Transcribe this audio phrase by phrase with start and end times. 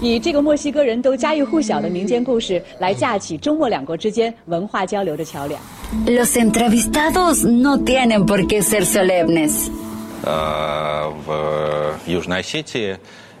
[0.00, 5.60] 以这个墨西哥人都家喻户晓的民间故事来架起中墨两国之间文化交流的桥梁。
[6.06, 9.70] Los entrevistados no tienen por qué ser solemnes.
[10.24, 12.98] э, в Южной Осетии.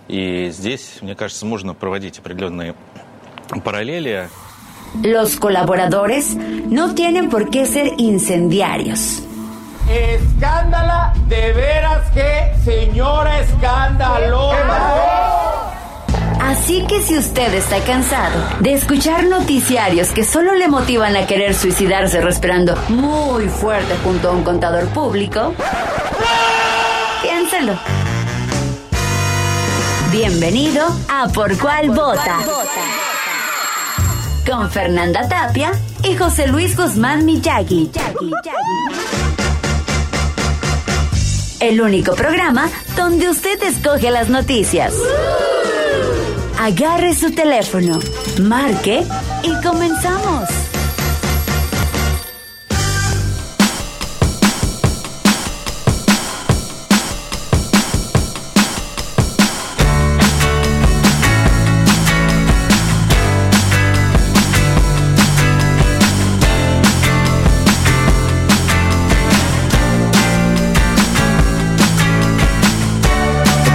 [0.08, 2.74] И здесь, мне кажется, можно проводить определенные
[3.64, 4.28] параллели.
[5.02, 9.22] Los colaboradores no tienen por qué ser incendiarios.
[9.88, 14.56] Escándala, de veras que señora escandalosa.
[16.47, 21.53] Así que si usted está cansado de escuchar noticiarios que solo le motivan a querer
[21.53, 25.53] suicidarse respirando muy fuerte junto a un contador público,
[27.21, 27.73] piénselo.
[30.09, 32.37] Bienvenido a Por Cuál Vota.
[34.49, 37.91] Con Fernanda Tapia y José Luis Guzmán Miyagi.
[41.59, 44.93] El único programa donde usted escoge las noticias.
[46.59, 47.99] Agarre su teléfono,
[48.41, 49.05] marque
[49.43, 50.49] y comenzamos.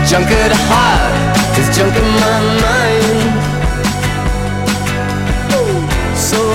[0.09, 2.72] Junk at the heart is junk in my mind.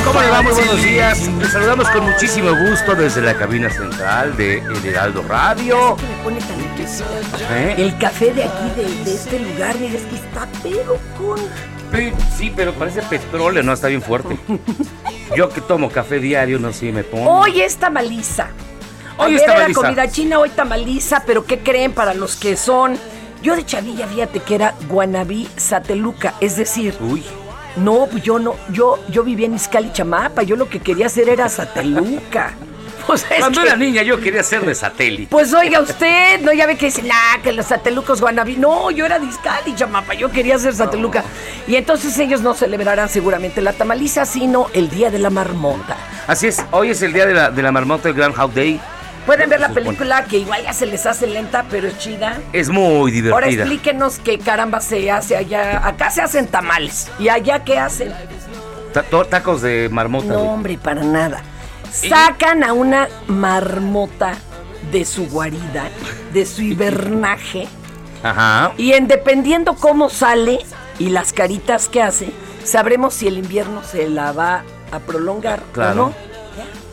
[0.08, 0.42] ¿Cómo le va?
[0.42, 1.28] Muy buenos días.
[1.40, 5.98] Les saludamos con muchísimo gusto desde la cabina central de El Heraldo Radio.
[5.98, 6.68] me pone tan.
[7.52, 7.76] ¿Eh?
[7.78, 11.40] El café de aquí, de, de este lugar, mira, es que está pero con...
[12.38, 14.38] Sí, pero parece petróleo, no está bien fuerte.
[15.36, 17.30] Yo que tomo café diario, no sé, me pongo.
[17.30, 18.48] Hoy es tamaliza.
[19.18, 19.82] Hoy Ayer es era tamaliza.
[19.82, 22.98] comida china, hoy tamaliza, pero ¿qué creen para los que son?
[23.44, 27.24] Yo de chavilla, fíjate que era guanabí sateluca, es decir, Uy,
[27.78, 31.30] no, pues yo no, yo, yo vivía en Izcali, Chamapa, yo lo que quería hacer
[31.30, 32.52] era sateluca.
[33.08, 35.28] Pues es cuando que- era niña yo quería ser de satélite.
[35.32, 38.58] Pues oiga usted, no ya ve que dicen, ah, que los satelucos guanabí.
[38.58, 41.24] No, yo era de Izcali, chamapa, yo quería ser sateluca.
[41.68, 45.96] Y entonces ellos no celebrarán seguramente la tamaliza, sino el Día de la Marmota.
[46.28, 48.82] Así es, hoy es el día de la, de la marmota, el Groundhog Day.
[49.28, 52.40] Pueden ver la película que igual ya se les hace lenta, pero es chida.
[52.54, 53.36] Es muy divertida.
[53.36, 55.86] Ahora explíquenos qué caramba se hace allá.
[55.86, 57.12] Acá se hacen tamales.
[57.20, 58.14] ¿Y allá qué hacen?
[58.94, 60.30] Ta- tacos de marmota.
[60.34, 61.42] No, hombre, para nada.
[61.92, 64.34] Sacan a una marmota
[64.92, 65.90] de su guarida,
[66.34, 67.68] de su hibernaje.
[68.24, 68.72] Ajá.
[68.78, 70.60] Y en dependiendo cómo sale
[71.00, 72.32] y las caritas que hace,
[72.64, 75.92] sabremos si el invierno se la va a prolongar Claro.
[75.92, 76.14] o no.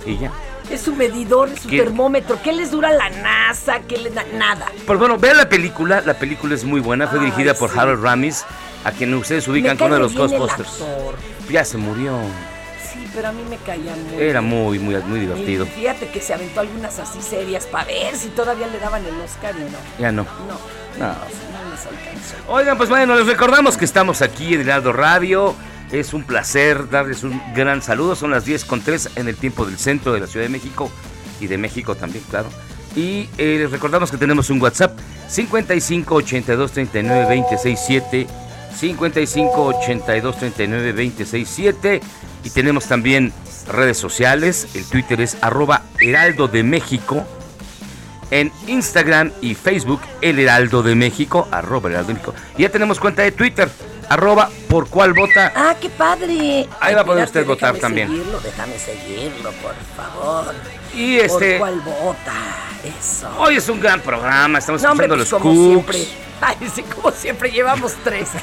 [0.04, 0.32] Y ya.
[0.70, 1.78] Es su medidor, es su ¿Qué?
[1.78, 2.38] termómetro.
[2.42, 3.80] ¿Qué les dura la NASA?
[3.86, 4.24] ¿Qué les da?
[4.34, 4.66] Nada.
[4.86, 7.70] Pues bueno, vean la película, la película es muy buena, fue Ay, dirigida por.
[7.78, 8.44] Harold Ramis,
[8.84, 10.82] a quien ustedes ubican como uno de los Ghostbusters.
[11.50, 12.18] Ya se murió.
[12.92, 15.64] Sí, pero a mí me caía muy Era muy, muy, muy divertido.
[15.66, 19.20] Y fíjate que se aventó algunas así serias para ver si todavía le daban el
[19.20, 19.78] Oscar y no.
[19.98, 20.22] Ya no.
[20.22, 20.54] No,
[20.98, 21.08] No.
[21.08, 22.34] no les alcanzó.
[22.48, 25.54] Oigan, pues bueno, les recordamos que estamos aquí en Heraldo Radio.
[25.94, 28.16] Es un placer darles un gran saludo.
[28.16, 30.90] Son las 10 con 3 en el tiempo del centro de la Ciudad de México
[31.38, 32.48] y de México también, claro.
[32.96, 38.26] Y eh, les recordamos que tenemos un WhatsApp 55 82 39 26 7
[38.74, 42.00] 55 82 39 26 7
[42.42, 43.32] y tenemos también
[43.72, 44.66] redes sociales.
[44.74, 47.24] El Twitter es arroba Heraldo de México.
[48.32, 52.34] En Instagram y Facebook, El Heraldo de México, arroba Heraldo de México.
[52.58, 53.68] Y ya tenemos cuenta de Twitter,
[54.08, 55.52] arroba por cuál vota.
[55.54, 56.68] Ah, qué padre.
[56.80, 58.08] Ahí va a poder usted votar déjame también.
[58.08, 60.54] Seguirlo, déjame seguirlo, por favor.
[60.94, 62.32] Y este, ¿Por cuál vota?
[62.98, 63.28] Eso.
[63.38, 65.54] hoy es un gran programa, estamos No, hombre, escuchando pues los como
[65.84, 65.96] Cooks.
[65.96, 66.24] siempre.
[66.40, 68.28] Ay, sí, como siempre llevamos tres.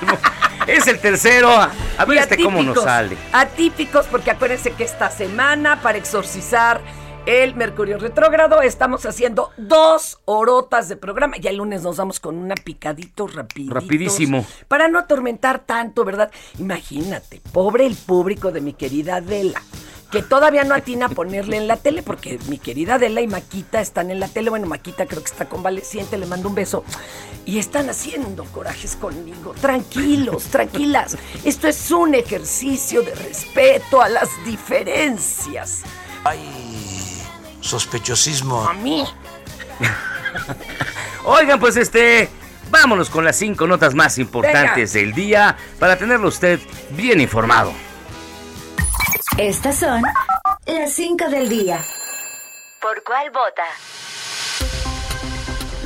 [0.68, 1.50] Es el tercero.
[1.50, 3.18] A ver Y este cómo nos atípicos, sale.
[3.34, 6.82] Atípicos, porque acuérdense que esta semana, para exorcizar
[7.26, 11.38] el Mercurio retrógrado, estamos haciendo dos horotas de programa.
[11.38, 13.74] Ya el lunes nos vamos con una picadito rapidito.
[13.76, 14.46] Rapidísimo.
[14.68, 16.32] Para no atormentar tanto, ¿verdad?
[16.58, 19.62] Imagínate, pobre el público de mi querida Adela.
[20.12, 23.80] que todavía no atina a ponerle en la tele, porque mi querida Adela y Maquita
[23.80, 24.50] están en la tele.
[24.50, 26.84] Bueno, Maquita creo que está convaleciente, le mando un beso.
[27.46, 29.54] Y están haciendo corajes conmigo.
[29.62, 31.18] Tranquilos, tranquilas.
[31.46, 35.84] Esto es un ejercicio de respeto a las diferencias.
[36.26, 36.40] Hay
[37.62, 38.68] sospechosismo.
[38.68, 39.06] A mí.
[41.24, 42.30] Oigan, pues este,
[42.70, 46.60] vámonos con las cinco notas más importantes del día para tenerlo usted
[46.92, 47.74] bien informado.
[49.38, 50.04] Estas son
[50.66, 51.80] las 5 del día.
[52.82, 53.64] ¿Por cuál vota?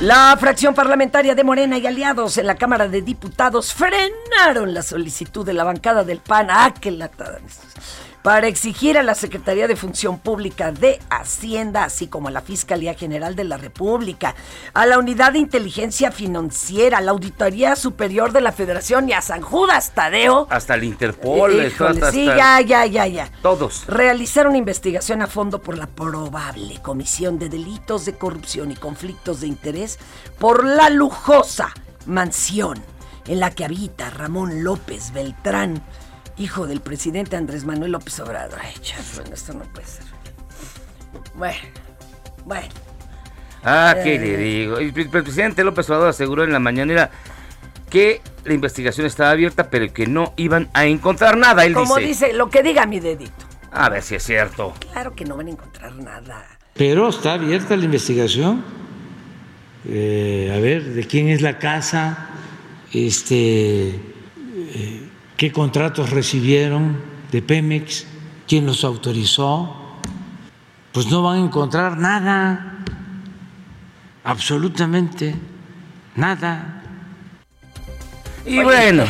[0.00, 5.46] La fracción parlamentaria de Morena y aliados en la Cámara de Diputados frenaron la solicitud
[5.46, 6.48] de la bancada del PAN.
[6.50, 7.38] ¡Ah, qué latada!
[8.26, 12.94] Para exigir a la Secretaría de Función Pública de Hacienda, así como a la Fiscalía
[12.94, 14.34] General de la República,
[14.74, 19.22] a la Unidad de Inteligencia Financiera, a la Auditoría Superior de la Federación y a
[19.22, 20.48] San Judas Tadeo.
[20.50, 23.30] Hasta el Interpol, Híjole, hasta- sí, ya, ya, ya, ya.
[23.42, 23.86] Todos.
[23.86, 29.40] Realizar una investigación a fondo por la probable comisión de delitos de corrupción y conflictos
[29.40, 30.00] de interés
[30.40, 31.72] por la lujosa
[32.06, 32.82] mansión
[33.28, 35.80] en la que habita Ramón López Beltrán,
[36.38, 38.58] hijo del presidente Andrés Manuel López Obrador.
[38.62, 40.04] Ay, chas, bueno, esto no puede ser.
[41.34, 41.56] Bueno,
[42.44, 42.68] bueno.
[43.64, 44.18] Ah, ¿qué Eh.
[44.18, 44.78] le digo?
[44.78, 47.10] El pre- el presidente López Obrador aseguró en la mañanera
[47.90, 51.64] que la investigación estaba abierta, pero que no iban a encontrar nada.
[51.64, 52.08] Él Como dice.
[52.26, 53.32] dice, lo que diga mi dedito.
[53.72, 54.74] A ver si es cierto.
[54.92, 56.46] Claro que no van a encontrar nada.
[56.74, 58.64] Pero está abierta la investigación.
[59.88, 62.28] Eh, a ver, ¿de quién es la casa?
[62.92, 65.05] Este, eh,
[65.36, 66.96] ¿Qué contratos recibieron
[67.30, 68.06] de Pemex?
[68.48, 69.76] ¿Quién los autorizó?
[70.92, 72.78] Pues no van a encontrar nada.
[74.24, 75.34] Absolutamente
[76.14, 76.82] nada.
[78.46, 79.04] Y bueno.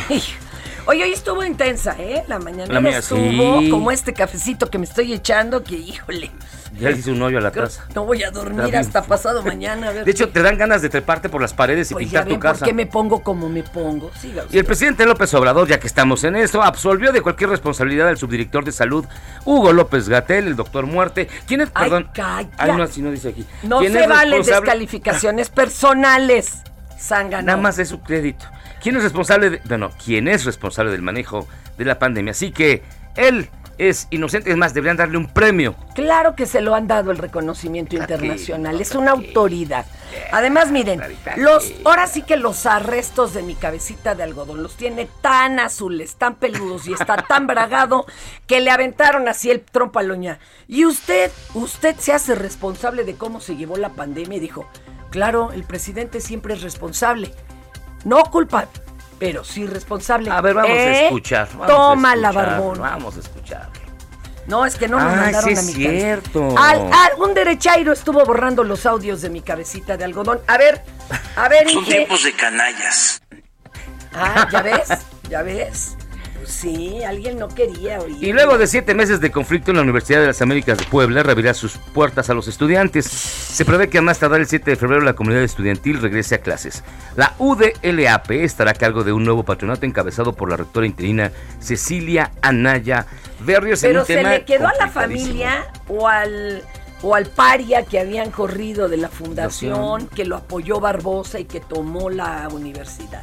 [0.88, 2.22] Oye, hoy estuvo intensa, ¿eh?
[2.28, 3.70] La mañana La estuvo sí.
[3.70, 6.30] como este cafecito que me estoy echando, que híjole,
[6.78, 7.86] Ya le hice un hoyo a la creo- taza.
[7.94, 8.76] no voy a dormir Está bien.
[8.80, 9.88] hasta pasado mañana.
[9.88, 12.04] A ver De hecho, qué- te dan ganas de treparte por las paredes y pues
[12.08, 12.64] ya pintar tu ven por casa.
[12.66, 14.12] qué me pongo como me pongo.
[14.20, 14.58] Siga Y usted.
[14.58, 18.64] el presidente López Obrador, ya que estamos en esto, absolvió de cualquier responsabilidad al subdirector
[18.64, 19.04] de salud,
[19.44, 21.28] Hugo López Gatel, el doctor Muerte.
[21.48, 21.70] ¿Quién es?
[21.74, 22.10] Ay, Perdón.
[22.14, 22.48] calla.
[22.58, 23.44] Ay, no, así no dice aquí.
[23.64, 24.60] No ¿Quién se valen responsable?
[24.66, 26.58] descalificaciones personales.
[26.98, 27.44] Zángano.
[27.46, 28.46] Nada más de su crédito.
[28.86, 32.30] ¿Quién es responsable de, bueno, quién es responsable del manejo de la pandemia?
[32.30, 32.84] Así que
[33.16, 33.48] él
[33.78, 35.74] es inocente, es más, deberían darle un premio.
[35.96, 39.86] Claro que se lo han dado el reconocimiento internacional, es una autoridad.
[40.30, 41.02] Además, miren,
[41.36, 46.14] los ahora sí que los arrestos de mi cabecita de algodón los tiene tan azules,
[46.14, 48.06] tan peludos y está tan bragado
[48.46, 50.38] que le aventaron así el trompo a loña.
[50.68, 54.70] Y usted, usted se hace responsable de cómo se llevó la pandemia y dijo,
[55.10, 57.32] claro, el presidente siempre es responsable.
[58.06, 58.66] No culpa,
[59.18, 60.30] pero sí responsable.
[60.30, 61.04] A ver, vamos a ¿Eh?
[61.06, 61.48] escuchar.
[61.52, 62.78] vamos a Toma la barbón.
[62.80, 63.68] Vamos a escuchar.
[64.46, 66.54] No, es que no nos Ah, mandaron sí a es mi cierto.
[66.54, 66.70] casa.
[66.70, 70.40] Al, al- un derechairo estuvo borrando los audios de mi cabecita de algodón.
[70.46, 70.84] A ver,
[71.34, 71.90] a ver, Son Inge.
[71.96, 73.20] tiempos de canallas.
[74.14, 74.88] Ah, ¿ya ves?
[75.28, 75.96] ¿Ya ves?
[76.46, 78.16] Sí, alguien no quería oír.
[78.22, 81.22] Y luego de siete meses de conflicto en la Universidad de las Américas de Puebla,
[81.22, 83.06] reabrirá sus puertas a los estudiantes.
[83.06, 86.38] Se prevé que a más tardar el 7 de febrero la comunidad estudiantil regrese a
[86.38, 86.84] clases.
[87.16, 92.30] La UDLAP estará a cargo de un nuevo patronato encabezado por la rectora interina Cecilia
[92.42, 93.06] Anaya
[93.40, 93.80] Berrios.
[93.80, 96.62] Pero se le quedó a la familia o al
[97.02, 100.08] o al paria que habían corrido de la fundación, Fundación.
[100.08, 103.22] que lo apoyó Barbosa y que tomó la universidad.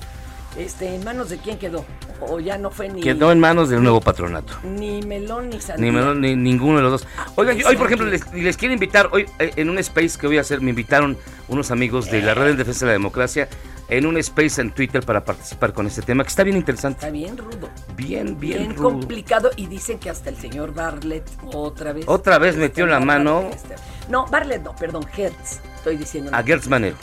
[0.58, 1.84] Este, ¿en manos de quién quedó?
[2.22, 4.54] O ya no fue ni Quedó en manos del nuevo patronato.
[4.64, 5.92] ni melón ni sandía.
[5.92, 7.08] Ni, me- ni- ninguno de los dos.
[7.36, 10.38] Oigan, hoy por ejemplo les, les quiero invitar, hoy eh, en un space que voy
[10.38, 11.18] a hacer, me invitaron
[11.48, 13.50] unos amigos de la Red en Defensa de la Democracia
[13.90, 17.00] en un space en Twitter para participar con este tema, que está bien interesante.
[17.00, 17.70] Está bien rudo.
[17.98, 18.92] Bien, bien, bien rudo.
[18.92, 22.06] complicado y dicen que hasta el señor Bartlett otra vez.
[22.08, 23.50] Otra vez metió la mano.
[23.54, 23.76] este,
[24.08, 25.60] No, Bartlett no, perdón, Hertz.
[25.76, 26.32] Estoy diciendo.
[26.34, 26.96] A Gertz Manero.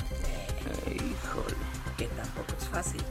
[1.97, 3.03] Que tampoco es fácil.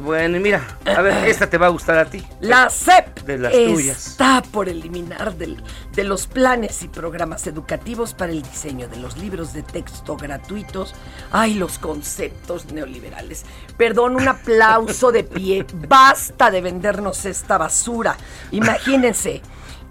[0.00, 2.24] Bueno, y mira, a ver, esta te va a gustar a ti.
[2.40, 4.06] La CEP De las tuyas.
[4.06, 5.62] está por eliminar del-
[5.92, 10.94] de los planes y programas educativos para el diseño de los libros de texto gratuitos.
[11.32, 13.44] Ay, los conceptos neoliberales.
[13.76, 15.66] Perdón, un aplauso de pie.
[15.88, 18.16] Basta de vendernos esta basura.
[18.52, 19.42] Imagínense,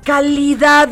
[0.04, 0.90] calidad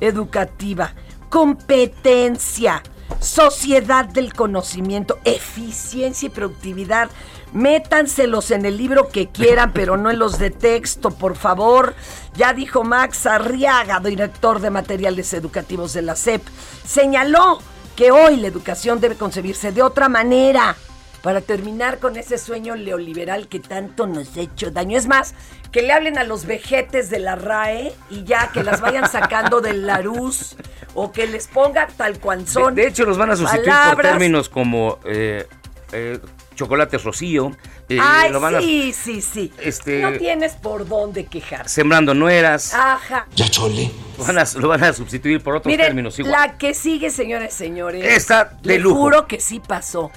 [0.00, 0.92] educativa,
[1.30, 2.82] competencia,
[3.20, 7.10] sociedad del conocimiento, eficiencia y productividad.
[7.52, 11.94] Métanselos en el libro que quieran, pero no en los de texto, por favor.
[12.34, 16.42] Ya dijo Max Arriaga, director de materiales educativos de la SEP,
[16.84, 17.60] señaló
[17.94, 20.76] que hoy la educación debe concebirse de otra manera.
[21.22, 24.96] Para terminar con ese sueño neoliberal que tanto nos ha hecho daño.
[24.96, 25.34] Es más,
[25.72, 29.60] que le hablen a los vejetes de la RAE y ya que las vayan sacando
[29.60, 30.56] del Larus
[30.94, 32.74] o que les ponga tal cual son.
[32.74, 35.46] De, de hecho, los van a sustituir por términos como eh,
[35.92, 36.18] eh,
[36.54, 37.50] chocolates rocío.
[37.88, 39.52] eh, Ay, lo van a- sí, sí, sí.
[39.60, 41.74] este- No tienes por dónde quejarse.
[41.74, 42.72] sembrando nueras.
[42.72, 43.26] Ajá.
[43.34, 43.90] Ya chole.
[44.18, 46.32] Lo van a, lo van a sustituir por otros Miren, términos igual.
[46.32, 48.04] la que sigue, señores y señores.
[48.04, 48.96] Está de le lujo.
[49.00, 50.10] juro que sí pasó.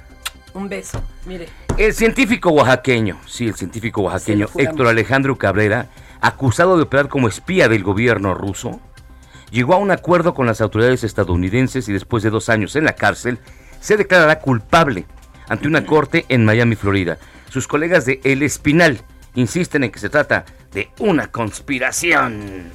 [0.53, 1.01] Un beso.
[1.25, 1.47] Mire.
[1.77, 4.71] El científico oaxaqueño, sí, el científico oaxaqueño juramos.
[4.71, 5.89] Héctor Alejandro Cabrera,
[6.21, 8.79] acusado de operar como espía del gobierno ruso,
[9.51, 12.93] llegó a un acuerdo con las autoridades estadounidenses y después de dos años en la
[12.93, 13.39] cárcel,
[13.79, 15.05] se declarará culpable
[15.47, 17.17] ante una corte en Miami, Florida.
[17.49, 19.01] Sus colegas de El Espinal
[19.35, 22.71] insisten en que se trata de una conspiración.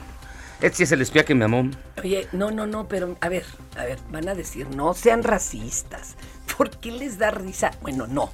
[0.60, 1.68] Este sí es el espía que me amó.
[2.02, 3.44] Oye, no, no, no, pero a ver,
[3.76, 6.16] a ver, van a decir, no sean racistas.
[6.56, 7.70] ¿Por qué les da risa?
[7.82, 8.30] Bueno, no.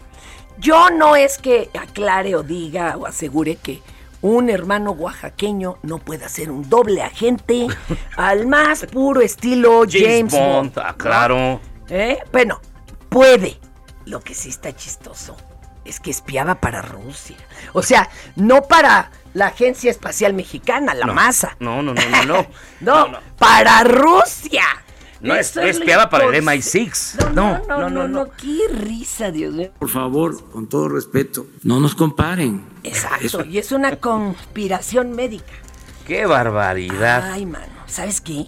[0.59, 3.81] Yo no es que aclare o diga o asegure que
[4.23, 7.67] un hermano oaxaqueño no pueda ser un doble agente
[8.17, 10.79] al más puro estilo James, Bond.
[10.79, 11.61] ah, claro.
[11.89, 12.19] ¿Eh?
[12.31, 12.61] Bueno,
[13.09, 13.59] puede.
[14.05, 15.37] Lo que sí está chistoso
[15.85, 17.37] es que espiaba para Rusia.
[17.73, 21.57] O sea, no para la Agencia Espacial Mexicana, la No, masa.
[21.61, 22.47] No, no, no, no, no.
[22.81, 24.65] No, para Rusia.
[25.21, 27.33] No, es- espiaba para el impos- MI6.
[27.35, 29.71] No, no, no, no, no, qué risa, Dios mío.
[29.79, 32.65] Por favor, con todo respeto, no nos comparen.
[32.83, 35.53] Exacto, y es una conspiración médica.
[36.07, 37.31] ¡Qué barbaridad!
[37.33, 38.47] Ay, mano, ¿sabes qué?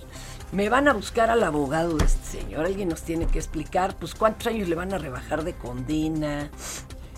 [0.51, 2.67] Me van a buscar al abogado de este señor.
[2.67, 6.51] Alguien nos tiene que explicar, pues, cuántos años le van a rebajar de condena.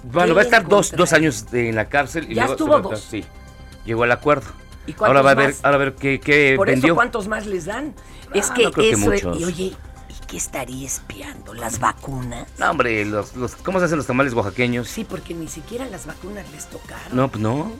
[0.05, 2.27] Bueno, va a ¿Qué estar dos, dos años de- en la cárcel.
[2.31, 3.01] Y Ya luego estuvo dos.
[3.11, 3.25] Sí,
[3.87, 4.47] llegó al acuerdo.
[4.87, 5.65] ¿Y cuántos ahora va a ver, más?
[5.65, 6.89] ahora a ver qué, qué Por vendió.
[6.89, 7.95] eso, ¿cuántos más les dan?
[8.35, 9.41] es Ah, que no creo que eso es-.
[9.41, 11.55] Y oye, ¿y qué estaría espiando?
[11.55, 12.47] ¿Las vacunas?
[12.59, 14.89] No, hombre, los, los- ¿cómo se hacen los tamales oaxaqueños?
[14.89, 17.17] Sí, porque ni siquiera las vacunas les tocaron.
[17.17, 17.73] No, pues no.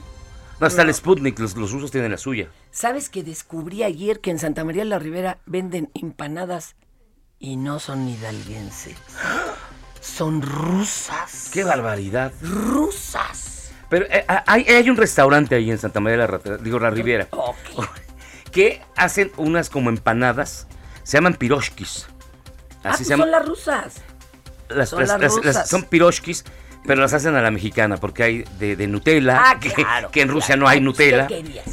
[0.59, 0.89] No, está No.
[0.89, 2.47] el Sputnik, los, los rusos tienen la suya.
[2.71, 6.75] ¿Sabes que descubrí ayer que en Santa María la Ribera venden empanadas
[7.39, 8.95] y no son hidalguenses?
[10.01, 11.49] Son rusas.
[11.51, 12.31] ¡Qué barbaridad!
[12.41, 13.54] Rusas.
[13.95, 16.89] Pero eh, hay, hay un restaurante ahí en Santa María de la, Ra- digo, la
[16.89, 17.29] Riviera,
[18.51, 20.67] que hacen unas como empanadas,
[21.03, 22.07] se llaman piroshkis.
[22.83, 23.27] Ah, Así pues se llaman.
[23.27, 23.93] son las rusas.
[24.67, 25.69] Las- Son las- las las- las- rusas.
[25.69, 26.43] son piroshkis,
[26.85, 30.11] pero las hacen a la mexicana, porque hay de, de Nutella, Ah, que, claro.
[30.11, 30.61] que en Rusia claro.
[30.63, 31.27] no hay ¿Qué Nutella.
[31.27, 31.65] querías?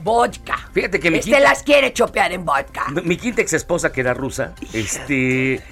[0.00, 0.58] Vodka.
[0.74, 2.84] Fíjate que mi Este quinta, las quiere chopear en vodka.
[3.02, 5.62] mi quinta ex esposa, que era rusa, este.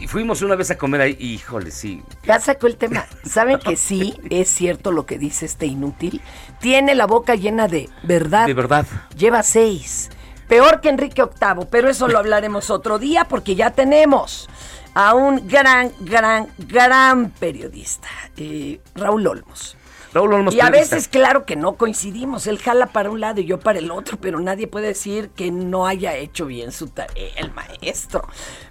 [0.00, 2.02] Y fuimos una vez a comer ahí, y, híjole, sí.
[2.24, 3.04] Ya sacó el tema.
[3.22, 6.22] ¿Saben que sí es cierto lo que dice este inútil?
[6.58, 8.46] Tiene la boca llena de verdad.
[8.46, 8.86] De verdad.
[9.14, 10.08] Lleva seis.
[10.48, 14.48] Peor que Enrique VIII, pero eso lo hablaremos otro día porque ya tenemos
[14.94, 19.76] a un gran, gran, gran periodista, eh, Raúl Olmos.
[20.12, 22.46] Raúl Olmos, Y a veces, claro que no coincidimos.
[22.46, 25.50] Él jala para un lado y yo para el otro, pero nadie puede decir que
[25.52, 28.22] no haya hecho bien su tarea, el maestro.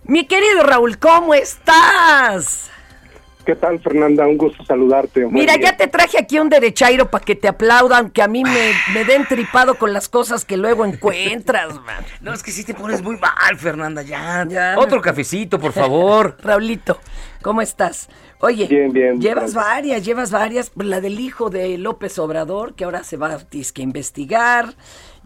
[0.04, 2.70] Mi querido Raúl, ¿cómo estás?
[3.46, 4.28] ¿Qué tal, Fernanda?
[4.28, 5.22] Un gusto saludarte.
[5.26, 5.72] Muy Mira, bien.
[5.72, 9.06] ya te traje aquí un derechairo para que te aplaudan, que a mí me, me
[9.06, 12.06] den tripado con las cosas que luego encuentras, man.
[12.22, 14.46] No, es que sí te pones muy mal, Fernanda, ya.
[14.48, 16.38] Ya, Otro me- cafecito, por favor.
[16.44, 17.00] Raulito,
[17.42, 18.10] ¿cómo estás?
[18.42, 19.20] Oye, Bien, bien.
[19.20, 20.72] llevas varias, llevas varias.
[20.76, 23.40] La del hijo de López Obrador, que ahora se va a
[23.82, 24.76] investigar.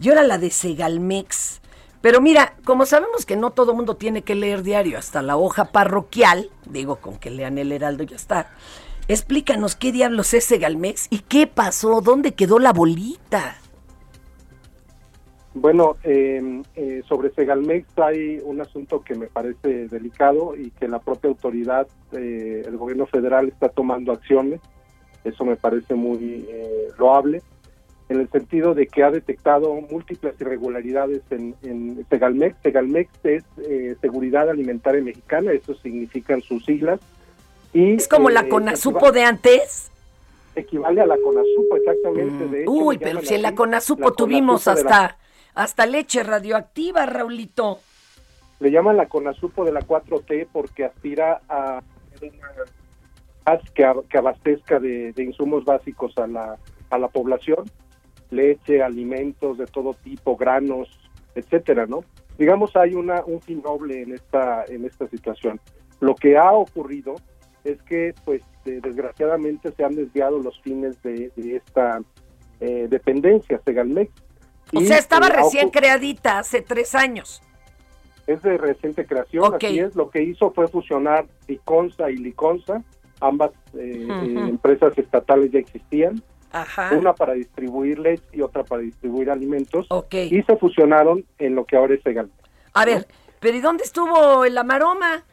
[0.01, 1.61] Y ahora la de Segalmex.
[2.01, 5.65] Pero mira, como sabemos que no todo mundo tiene que leer diario, hasta la hoja
[5.71, 8.51] parroquial, digo, con que lean el Heraldo ya está.
[9.07, 13.57] Explícanos qué diablos es Segalmex y qué pasó, dónde quedó la bolita.
[15.55, 20.99] Bueno, eh, eh, sobre Segalmex hay un asunto que me parece delicado y que la
[20.99, 24.61] propia autoridad, eh, el gobierno federal está tomando acciones.
[25.23, 27.41] Eso me parece muy eh, loable,
[28.09, 32.57] en el sentido de que ha detectado múltiples irregularidades en, en Segalmex.
[32.61, 36.99] Segalmex es eh, Seguridad Alimentaria Mexicana, eso significan sus siglas.
[37.73, 39.91] Y, Es como la Conasupo de antes.
[40.55, 42.47] equivale a la CONASUPO, exactamente.
[42.47, 45.17] de hecho, Uy, pero si en la CONASUPO la tuvimos hasta,
[45.55, 47.79] hasta leche radioactiva, Raulito.
[48.59, 51.81] le llaman la CONASUPO de la 4T porque aspira a
[53.73, 56.57] que, que abastezca de, insumos básicos a la,
[56.89, 57.65] a la población,
[58.31, 60.89] leche, alimentos de todo tipo, granos,
[61.35, 62.03] etcétera, ¿no?
[62.37, 65.59] Digamos hay una un fin noble en esta en esta situación.
[65.99, 67.15] Lo que ha ocurrido
[67.63, 72.01] es que, pues, desgraciadamente se han desviado los fines de, de esta
[72.59, 74.11] eh, dependencia, Segalmex.
[74.73, 77.41] O sea, estaba recién creadita hace tres años.
[78.25, 79.55] es de reciente creación, Ok.
[79.65, 79.95] así es.
[79.95, 82.81] Lo que hizo fue fusionar Liconza y Liconza
[83.19, 84.07] ambas eh,
[84.47, 86.91] empresas estatales ya existían, Ajá.
[86.97, 90.13] una para distribuir leche y otra para distribuir alimentos, Ok.
[90.13, 92.29] y se fusionaron en lo que ahora es Segal.
[92.73, 93.07] A ver,
[93.41, 95.23] pero ¿y dónde estuvo la maroma?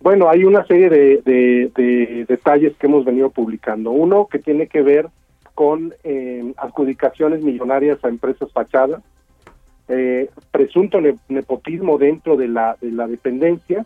[0.00, 3.90] Bueno, hay una serie de, de- de detalles que hemos venido publicando.
[3.90, 5.08] Uno que tiene que ver
[5.58, 9.02] con eh, adjudicaciones millonarias a empresas fachadas,
[9.88, 13.84] eh, presunto ne- nepotismo dentro de la, de la dependencia,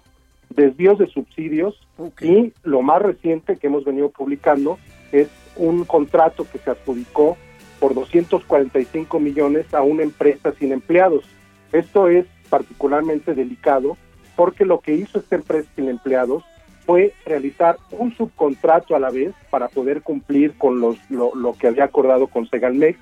[0.51, 1.81] desvíos de subsidios
[2.21, 4.79] y lo más reciente que hemos venido publicando
[5.13, 7.39] es un contrato que se adjudicó
[7.81, 11.25] por 245 millones a una empresa sin empleados.
[11.73, 13.97] Esto es particularmente delicado
[14.37, 16.45] porque lo que hizo esta empresa sin empleados
[16.85, 21.69] fue realizar un subcontrato a la vez para poder cumplir con los, lo, lo que
[21.69, 22.99] había acordado con Segalmex,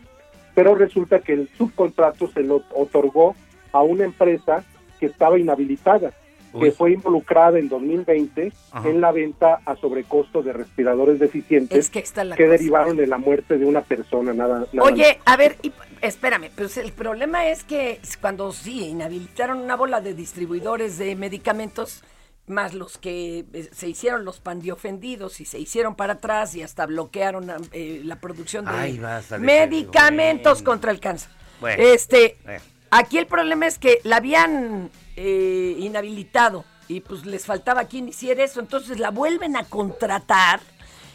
[0.54, 3.34] pero resulta que el subcontrato se lo otorgó
[3.72, 4.64] a una empresa
[4.98, 6.12] que estaba inhabilitada,
[6.52, 6.62] Uy.
[6.64, 8.88] que fue involucrada en 2020 Ajá.
[8.88, 12.52] en la venta a sobrecosto de respiradores deficientes Es que está la que cosa.
[12.58, 15.72] derivaron de la muerte de una persona, nada, nada Oye, a ver, y-
[16.02, 22.02] espérame, pues el problema es que cuando sí inhabilitaron una bola de distribuidores de medicamentos,
[22.50, 26.86] más los que eh, se hicieron los pandiofendidos y se hicieron para atrás y hasta
[26.86, 29.00] bloquearon eh, la producción de Ay,
[29.38, 31.30] medicamentos contra el cáncer.
[31.60, 32.60] Bueno, este, bueno.
[32.90, 38.42] aquí el problema es que la habían eh, inhabilitado y pues les faltaba quien hiciera
[38.42, 40.60] eso, entonces la vuelven a contratar.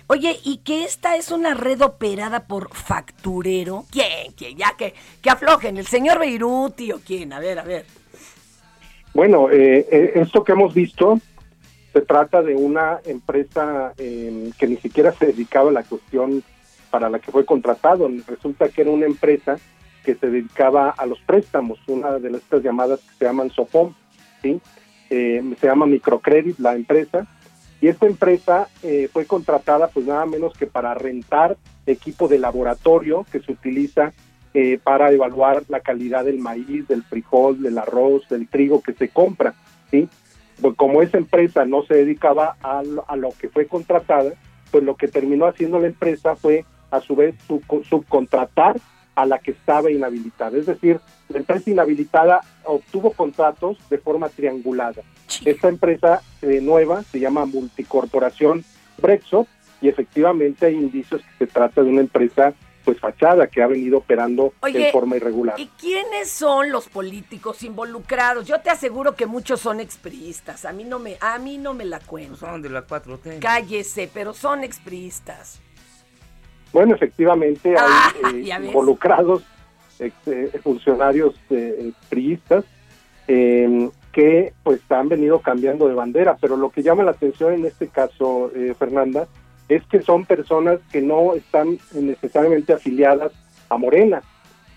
[0.08, 3.86] Oye, ¿y que esta es una red operada por facturero?
[3.92, 4.34] ¿Quién?
[4.34, 4.58] ¿Quién?
[4.58, 7.86] Ya que, que aflojen, el señor Beiruti o quién, a ver, a ver.
[9.16, 11.22] Bueno, eh, eh, esto que hemos visto
[11.94, 16.44] se trata de una empresa eh, que ni siquiera se dedicaba a la cuestión
[16.92, 18.12] para la que fue contratado.
[18.28, 19.56] Resulta que era una empresa
[20.04, 23.94] que se dedicaba a los préstamos, una de estas llamadas que se llaman SOFOM,
[24.42, 24.60] ¿sí?
[25.10, 27.26] Eh, se llama Microcredit la empresa,
[27.80, 31.56] y esta empresa eh, fue contratada pues nada menos que para rentar
[31.86, 34.12] equipo de laboratorio que se utiliza
[34.56, 39.10] eh, para evaluar la calidad del maíz, del frijol, del arroz, del trigo que se
[39.10, 39.54] compra,
[39.92, 40.08] ¿sí?
[40.62, 44.32] Pues como esa empresa no se dedicaba a, lo- a lo que fue contratada,
[44.72, 48.78] pues lo que terminó haciendo la empresa fue a su vez sub- subcontratar
[49.16, 50.58] a la que estaba inhabilitada.
[50.58, 51.00] Es decir,
[51.30, 55.02] la empresa inhabilitada obtuvo contratos de forma triangulada.
[55.44, 58.64] Esta empresa eh, nueva se llama Multicorporación
[59.02, 59.48] Brexo
[59.82, 62.54] y efectivamente hay indicios que se trata de una empresa
[62.86, 65.60] pues fachada que ha venido operando Oye, en forma irregular.
[65.60, 68.46] ¿Y quiénes son los políticos involucrados?
[68.48, 70.64] Yo te aseguro que muchos son expriistas.
[70.66, 72.36] A mí no me, a mí no me la cuento.
[72.38, 73.40] Son de la 4T.
[73.40, 75.60] Cállese, pero son expriistas.
[76.72, 79.44] Bueno, efectivamente hay Ah, eh, involucrados
[80.00, 82.66] ex- eh, funcionarios eh, priistas
[83.28, 87.66] eh, que pues han venido cambiando de bandera, pero lo que llama la atención en
[87.66, 89.28] este caso, eh, Fernanda,
[89.70, 93.32] es que son personas que no están necesariamente afiliadas
[93.70, 94.22] a Morena,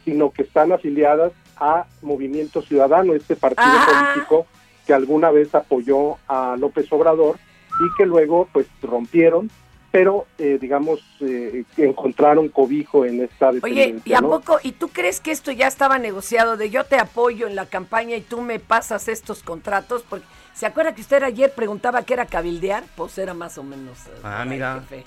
[0.05, 4.13] sino que están afiliadas a Movimiento Ciudadano, este partido Ah.
[4.15, 4.47] político
[4.87, 7.37] que alguna vez apoyó a López Obrador
[7.81, 9.51] y que luego pues rompieron,
[9.91, 13.97] pero eh, digamos eh, encontraron cobijo en esta Oye.
[14.05, 14.31] ¿y a ¿no?
[14.31, 14.59] poco?
[14.63, 18.17] ¿Y tú crees que esto ya estaba negociado de yo te apoyo en la campaña
[18.17, 20.05] y tú me pasas estos contratos?
[20.09, 20.25] Porque
[20.59, 22.83] ¿se acuerda que usted ayer preguntaba que era cabildear?
[22.97, 23.99] Pues era más o menos.
[24.07, 24.81] eh, Ah, mira.
[24.89, 25.05] jefe.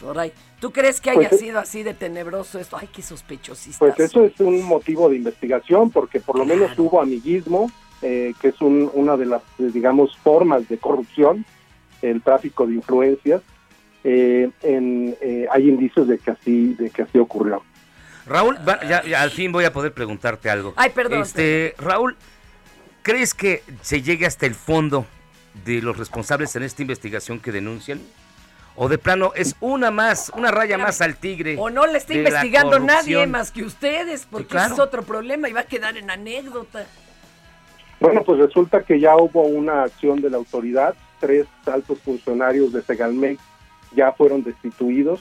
[0.00, 0.32] Por ahí.
[0.60, 2.76] ¿Tú crees que haya Pues, sido así de tenebroso esto?
[2.76, 3.78] Ay, qué sospechosista.
[3.78, 7.70] Pues eso es un motivo de investigación, porque por lo menos hubo amiguismo,
[8.02, 11.44] eh, que es un- una de las, eh, digamos, formas de corrupción,
[12.02, 13.40] el tráfico de influencias.
[14.04, 17.62] eh, en, eh, hay indicios de que así, de que así ocurrió.
[18.26, 20.72] Raúl, va- ya, ya al fin voy a poder preguntarte algo.
[20.76, 22.16] Ay, perdón, Este, Raúl,
[23.02, 25.06] ¿crees que se llegue hasta el fondo
[25.64, 28.00] de los responsables en esta investigación que denuncian?
[28.76, 31.56] ¿O de plano es una más, una raya más al tigre?
[31.58, 34.66] O no le está investigando nadie más que ustedes, porque Sí, claro.
[34.66, 36.86] ese es otro problema y va a quedar en anécdota.
[37.98, 42.82] Bueno, pues resulta que ya hubo una acción de la autoridad, tres altos funcionarios de
[42.82, 43.40] Segalmex
[43.94, 45.20] ya fueron destituidos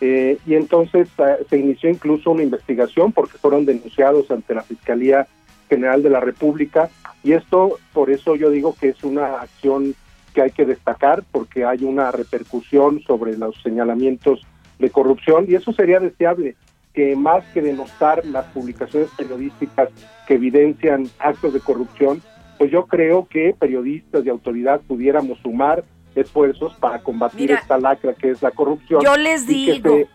[0.00, 5.28] eh, y entonces eh, se inició incluso una investigación porque fueron denunciados ante la Fiscalía
[5.70, 6.90] General de la República
[7.24, 9.94] y esto por eso yo digo que es una acción
[10.34, 14.42] que hay que destacar porque hay una repercusión sobre los señalamientos
[14.78, 16.56] de corrupción y eso sería deseable
[16.92, 19.88] que más que denostar las publicaciones periodísticas
[20.26, 22.20] que evidencian actos de corrupción,
[22.58, 25.84] pues yo creo que periodistas de autoridad pudiéramos sumar
[26.16, 29.02] esfuerzos para combatir Mira, esta lacra que es la corrupción.
[29.04, 30.08] Yo les y digo, se-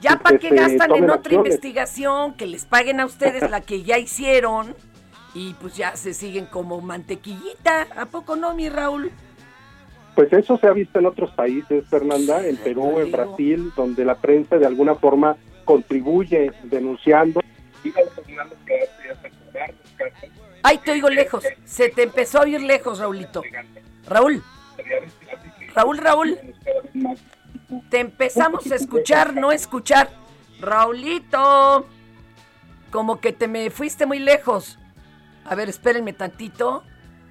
[0.00, 1.46] ya y para que gastan en otra acciones.
[1.46, 4.74] investigación, que les paguen a ustedes la que ya hicieron
[5.34, 7.88] y pues ya se siguen como mantequillita.
[7.96, 9.10] ¿A poco no, mi Raúl?
[10.14, 14.16] Pues eso se ha visto en otros países, Fernanda, en Perú, en Brasil, donde la
[14.16, 17.40] prensa de alguna forma contribuye denunciando.
[20.62, 21.44] Ay, te oigo lejos.
[21.64, 23.42] Se te empezó a oír lejos, Raulito.
[24.06, 24.42] Raúl.
[25.74, 26.38] Raúl, Raúl.
[27.88, 30.10] Te empezamos a escuchar, no escuchar.
[30.60, 31.86] Raulito.
[32.90, 34.78] Como que te me fuiste muy lejos.
[35.50, 36.84] A ver, espérenme tantito.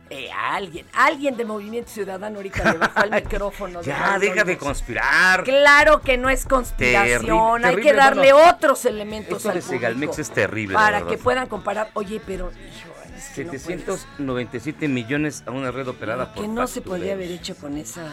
[0.10, 3.79] Eh, alguien, alguien de Movimiento Ciudadano ahorita le bajó el micrófono.
[3.79, 5.43] de Ya, Raúl deja de conspirar.
[5.45, 10.19] Claro que no es conspiración, Terrible, hay que darle otros elementos Esto al de Segalmex
[10.19, 11.91] es terrible, de Para que puedan comparar.
[11.93, 16.49] Oye, pero hijo, es que no puede 797 millones a una red operada por que
[16.49, 18.05] no se podría haber hecho con esa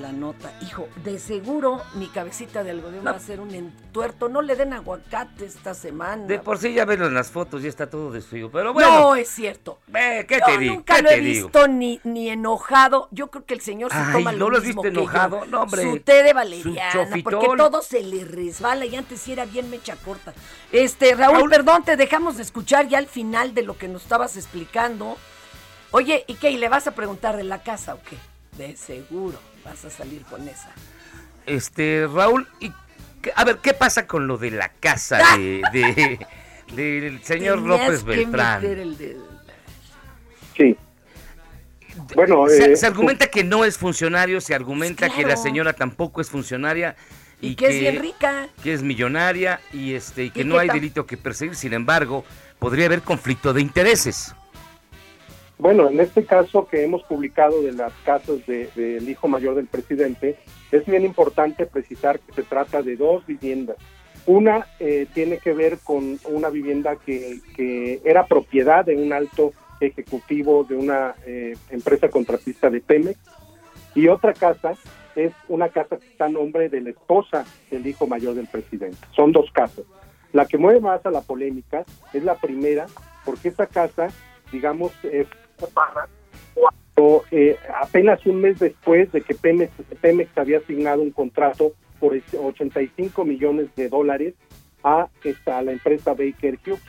[0.00, 0.52] la nota.
[0.62, 4.28] Hijo, de seguro mi cabecita de algodón va a ser un entuerto.
[4.28, 6.26] No le den aguacate esta semana.
[6.26, 8.50] De por sí ya verlo en las fotos, ya está todo desfrío.
[8.50, 8.88] Pero bueno.
[8.90, 9.78] No, es cierto.
[9.92, 10.74] ¿qué Yo te digo?
[10.76, 11.46] nunca ¿Qué lo he te digo?
[11.48, 13.08] visto ni, ni enojado.
[13.10, 15.40] Yo creo que el señor se Ay, toma ¿no lo lo has visto que enojado?
[15.44, 15.50] yo.
[15.50, 15.82] No, hombre.
[15.82, 19.96] Su té de valeriana, porque todo se le resbala y antes sí era bien mecha
[19.96, 20.32] corta.
[20.70, 24.36] Este, Raúl, perdón, te dejamos de escuchar ya al final de lo que nos estabas
[24.36, 25.16] explicando.
[25.90, 26.50] Oye, ¿y qué?
[26.50, 28.16] ¿Y le vas a preguntar de la casa o qué?
[28.56, 30.70] De seguro vas a salir con esa.
[31.46, 32.72] Este, Raúl, y,
[33.34, 36.26] a ver, ¿qué pasa con lo de la casa de, de-
[36.74, 38.62] del señor Tenías López que Beltrán?
[38.62, 39.28] meter el dedo.
[40.56, 40.76] Sí.
[42.14, 46.20] Bueno, se, eh, se argumenta que no es funcionario, se argumenta que la señora tampoco
[46.20, 46.96] es funcionaria
[47.40, 48.48] y, Y que es bien rica.
[48.62, 51.54] que es millonaria y este y que Y no hay delito que perseguir.
[51.54, 52.24] Sin embargo,
[52.58, 54.34] podría haber conflicto de intereses.
[55.62, 59.68] Bueno, en este caso que hemos publicado de las casas de- del hijo mayor del
[59.68, 60.36] presidente,
[60.72, 63.76] es bien importante precisar que se trata de dos viviendas.
[64.26, 69.52] Una eh, tiene que ver con una vivienda que, que era propiedad de un alto
[69.80, 73.20] ejecutivo de una eh, empresa contratista de Pemex
[73.94, 74.72] y otra casa
[75.14, 78.98] es una casa que está a nombre de la esposa del hijo mayor del presidente.
[79.14, 79.84] Son dos casas.
[80.32, 82.86] La que mueve más a la polémica es la primera,
[83.24, 84.08] porque esa casa,
[84.50, 85.28] digamos, es
[86.54, 92.14] cuando eh, apenas un mes después de que Pemex, Pemex había asignado un contrato por
[92.14, 94.34] 85 millones de dólares
[94.84, 96.80] a, esta, a la empresa Baker Hughes.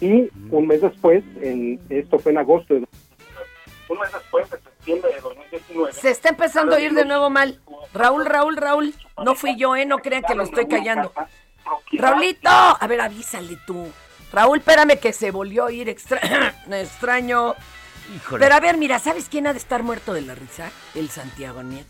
[0.00, 5.12] Y un mes después, en, esto fue en agosto de un mes después, en septiembre
[5.14, 7.60] de 2019, Se está empezando a ir de nuevo mal.
[7.92, 8.94] Raúl, Raúl, Raúl.
[9.22, 9.84] No fui yo, ¿eh?
[9.86, 11.12] No crean que lo estoy callando.
[11.92, 13.86] Raulito, a ver, avísale tú.
[14.32, 16.20] Raúl, espérame que se volvió a ir extra-
[16.70, 17.54] extraño.
[18.16, 18.44] Híjole.
[18.44, 20.70] Pero a ver, mira, ¿sabes quién ha de estar muerto de la risa?
[20.94, 21.88] El Santiago Nieto.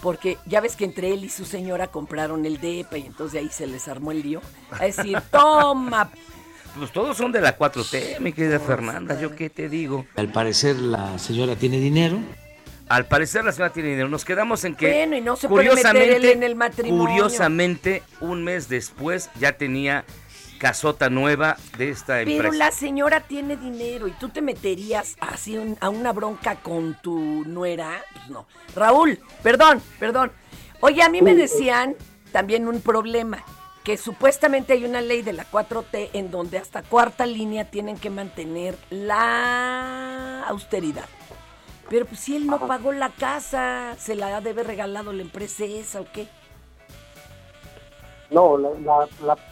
[0.00, 3.38] Porque ya ves que entre él y su señora compraron el DEPA y entonces de
[3.38, 4.40] ahí se les armó el lío.
[4.72, 6.10] A decir, toma.
[6.76, 10.06] Pues todos son de la 4T, mi querida Fernanda, ¿yo qué te digo?
[10.16, 12.18] Al parecer la señora tiene dinero.
[12.88, 14.08] Al parecer la señora tiene dinero.
[14.08, 17.06] Nos quedamos en que Bueno, y no se puede meter él en el matrimonio.
[17.06, 20.04] Curiosamente, un mes después ya tenía
[20.66, 22.56] casota nueva de esta Pero empresa.
[22.56, 27.18] la señora tiene dinero y tú te meterías así un- a una bronca con tu
[27.46, 28.00] nuera.
[28.14, 28.46] Pues no.
[28.76, 30.30] Raúl, perdón, perdón.
[30.80, 31.96] Oye, a mí me decían
[32.30, 33.42] también un problema,
[33.82, 38.10] que supuestamente hay una ley de la 4T en donde hasta cuarta línea tienen que
[38.10, 41.06] mantener la austeridad.
[41.90, 46.00] Pero pues si él no pagó la casa, ¿se la debe regalado la empresa esa
[46.02, 46.28] o qué?
[48.30, 49.51] No, la, la, la-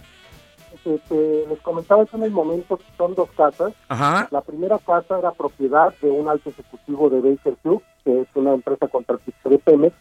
[1.08, 3.72] que les comentaba hace unos momentos que son dos casas.
[3.88, 4.28] Ajá.
[4.30, 8.54] La primera casa era propiedad de un alto ejecutivo de Baker Hughes, que es una
[8.54, 9.94] empresa contratista de Pemex,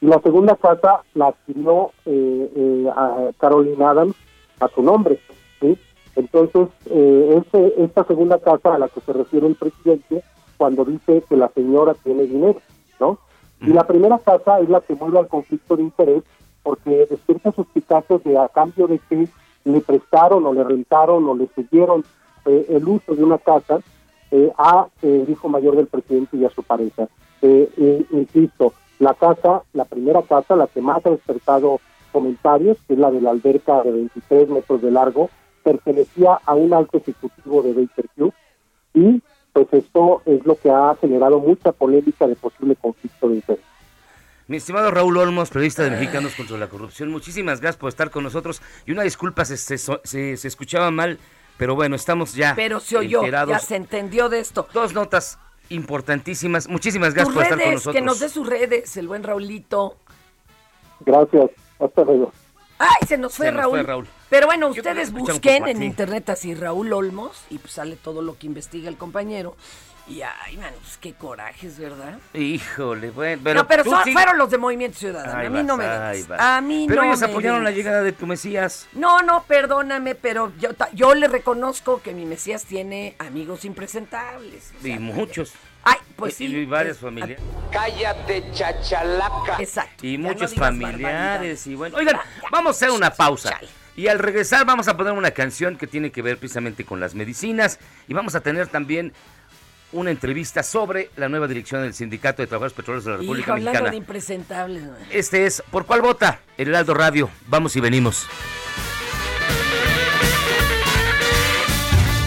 [0.00, 4.16] y la segunda casa la adquirió eh, eh, a Caroline Adams
[4.60, 5.18] a su nombre.
[5.60, 5.78] ¿sí?
[6.16, 10.22] Entonces, eh, ese- esta segunda casa a la que se refiere el presidente
[10.56, 12.60] cuando dice que la señora tiene dinero,
[13.00, 13.18] ¿no?
[13.60, 16.22] Y la primera casa es la que mueve al conflicto de interés
[16.64, 19.28] porque despierta suspicacias de a cambio de que
[19.64, 22.04] le prestaron o le rentaron o le cedieron
[22.46, 23.80] eh, el uso de una casa
[24.30, 27.08] eh, a eh, el hijo mayor del presidente y a su pareja.
[27.42, 31.80] Eh, eh, insisto, la casa, la primera casa, la que más ha despertado
[32.12, 35.28] comentarios, que es la de la alberca de 23 metros de largo,
[35.62, 38.34] pertenecía a un alto ejecutivo de Baker Hughes
[38.94, 39.22] y
[39.52, 43.64] pues esto es lo que ha generado mucha polémica de posible conflicto de interés.
[44.52, 48.22] Mi estimado Raúl Olmos, periodista de Mexicanos contra la Corrupción, muchísimas gracias por estar con
[48.22, 48.60] nosotros.
[48.84, 51.18] Y una disculpa, se, se, se- se escuchaba mal,
[51.56, 53.50] pero bueno, estamos ya Pero se oyó, enterados.
[53.50, 54.68] ya se entendió de esto.
[54.74, 55.38] Dos notas
[55.70, 56.68] importantísimas.
[56.68, 57.94] Muchísimas gracias por estar con nosotros.
[57.94, 59.96] que nos dé sus redes, el buen Raulito.
[61.00, 61.48] Gracias.
[61.80, 62.30] Hasta luego.
[62.78, 63.72] Ay, se nos fue, Se nos Raúl.
[63.78, 64.06] fue Raúl.
[64.28, 68.48] Pero bueno, ustedes busquen en internet así Raúl Olmos y pues sale todo lo que
[68.48, 69.56] investiga el compañero.
[70.08, 72.18] Y ay, man, pues qué corajes, ¿verdad?
[72.34, 73.60] Híjole, bueno, pero.
[73.60, 75.38] no, pero son- sí- fueron los de Movimiento Ciudadano.
[75.38, 76.26] Ahí a mí vas, no me vas.
[76.38, 78.88] A mí Pero no ellos me apoyaron la llegada de tu Mesías.
[78.92, 84.72] No, no, perdóname, pero yo, yo le reconozco que mi Mesías tiene amigos impresentables.
[84.82, 85.52] o Y muchos.
[85.84, 86.56] Ay, pues Y- sí.
[86.56, 87.40] Y varias es- familias.
[87.72, 89.56] Cállate, chachalaca.
[89.60, 90.06] Exacto.
[90.06, 91.66] Y no muchos familiares.
[91.66, 92.16] Y bueno, oigan,
[92.50, 93.58] vamos a hacer una pausa.
[93.94, 97.14] Y al regresar vamos a poner una canción que tiene que ver precisamente con las
[97.14, 97.78] medicinas.
[98.08, 99.12] Y vamos a tener también
[99.92, 103.90] una entrevista sobre la nueva dirección del Sindicato de Trabajadores Petroleros de la República Mexicana.
[103.90, 104.82] de impresentables.
[104.82, 104.96] man.
[105.10, 106.40] Este es ¿Por cuál vota?
[106.56, 107.28] El Heraldo Radio.
[107.48, 108.26] Vamos y venimos.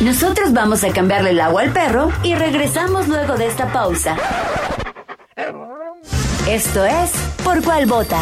[0.01, 4.17] Nosotros vamos a cambiarle el agua al perro y regresamos luego de esta pausa.
[6.47, 7.11] Esto es
[7.43, 8.21] Por cuál vota.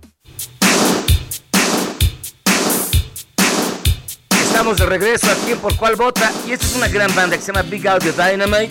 [4.67, 7.41] Estamos de regreso aquí en Por Cuál Vota y esta es una gran banda que
[7.41, 8.69] se llama Big Audio Dynamite.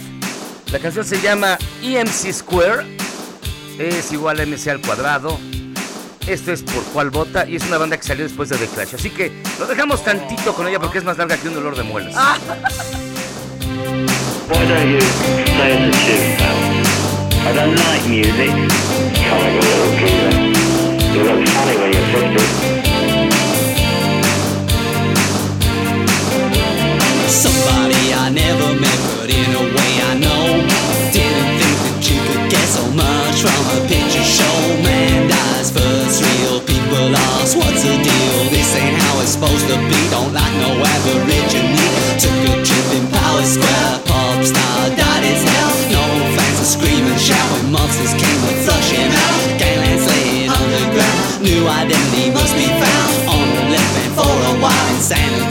[0.70, 2.98] La canción se llama EMC Square,
[3.78, 5.40] es igual a MC al cuadrado.
[6.26, 8.94] Esto es Por Cuál Vota y es una banda que salió después de The Clash.
[8.94, 11.82] Así que lo dejamos tantito con ella porque es más larga que un dolor de
[11.82, 12.14] muelas.
[14.50, 14.98] Why don't you
[15.56, 16.56] play the tune, pal?
[17.40, 18.50] I don't like music.
[18.50, 20.44] Kind of a little geezer.
[21.14, 22.04] You look funny when you're
[22.36, 22.85] 50.
[27.66, 30.62] Somebody I never met, but in a way I know.
[31.10, 34.58] Didn't think that you could get so much from a picture show.
[34.86, 38.38] Man dies first, real people ask, what's the deal?
[38.54, 39.98] This ain't how it's supposed to be.
[40.14, 41.74] Don't like no aborigine.
[42.22, 45.74] Took a trip in Power Square, pop star died as hell.
[45.90, 46.06] No
[46.38, 49.42] fans are screaming, shouting, monsters came to flush him out.
[49.58, 53.10] Ganglands laying underground, new identity must be found.
[53.26, 55.45] On the left and for a while, insanity,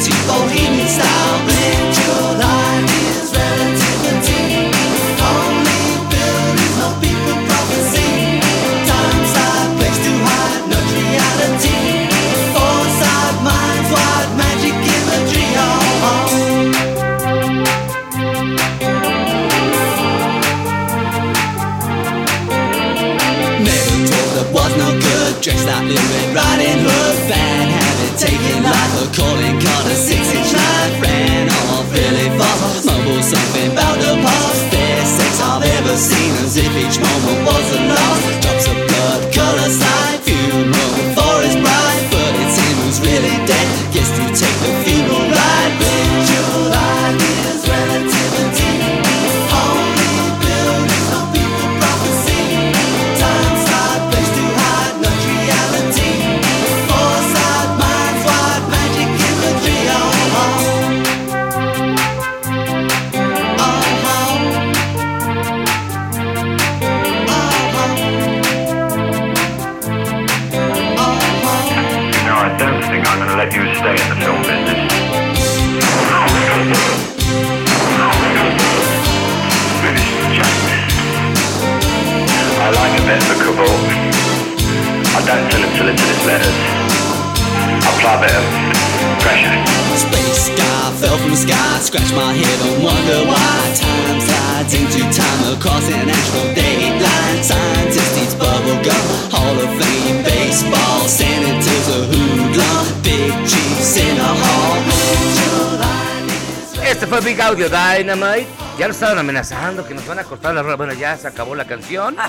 [107.35, 108.47] Big Audio Dynamite.
[108.79, 110.77] Ya lo estaban amenazando que nos van a cortar la rueda.
[110.77, 112.15] Bueno, ya se acabó la canción.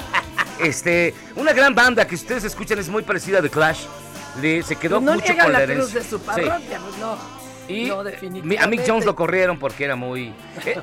[0.58, 3.80] Este, una gran banda que ustedes escuchan es muy parecida a The Clash.
[4.40, 6.00] Le- se quedó no mucho con la la cruz herencia.
[6.00, 6.24] de su Sí.
[6.24, 7.18] parroquia, pues no.
[7.68, 8.00] Y No,
[8.62, 10.32] a Mick Jones lo corrieron porque era muy.
[10.64, 10.80] eh,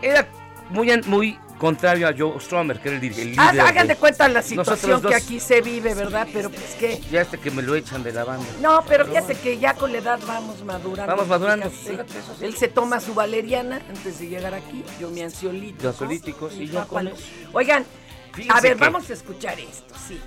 [0.00, 0.26] Era
[0.70, 3.60] muy, muy contrario a Joe Stromer, que era el, el líder.
[3.60, 6.26] Hagan de cuenta la situación que aquí se vive, ¿verdad?
[6.32, 7.00] Pero pues que...
[7.08, 8.44] Ya este que me lo echan de la banda.
[8.60, 11.12] No, pero fíjate que ya con la edad vamos madurando.
[11.12, 15.84] Vamos madurando, Fíjate, Él se toma su valeriana antes de llegar aquí, yo mi ansiolítico.
[15.84, 17.22] Los ansiolíticos, y ya con eso.
[17.52, 17.86] Oigan,
[18.34, 20.20] Fíjense a ver, que- vamos a escuchar esto, sí.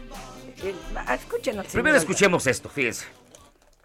[0.64, 0.74] Eh,
[1.16, 3.08] escuchen Primero escuchemos esto, fíjense.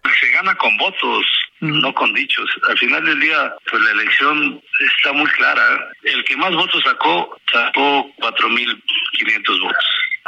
[0.03, 1.25] se gana con votos,
[1.61, 2.49] no con dichos.
[2.67, 4.61] Al final del día, pues la elección
[4.95, 5.89] está muy clara.
[6.03, 9.85] El que más votos sacó, sacó 4.500 votos.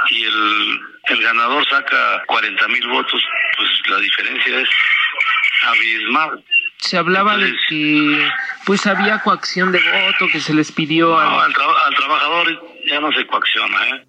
[0.10, 3.22] Y el, el ganador saca 40.000 votos,
[3.58, 4.70] pues la diferencia es
[5.68, 6.44] abismal.
[6.78, 8.30] Se hablaba de que
[8.66, 13.00] pues había coacción de voto que se les pidió No, al, tra- al trabajador ya
[13.00, 14.06] no se coacciona, ¿eh?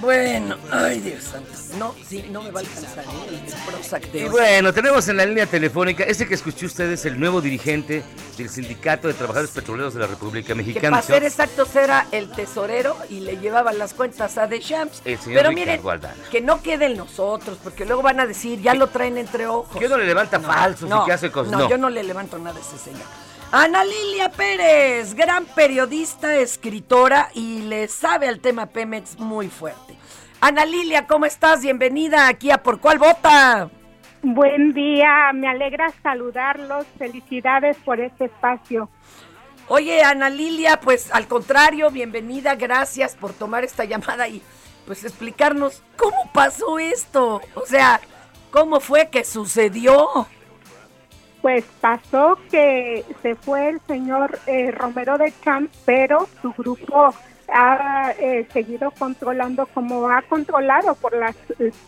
[0.00, 1.50] Bueno, ay Dios santo.
[1.78, 3.08] No, sí, no me va a alcanzar ¿eh?
[3.28, 6.90] el, el Prozac de Y bueno, tenemos en la línea telefónica, ese que escuchó usted
[6.90, 8.02] es el nuevo dirigente
[8.36, 10.90] del Sindicato de Trabajadores Petroleros de la República Que Mexicana.
[10.96, 15.02] para ser exactos era el tesorero y le llevaba las cuentas a Deschamps.
[15.04, 16.14] El señor Pero miren, Aldana.
[16.30, 19.76] que no queden nosotros, porque luego van a decir, ya lo traen entre ojos.
[19.78, 21.52] Que uno le levanta falsos y no, que hace cosas.
[21.52, 21.68] No, No.
[21.70, 23.02] yo no le levanto nada a ese señor.
[23.52, 29.96] Ana Lilia Pérez, gran periodista, escritora y le sabe al tema Pemex muy fuerte.
[30.40, 31.60] Ana Lilia, ¿cómo estás?
[31.60, 33.68] Bienvenida aquí a Por Cuál Vota.
[34.22, 36.86] Buen día, me alegra saludarlos.
[36.96, 38.88] Felicidades por este espacio.
[39.66, 44.42] Oye, Ana Lilia, pues al contrario, bienvenida, gracias por tomar esta llamada y
[44.86, 47.40] pues explicarnos cómo pasó esto.
[47.56, 48.00] O sea,
[48.52, 50.28] ¿cómo fue que sucedió?
[51.42, 57.14] Pues pasó que se fue el señor eh, Romero de Champ, pero su grupo
[57.52, 61.34] ha eh, seguido controlando como ha controlado por las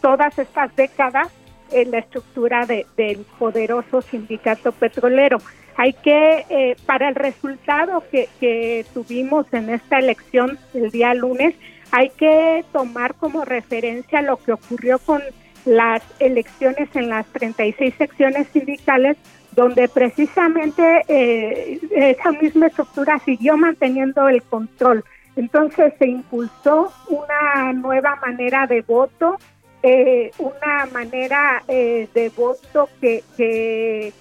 [0.01, 1.29] todas estas décadas
[1.71, 5.39] eh, la estructura de- del poderoso sindicato petrolero.
[5.77, 11.55] Hay que, eh, para el resultado que, que tuvimos en esta elección el día lunes,
[11.91, 15.23] hay que tomar como referencia lo que ocurrió con
[15.65, 19.17] las elecciones en las 36 secciones sindicales,
[19.53, 25.05] donde precisamente eh, esa misma estructura siguió manteniendo el control.
[25.37, 29.39] Entonces se impulsó una nueva manera de voto,
[29.83, 34.13] eh, una manera eh, de voto que, que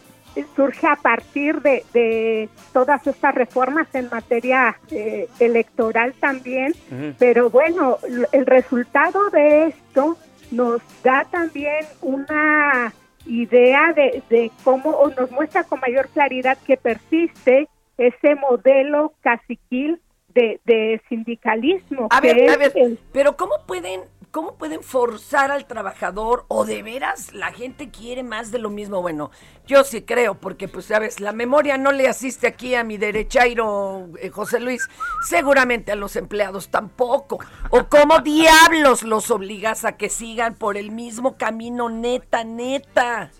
[0.55, 6.73] surge a partir de, de todas estas reformas en materia eh, electoral también.
[7.19, 7.97] Pero bueno,
[8.31, 10.17] el resultado de esto
[10.51, 12.93] nos da también una
[13.25, 19.99] idea de, de cómo, o nos muestra con mayor claridad que persiste ese modelo caciquil
[20.33, 22.07] de, de sindicalismo.
[22.09, 26.65] A que ver, a ver, el- pero ¿cómo pueden, cómo pueden forzar al trabajador o
[26.65, 29.01] de veras la gente quiere más de lo mismo?
[29.01, 29.29] Bueno,
[29.67, 34.09] yo sí creo, porque pues sabes, la memoria no le asiste aquí a mi derechairo
[34.19, 34.87] eh, José Luis,
[35.27, 37.39] seguramente a los empleados tampoco.
[37.69, 43.31] ¿O cómo diablos los obligas a que sigan por el mismo camino neta, neta?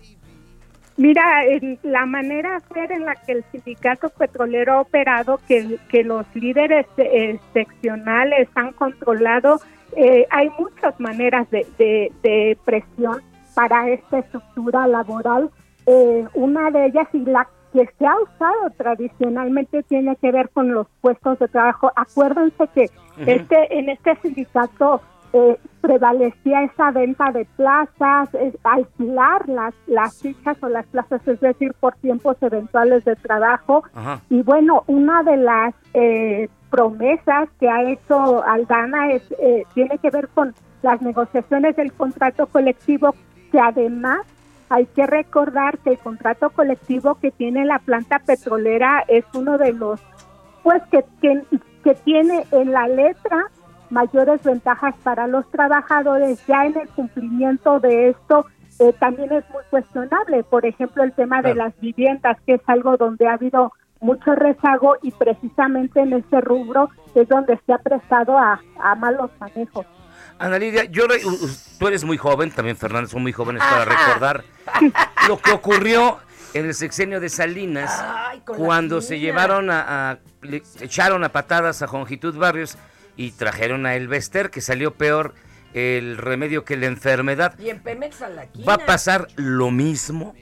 [0.96, 6.04] Mira, en la manera ser en la que el sindicato petrolero ha operado, que, que
[6.04, 9.60] los líderes eh, seccionales han controlado,
[9.96, 13.22] eh, hay muchas maneras de, de- de presión
[13.54, 15.50] para esta estructura laboral.
[15.86, 20.72] Eh, una de ellas y la que se ha usado tradicionalmente tiene que ver con
[20.72, 21.90] los puestos de trabajo.
[21.96, 22.90] Acuérdense que
[23.26, 25.00] este en este sindicato
[25.32, 31.40] eh, prevalecía esa venta de plazas, es alquilar las, las fichas o las plazas, es
[31.40, 33.82] decir, por tiempos eventuales de trabajo.
[33.94, 34.20] Ajá.
[34.28, 40.10] Y bueno, una de las eh, promesas que ha hecho Aldana es, eh, tiene que
[40.10, 43.14] ver con las negociaciones del contrato colectivo,
[43.50, 44.20] que además
[44.68, 49.72] hay que recordar que el contrato colectivo que tiene la planta petrolera es uno de
[49.74, 50.00] los,
[50.62, 51.42] pues, que, que,
[51.84, 53.50] que tiene en la letra
[53.92, 56.44] mayores ventajas para los trabajadores.
[56.46, 58.46] Ya en el cumplimiento de esto
[58.80, 60.42] eh, también es muy cuestionable.
[60.44, 64.96] Por ejemplo, el tema de las viviendas, que es algo donde ha habido mucho rezago
[65.02, 69.86] y precisamente en ese rubro es donde se ha prestado a, a malos manejos.
[70.38, 71.04] Ana Lidia, yo,
[71.78, 74.42] tú eres muy joven, también Fernández son muy jóvenes para recordar
[75.28, 76.18] lo que ocurrió
[76.54, 78.04] en el sexenio de Salinas
[78.44, 82.76] cuando se llevaron a, a- le echaron a patadas a Jongitud Barrios
[83.16, 85.34] y trajeron a Elvester que salió peor
[85.74, 87.58] el remedio que la enfermedad.
[87.58, 88.66] Y en Pemex a la quina.
[88.66, 90.34] ¿Va a pasar lo mismo?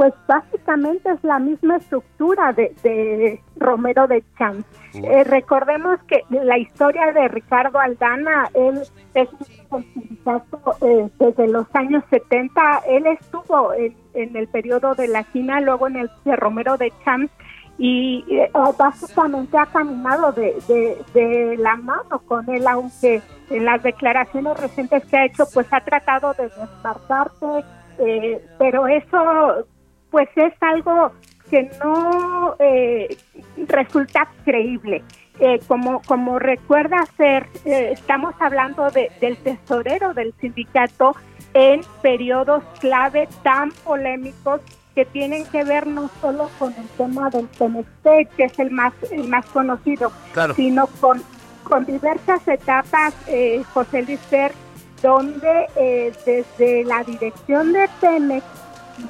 [0.00, 4.64] pues básicamente es la misma estructura de, de Romero de Champs.
[4.94, 8.80] Eh, recordemos que la historia de Ricardo Aldana, él
[9.12, 9.28] es
[9.68, 9.84] un
[10.80, 15.86] eh, desde los años 70, él estuvo en, en el periodo de la China, luego
[15.86, 17.30] en el de Romero de Champs,
[17.82, 20.54] y eh, básicamente ha caminado de,
[21.14, 25.80] de, la mano con él, aunque en las declaraciones recientes que ha hecho, pues ha
[25.80, 27.64] tratado de desmarcarse,
[27.98, 29.64] eh, pero eso
[30.10, 31.12] pues es algo
[31.48, 33.16] que no eh,
[33.66, 35.02] resulta creíble.
[35.38, 41.16] Eh, como, como recuerda ser, eh, estamos hablando de, del tesorero del sindicato
[41.54, 44.60] en periodos clave tan polémicos
[44.94, 48.92] que tienen que ver no solo con el tema del PNC, que es el más,
[49.10, 50.54] el más conocido, Claro.
[50.54, 51.22] sino con,
[51.64, 54.52] con diversas etapas, eh, José Luis Fer,
[55.02, 58.44] donde eh, desde la dirección de Pemex,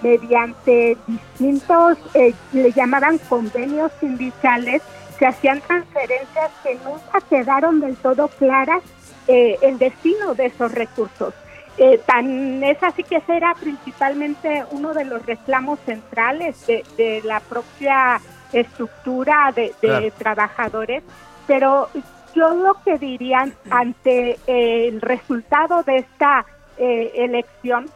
[0.02, 4.82] mediante distintos, eh, le llamaban convenios sindicales,
[5.18, 8.82] se hacían transferencias que nunca quedaron del todo claras
[9.26, 11.34] eh, el destino de esos recursos.
[11.82, 17.22] Eh, tan es así que ese era principalmente uno de los reclamos centrales de, de
[17.24, 18.20] la propia
[18.52, 20.10] estructura de, de Claro.
[20.18, 21.02] trabajadores,
[21.46, 21.88] pero
[22.34, 26.44] yo lo que diría ante eh, el resultado de esta
[26.76, 27.86] eh, elección,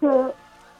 [0.00, 0.08] que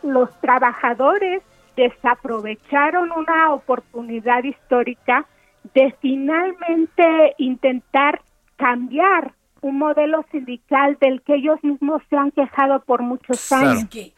[0.03, 1.43] los trabajadores
[1.77, 5.27] desaprovecharon una oportunidad histórica
[5.75, 8.23] de finalmente intentar
[8.57, 9.33] cambiar
[9.63, 13.89] un modelo sindical del que ellos mismos se han quejado por muchos años.
[13.91, 14.13] Que-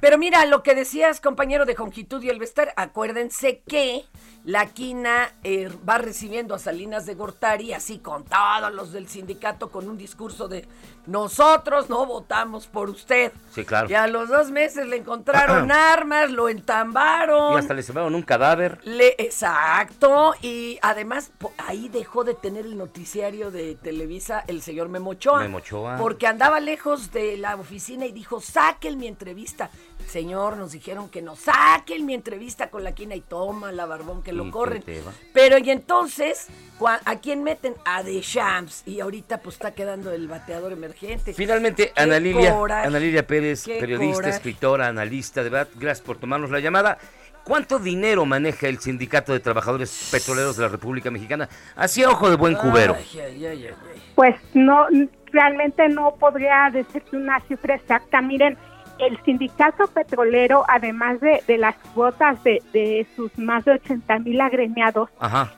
[0.00, 4.04] Pero mira, lo que decías, compañero de Jongitud y Elvester, acuérdense que
[4.44, 9.70] la quina eh, va recibiendo a Salinas de Gortari, así con todos los del sindicato,
[9.70, 10.66] con un discurso de
[11.10, 13.32] nosotros no votamos por usted.
[13.52, 13.90] Sí, claro.
[13.90, 17.54] Y a los dos meses le encontraron armas, lo entambaron.
[17.54, 18.78] Y hasta le llevaron un cadáver.
[18.84, 25.40] Le, exacto, y además ahí dejó de tener el noticiario de Televisa el señor Memochoa.
[25.40, 25.96] Memo Ochoa.
[25.96, 29.70] Porque andaba lejos de la oficina y dijo, saquen mi entrevista.
[30.10, 34.22] Señor, nos dijeron que no, saquen mi entrevista con la quina y toma la barbón
[34.24, 34.82] que lo Y corren.
[34.82, 35.00] que.
[35.32, 36.48] Pero y entonces,
[36.80, 37.74] cua- ¿a quién meten?
[37.84, 38.82] A Deschamps.
[38.86, 41.32] Y ahorita pues está quedando el bateador emergente.
[41.32, 44.34] Finalmente, Ana Lilia, coraje, Ana Lilia Pérez, periodista, coraje.
[44.36, 46.98] escritora, analista, de verdad, gracias por tomarnos la llamada.
[47.44, 51.48] ¿Cuánto dinero maneja el Sindicato de Trabajadores Petroleros de la República Mexicana?
[51.76, 52.94] Así a ojo de buen cubero.
[52.98, 54.02] Ay, ay, ay, ay, ay.
[54.14, 54.86] Pues no,
[55.32, 58.20] realmente no podría decirte una cifra exacta.
[58.20, 58.58] Miren,
[59.00, 64.40] el sindicato petrolero, además de, de las cuotas de, de sus más de 80 mil
[64.40, 65.08] agremiados,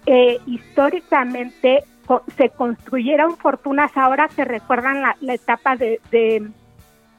[0.07, 3.97] eh, históricamente co- se construyeron fortunas.
[3.97, 6.49] Ahora se recuerdan la, la etapa de, de,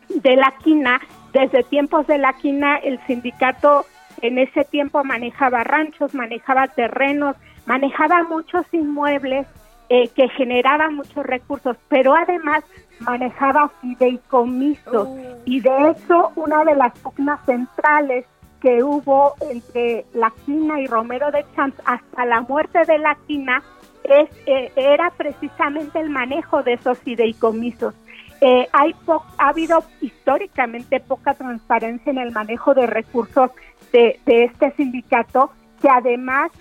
[0.09, 1.01] de la quina.
[1.33, 3.85] Desde tiempos de la quina, el sindicato
[4.21, 9.47] en ese tiempo manejaba ranchos, manejaba terrenos, manejaba muchos inmuebles
[9.89, 12.63] eh, que generaban muchos recursos, pero además
[12.99, 15.07] manejaba fideicomisos.
[15.45, 18.25] Y de hecho, una de las pugnas centrales
[18.61, 23.61] que hubo entre la quina y Romero de Champs hasta la muerte de la quina
[24.03, 27.93] es, eh, era precisamente el manejo de esos fideicomisos.
[28.41, 33.51] Eh, hay po- ha habido históricamente poca transparencia en el manejo de recursos
[33.91, 36.51] de, de este sindicato, que además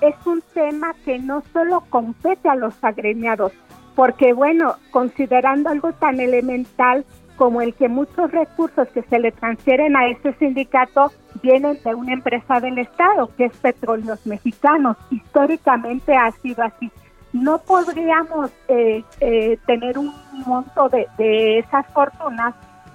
[0.00, 3.52] es un tema que no solo compete a los agremiados,
[3.94, 7.04] porque bueno, considerando algo tan elemental
[7.36, 11.10] como el que muchos recursos que se le transfieren a este sindicato
[11.42, 14.96] vienen de una empresa del Estado, que es Petróleos Mexicanos.
[15.10, 16.90] Históricamente ha sido así.
[17.32, 20.14] No podríamos eh, eh, tener un
[20.46, 22.54] monto de, de esas fortunas,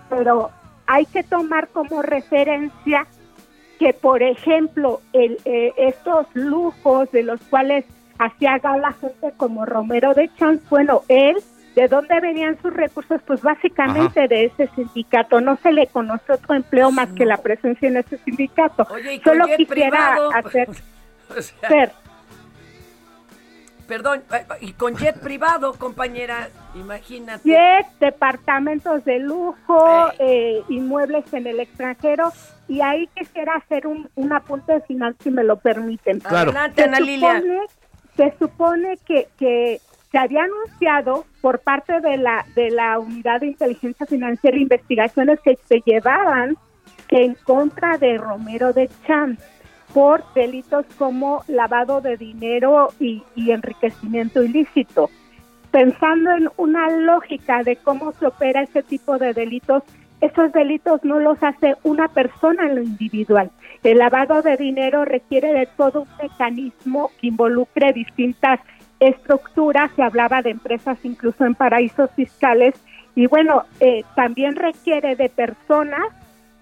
[0.10, 0.50] pero
[0.88, 3.06] hay que tomar como referencia
[3.80, 7.86] que, por ejemplo, el, eh, estos lujos de los cuales
[8.20, 11.38] hacía gala gente como Romero de Champs, bueno, él,
[11.76, 13.22] ¿de dónde venían sus recursos?
[13.26, 15.40] Pues básicamente de ese sindicato.
[15.40, 18.86] No se le conoce otro empleo más que la presencia en ese sindicato.
[18.92, 20.32] Oye, y con Solo quisiera privado.
[20.36, 20.70] hacer...
[21.30, 21.92] O sea, Fer,
[23.90, 27.42] Perdón, eh, y con jet privado, compañera, imagínate.
[27.44, 32.32] jet, departamentos de lujo, eh, inmuebles en el extranjero.
[32.68, 36.20] Y ahí quisiera hacer un, un apunte final, si me lo permiten.
[36.20, 36.52] Claro.
[36.52, 37.42] Adelante, Se Ana Lilia.
[37.42, 37.66] supone-
[38.16, 39.82] Se supone que, que
[40.12, 45.40] se había anunciado por parte de la, de la Unidad de Inteligencia Financiera e Investigaciones
[45.42, 46.58] que se llevaban
[47.10, 49.42] en contra de Romero de Champs
[49.94, 55.10] por delitos como lavado de dinero y, enriquecimiento ilícito.
[55.72, 59.84] Pensando en una lógica de cómo se opera ese tipo de delitos,
[60.22, 63.52] esos delitos no los hace una persona en lo individual.
[63.84, 68.60] El lavado de dinero requiere de todo un mecanismo que involucre distintas
[69.00, 72.76] estructuras, se hablaba de empresas incluso en paraísos fiscales,
[73.16, 76.08] y bueno, eh, también requiere de personas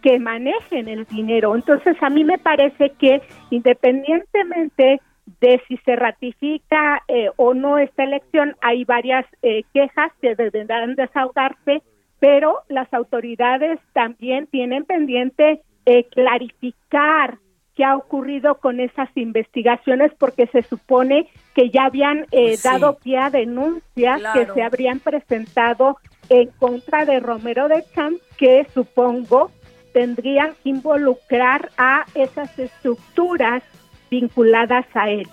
[0.01, 1.55] que manejen el dinero.
[1.55, 5.01] Entonces, a mí me parece que independientemente
[5.41, 10.95] de si se ratifica eh, o no esta elección, hay varias eh, quejas que deberán
[10.95, 11.81] desahogarse,
[12.19, 17.37] pero las autoridades también tienen pendiente eh, clarificar
[17.75, 22.67] qué ha ocurrido con esas investigaciones porque se supone que ya habían Pues sí.
[22.67, 25.97] dado pie a denuncias que se habrían presentado
[26.29, 29.51] en contra de Romero de Champ que supongo
[29.97, 33.63] tendrían que involucrar a esas estructuras
[34.11, 35.27] vinculadas a él.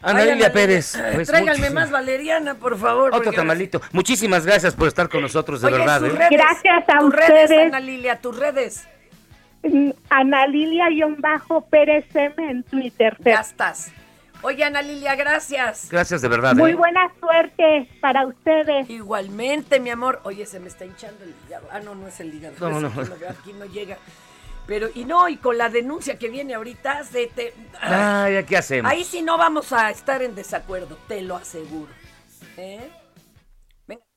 [0.00, 0.96] Ana Lilia Pérez.
[1.14, 3.08] Pues, Tráiganme muchísimas- más valeriana, por favor.
[3.08, 3.80] Otro porque- tamalito.
[3.90, 6.04] Muchísimas gracias por estar con nosotros, de Oye, verdad.
[6.04, 6.08] ¿eh?
[6.10, 7.66] redes, Gracias a tus redes, ustedes.
[7.66, 8.86] Ana Lilia, tus redes.
[9.64, 13.16] Mm, Ana Lilia-Pérez M en Twitter.
[13.24, 13.90] Ya estás.
[14.42, 15.88] Oye, Ana Lilia, gracias.
[15.88, 16.54] Gracias de verdad.
[16.54, 16.74] Muy ¿eh?
[16.74, 18.90] buena suerte para ustedes.
[18.90, 20.20] Igualmente, mi amor.
[20.24, 21.68] Oye, se me está hinchando el hígado.
[21.70, 22.56] Ah, no, no es el hígado.
[22.58, 22.88] No, no.
[22.88, 23.98] Aquí, no, aquí no llega.
[24.66, 27.54] Pero, y no, y con la denuncia que viene ahorita, se te...
[27.80, 28.90] Ay, ¿ya qué hacemos?
[28.90, 31.92] Ahí sí no vamos a estar en desacuerdo, te lo aseguro.
[32.56, 32.90] ¿Eh?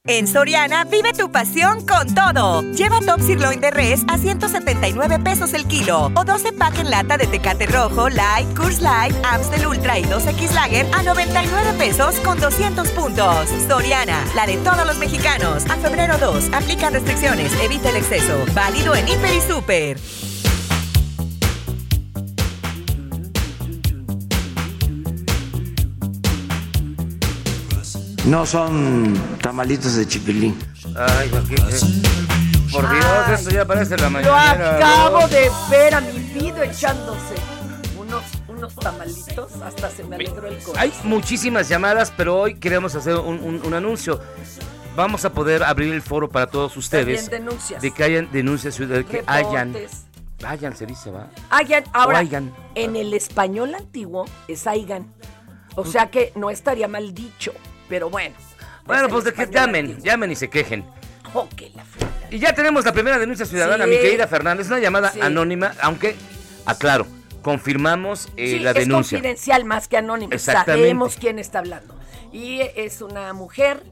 [0.08, 2.62] En Soriana, vive tu pasión con todo.
[2.74, 6.12] Lleva Top Sirloin de Res a 179 pesos el kilo.
[6.14, 10.52] O 12 pack en lata de Tecate Rojo, Light, Coors Light, Amstel Ultra y 2X
[10.52, 13.50] Lager a 99 pesos con 200 puntos.
[13.68, 15.66] Soriana, la de todos los mexicanos.
[15.72, 18.46] A febrero 2, aplica restricciones, evita el exceso.
[18.54, 19.98] Válido en Hiper y Super.
[28.28, 30.58] No son tamalitos de chipilín.
[30.98, 31.56] Ay, ¿por qué?
[32.72, 33.34] Por Dios, Ay.
[33.36, 34.76] esto ya parece la Lo mañana.
[34.78, 37.36] acabo de ver a mi video echándose
[38.00, 40.78] unos, unos tamalitos, hasta se me alegró el corazón.
[40.78, 44.20] Hay muchísimas llamadas, pero hoy queremos hacer un, un- un anuncio.
[44.96, 47.30] Vamos a poder abrir el foro para todos ustedes.
[47.30, 47.82] Denuncias.
[47.82, 49.74] De que hayan denuncias, de que hayan.
[49.74, 50.02] Reportes.
[50.46, 51.30] Hayan, se dice, va.
[51.50, 52.54] Hayan, ahora, hayan.
[52.76, 55.14] en el español antiguo es aigan.
[55.76, 57.52] O sea que no estaría mal dicho,
[57.90, 58.36] pero bueno.
[58.86, 60.04] Bueno, es pues de que llamen, antiguo.
[60.06, 60.86] llamen y se quejen.
[61.34, 62.28] Oh, que la fregada.
[62.32, 63.90] Y ya tenemos la primera denuncia ciudadana, Sí.
[63.92, 64.68] mi querida Fernández.
[64.68, 65.20] Una llamada Sí.
[65.22, 66.16] anónima, aunque,
[66.66, 67.08] aclaro,
[67.42, 69.18] confirmamos eh, Sí, la es denuncia.
[69.18, 70.36] confidencial más que.
[70.36, 70.82] Exactamente.
[70.88, 71.96] Sabemos quién está hablando.
[72.32, 73.84] Y es una mujer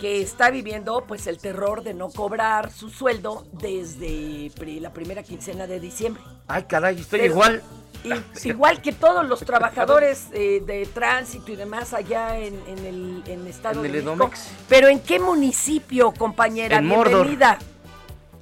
[0.00, 4.50] que está viviendo pues el terror de no cobrar su sueldo desde
[4.80, 6.22] la primera quincena de diciembre.
[6.48, 7.62] Ay, caray, estoy Pero- igual.
[8.04, 13.22] Y- igual que todos los trabajadores eh, de tránsito y demás allá en, en el
[13.26, 14.14] en Estado En el de México.
[14.14, 14.50] Edomex.
[14.68, 16.78] Pero ¿en qué municipio, compañera?
[16.78, 17.26] En Mordor.
[17.26, 17.58] Bienvenida.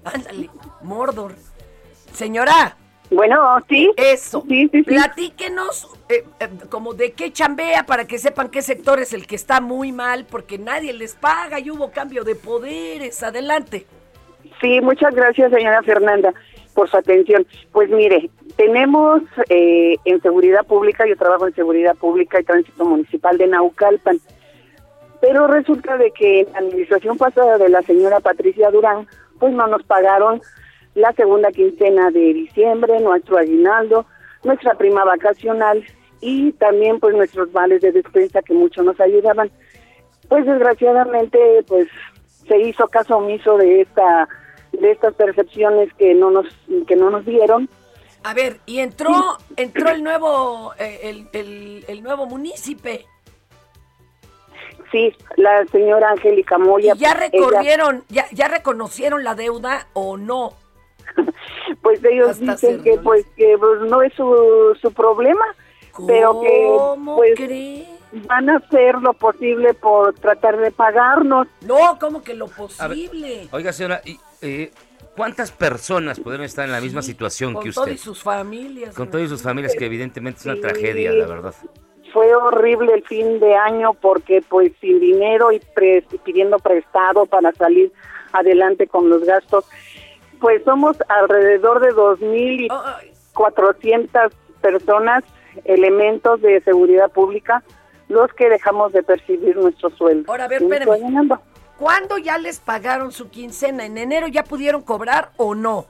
[0.04, 0.48] Ándale,
[0.82, 1.34] Mordor.
[2.12, 2.76] Señora.
[3.11, 3.90] Bueno, sí.
[3.96, 4.44] Eso.
[4.86, 9.34] Platíquenos eh, eh, como de qué chambea para que sepan qué sector es el que
[9.34, 13.22] está muy mal porque nadie les paga y hubo cambio de poderes.
[13.22, 13.86] Adelante.
[14.61, 16.32] Sí, muchas gracias, señora Fernanda,
[16.74, 17.46] por su atención.
[17.72, 18.30] Pues mire,
[18.61, 24.18] tenemos eh, en seguridad pública, yo trabajo en seguridad pública y tránsito municipal de Naucalpan,
[25.22, 29.08] pero resulta de que en la administración pasada de la señora Patricia Durán,
[29.38, 30.42] pues no nos pagaron
[30.94, 34.04] la segunda quincena de diciembre, nuestro aguinaldo,
[34.44, 35.82] nuestra prima vacacional
[36.20, 39.50] y también pues nuestros vales de despensa que mucho nos ayudaban.
[40.28, 41.88] Pues desgraciadamente pues
[42.46, 44.28] se hizo caso omiso de esta
[44.72, 46.46] de estas percepciones que no nos
[46.86, 47.70] que no nos dieron
[48.22, 53.06] A ver, y entró entró el nuevo eh, el, el- el nuevo munícipe.
[54.92, 60.16] sí la señora Angélica Moya ¿Y ya ella- recorrieron, ya, ya reconocieron la deuda o
[60.16, 60.52] no?
[61.82, 65.44] pues ellos Hasta dicen que pues que pues, no es su, su problema
[66.06, 67.86] pero que ¿Cómo pues cree?
[68.26, 73.48] van a hacer lo posible por tratar de pagarnos No, como que lo posible.
[73.52, 74.72] Oiga, señora, y, eh,
[75.16, 78.02] ¿cuántas personas podrían estar en la misma situación Con que todas usted?
[78.02, 78.94] sus familias.
[78.94, 80.61] Con todas sus familias, que evidentemente es una Sí.
[80.61, 81.54] tragedia, la verdad.
[82.12, 87.52] fue horrible el fin de año porque pues sin dinero y pre- pidiendo prestado para
[87.52, 87.92] salir
[88.32, 89.64] adelante con los gastos
[90.40, 92.68] pues somos alrededor de dos mil y
[93.32, 95.22] cuatrocientas personas
[95.64, 97.62] elementos de seguridad pública
[98.08, 101.38] los que dejamos de percibir nuestro sueldo Ahora, a ver, espérame.
[101.80, 103.86] ¿Cuándo ya les pagaron su quincena?
[103.86, 105.86] ¿En enero ya pudieron cobrar o no?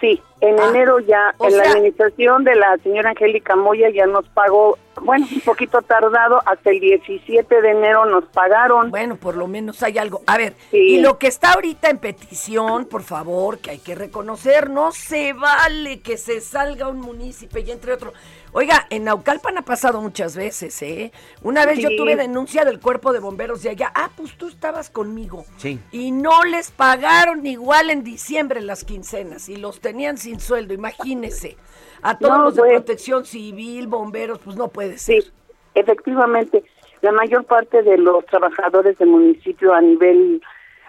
[0.00, 4.28] Sí, en Ah, enero ya, en la administración de la señora Angélica Moya ya nos
[4.28, 8.90] pagó, bueno, un poquito tardado, hasta el 17 de enero nos pagaron.
[8.90, 10.20] Bueno, por lo menos hay algo.
[10.26, 10.76] A ver, Sí.
[10.96, 15.32] y lo que está ahorita en petición, por favor, que hay que reconocer, no se
[15.32, 18.12] vale que se salga un municipio y entre otro.
[18.58, 21.12] Oiga, en Naucalpan ha pasado muchas veces, ¿eh?
[21.42, 23.92] Una vez yo tuve denuncia del cuerpo de bomberos de allá.
[23.94, 25.44] Ah, pues tú estabas conmigo.
[25.58, 25.78] Sí.
[25.92, 31.58] Y no les pagaron igual en diciembre las quincenas y los tenían sin sueldo, imagínese.
[32.00, 32.72] A todos No, los de pues.
[32.76, 35.22] protección civil, bomberos, pues no puede ser.
[35.22, 35.30] Sí,
[35.74, 36.64] efectivamente,
[37.02, 40.40] la mayor parte de los trabajadores del municipio a nivel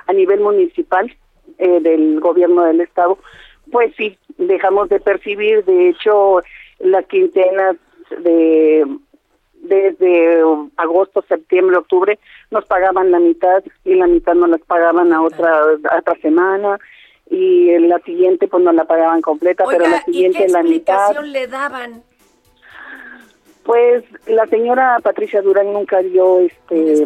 [0.06, 1.14] a nivel municipal
[1.58, 3.20] eh, del gobierno del estado,
[3.74, 6.42] pues sí, dejamos de percibir, de hecho,
[6.80, 7.76] las quincenas
[8.20, 8.86] de
[9.62, 10.42] desde
[10.78, 12.20] agosto, septiembre, octubre
[12.52, 16.80] nos pagaban la mitad y la mitad nos las pagaban a otra a otra semana
[17.30, 20.64] y en la siguiente pues nos la pagaban completa, pero la ¿y qué siguiente la
[20.64, 20.96] mitad.
[21.12, 22.04] explicación le daban?
[23.64, 27.04] Pues la señora Patricia Durán nunca dio este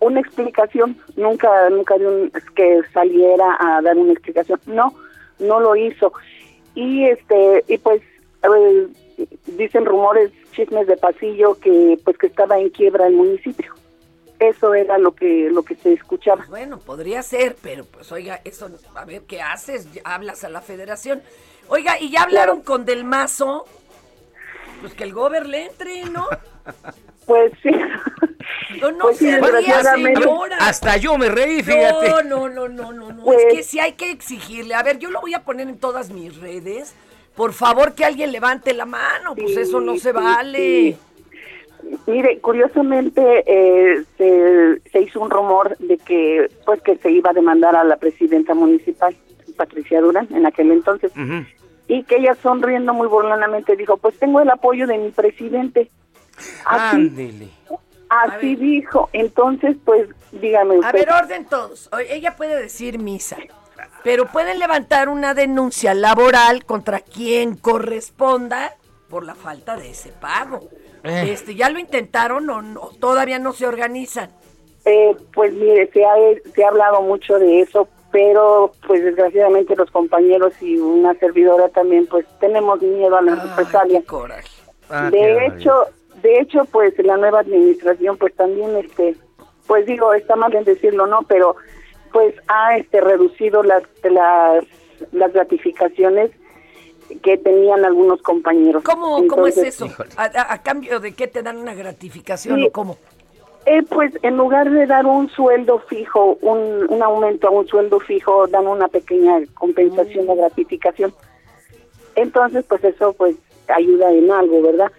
[0.00, 4.58] una explicación, nunca nunca dio un- que saliera a dar una explicación.
[4.66, 4.92] No,
[5.38, 6.12] no lo hizo.
[6.74, 8.00] Y este y pues
[8.42, 8.88] eh,
[9.46, 13.74] dicen rumores, chismes de pasillo que pues que estaba en quiebra el municipio.
[14.38, 16.46] Eso era lo que lo que se escuchaba.
[16.48, 19.86] Bueno, podría ser, pero pues oiga, eso, a ver, ¿qué haces?
[20.04, 21.22] Hablas a la federación.
[21.68, 23.66] Oiga, ¿y ya hablaron con Del Mazo?
[24.80, 26.26] Pues que el gober le entre, ¿no?
[27.26, 27.70] Pues sí.
[28.80, 30.20] No, no Pues sí, se ría, desgraciadamente.
[30.22, 30.56] señora.
[30.62, 32.08] Hasta yo me reí, fíjate.
[32.08, 33.22] No, no, no, no, no, no.
[33.22, 34.74] Pues- es que sí hay que exigirle.
[34.74, 36.94] A ver, yo lo voy a poner en todas mis redes.
[37.40, 39.34] Por favor, que alguien levante la mano.
[39.34, 40.58] Pues Sí, eso no se sí, vale.
[40.58, 40.96] sí.
[42.06, 47.32] Mire, curiosamente eh, se, se hizo un rumor de que pues que se iba a
[47.32, 49.16] demandar a la presidenta municipal,
[49.56, 51.12] Patricia Durán, en aquel entonces,
[51.88, 55.90] y que ella sonriendo muy burlonamente dijo, pues tengo el apoyo de mi presidente.
[56.66, 57.48] Así, Ándele.
[58.10, 59.08] así dijo.
[59.14, 60.88] Entonces, pues dígame usted.
[60.90, 61.88] A ver, orden todos.
[62.10, 63.38] Ella puede decir misa,
[64.02, 68.76] pero pueden levantar una denuncia laboral contra quien corresponda
[69.08, 70.60] por la falta de ese pago.
[71.04, 71.30] Eh.
[71.32, 72.90] Este, ¿Ya lo intentaron o no?
[73.00, 74.30] todavía no se organizan?
[74.84, 76.14] Eh, pues mire, se ha,
[76.54, 82.06] se ha hablado mucho de eso, pero pues desgraciadamente los compañeros y una servidora también
[82.06, 84.04] pues tenemos miedo a las represalias.
[84.88, 85.72] Ah, qué de hecho,
[86.22, 89.16] de hecho pues la nueva administración pues también este
[89.66, 91.22] pues digo, está mal en decirlo, ¿no?
[91.28, 91.54] Pero
[92.12, 94.64] pues ha este reducido las las
[95.12, 96.30] las gratificaciones
[97.22, 98.82] que tenían algunos compañeros.
[98.84, 99.88] ¿Cómo, cómo es eso?
[100.16, 102.66] ¿A, a- a cambio de qué te dan una gratificación Sí.
[102.66, 102.98] o cómo?
[103.66, 107.98] Eh, pues en lugar de dar un sueldo fijo, un, un aumento a un sueldo
[108.00, 110.30] fijo, dan una pequeña compensación Mm.
[110.30, 111.12] o gratificación.
[112.14, 113.36] Entonces, pues eso pues
[113.68, 114.90] ayuda en algo, ¿verdad?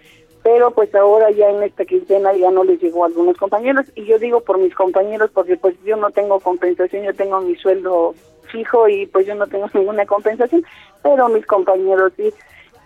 [0.42, 3.86] Pero pues ahora ya en esta quincena ya no les llegó a algunos compañeros.
[3.94, 7.54] Y yo digo por mis compañeros porque pues yo no tengo compensación, yo tengo mi
[7.56, 8.14] sueldo
[8.50, 10.64] fijo y pues yo no tengo ninguna compensación,
[11.02, 12.32] pero mis compañeros sí.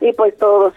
[0.01, 0.75] Y pues todos.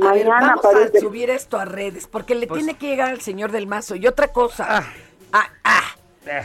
[0.00, 2.86] A ver, mañana vamos parece a subir esto a redes, porque le Pues- tiene que
[2.88, 3.96] llegar al señor del mazo.
[3.96, 4.84] Y otra cosa,
[5.32, 5.82] ah, ah,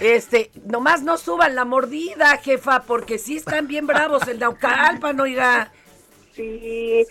[0.01, 5.71] este, nomás no suban la mordida, jefa, porque sí están bien bravos el Naucalpan, oiga.
[6.33, 7.05] Sí,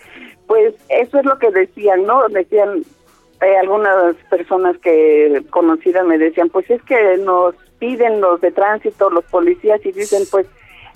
[0.47, 2.27] pues eso es lo que decían, ¿no?
[2.29, 2.83] Decían
[3.41, 9.09] eh, algunas personas que conocidas me decían, pues es que nos piden los de tránsito,
[9.09, 10.47] los policías y dicen, pues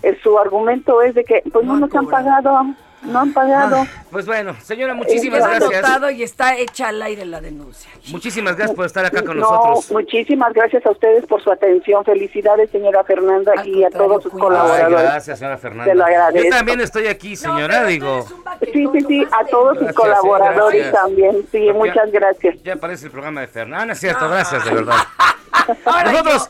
[0.04, 2.66] eh, su argumento es de que pues no, nos han pagado,
[3.04, 3.86] no han pagado.
[4.12, 5.72] Pues bueno, señora, muchísimas gracias.
[5.84, 7.90] anotado y está hecha al aire la denuncia.
[8.10, 9.92] Muchísimas gracias por estar acá con no, nosotros.
[9.92, 12.04] muchísimas gracias a ustedes por su atención.
[12.04, 15.02] Felicidades, señora Fernanda, y a todos sus Ay, colaboradores.
[15.02, 15.92] gracias, señora Fernanda.
[15.92, 16.44] Se lo agradezco.
[16.50, 18.26] Yo también estoy aquí, señora, digo.
[18.74, 21.04] Sí, sí, sí, a todos sus colaboradores gracias.
[21.04, 21.46] también.
[21.52, 22.56] Sí, muchas gracias.
[22.64, 24.96] Ya aparece el programa de Fernanda, es cierto, gracias, de verdad.
[26.06, 26.48] Nosotros,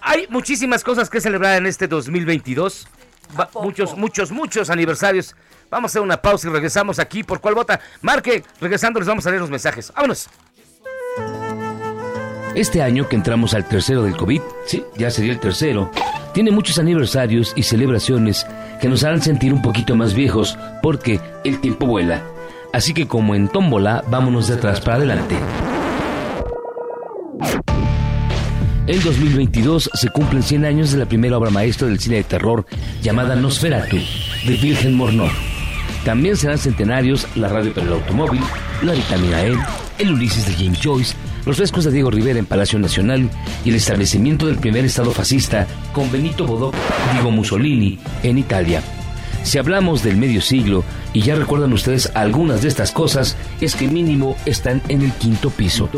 [0.00, 2.88] hay muchísimas cosas que celebrar en este 2022.
[3.38, 5.36] Va- muchos, muchos, muchos aniversarios.
[5.70, 7.22] Vamos a hacer una pausa y regresamos aquí.
[7.22, 7.80] ¿Por cuál vota?
[8.02, 9.92] Marque, regresando les vamos a leer los mensajes.
[9.94, 10.28] Vámonos.
[12.54, 15.90] Este año que entramos al tercero del COVID, sí, ya sería el tercero,
[16.34, 18.44] tiene muchos aniversarios y celebraciones
[18.80, 22.22] que nos harán sentir un poquito más viejos porque el tiempo vuela.
[22.72, 25.36] Así que como en tómbola, vámonos de atrás para adelante.
[28.86, 32.66] En 2022 se cumplen 100 años de la primera obra maestra del cine de terror
[33.00, 35.30] llamada Nosferatu, de Wilhelm Mornor.
[36.04, 38.40] También serán centenarios La Radio para el Automóvil,
[38.82, 39.54] La Vitamina E,
[39.98, 43.28] El Ulises de James Joyce, los frescos de Diego Rivera en Palacio Nacional
[43.64, 46.74] y el establecimiento del primer estado fascista con Benito Bodoc,
[47.12, 48.82] Diego Mussolini, en Italia.
[49.42, 53.88] Si hablamos del medio siglo y ya recuerdan ustedes algunas de estas cosas, es que
[53.88, 55.88] mínimo están en el quinto piso.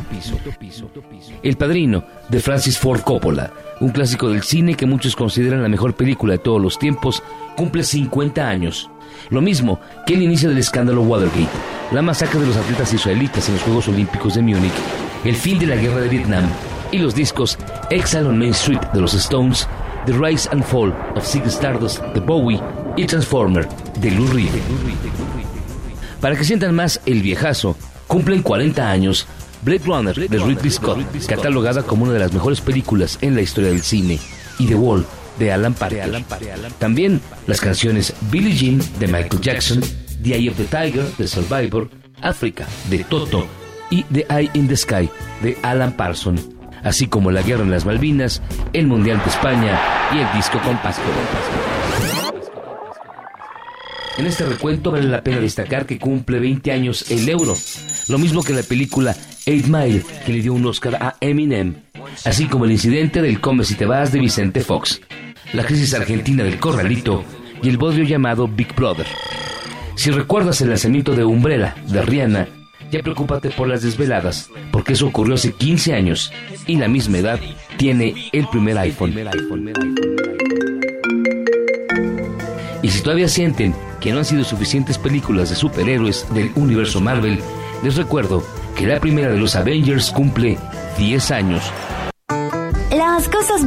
[1.42, 5.94] El Padrino, de Francis Ford Coppola, un clásico del cine que muchos consideran la mejor
[5.94, 7.22] película de todos los tiempos,
[7.57, 8.88] cumple 50 años.
[9.31, 11.49] Lo mismo que el inicio del escándalo Watergate,
[11.93, 14.73] la masacre de los atletas israelitas en los Juegos Olímpicos de Múnich,
[15.25, 16.45] el fin de la guerra de Vietnam
[16.91, 17.59] y los discos
[17.91, 19.66] Exile on Main Street de los Stones,
[20.07, 22.61] The Rise and Fall of Ziggy Stardust de Bowie
[22.97, 23.68] y Transformer
[24.01, 24.51] de Lou Reed.
[26.20, 29.27] Para que sientan más el viejazo, cumplen 40 años
[29.62, 33.70] Blade Runner de Ridley Scott, catalogada como una de las mejores películas en la historia
[33.70, 34.18] del cine,
[34.59, 35.07] y The Wall
[35.39, 36.22] de Alan Parker.
[36.78, 39.80] También las canciones Billie Jean de Michael Jackson,
[40.22, 41.89] The Eye of the Tiger de Survivor,
[42.20, 43.47] Africa de Toto
[43.91, 45.09] y The Eye in the Sky
[45.43, 46.41] de Alan Parson,
[46.83, 49.80] así como La Guerra en las Malvinas, El Mundial de España
[50.14, 51.03] y el disco Compasco.
[54.18, 57.57] En este recuento vale la pena destacar que cumple 20 años el euro,
[58.09, 59.16] lo mismo que la película
[59.47, 61.76] Eight Mile, que le dio un Oscar a Eminem,
[62.24, 65.01] así como el incidente del Come si te vas de Vicente Fox,
[65.53, 67.24] la crisis argentina del Corralito
[67.62, 69.07] y el bodrio llamado Big Brother.
[69.95, 72.49] Si recuerdas el lanzamiento de Umbrella de Rihanna,
[72.90, 76.32] ya preocúpate por las desveladas, porque eso ocurrió hace 15 años
[76.66, 77.40] y la misma edad
[77.76, 79.14] tiene el primer iPhone.
[82.82, 87.38] Y si todavía sienten que no han sido suficientes películas de superhéroes del universo Marvel,
[87.82, 88.45] les recuerdo
[88.76, 90.59] que la primera de los Avengers cumple
[90.99, 91.62] 10 años.
[92.90, 93.66] Las cosas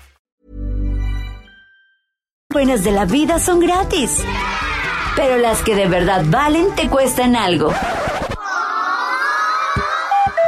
[2.51, 4.19] Buenas de la vida son gratis.
[5.15, 7.73] Pero las que de verdad valen te cuestan algo.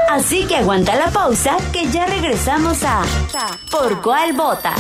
[0.10, 3.02] Así que aguanta la pausa que ya regresamos a
[3.72, 4.74] ¿Por cuál vota?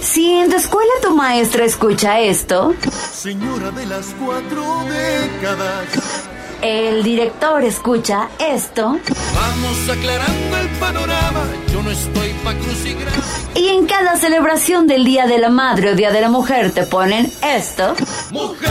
[0.00, 2.74] Si en tu escuela tu maestra escucha esto,
[3.12, 6.28] Señora de las cuatro décadas.
[6.62, 8.98] El director escucha esto
[9.34, 11.40] Vamos aclarando el panorama.
[11.72, 13.16] Yo no estoy pa' crucigrama.
[13.54, 16.84] y en cada celebración del Día de la Madre o Día de la Mujer te
[16.84, 17.94] ponen esto,
[18.30, 18.70] Mujeres,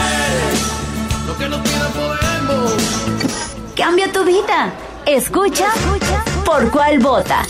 [1.27, 2.73] lo que no quieran podemos.
[3.75, 4.71] cambia tu vida.
[5.05, 5.67] Escucha,
[6.45, 7.41] ¿Por cuál vota?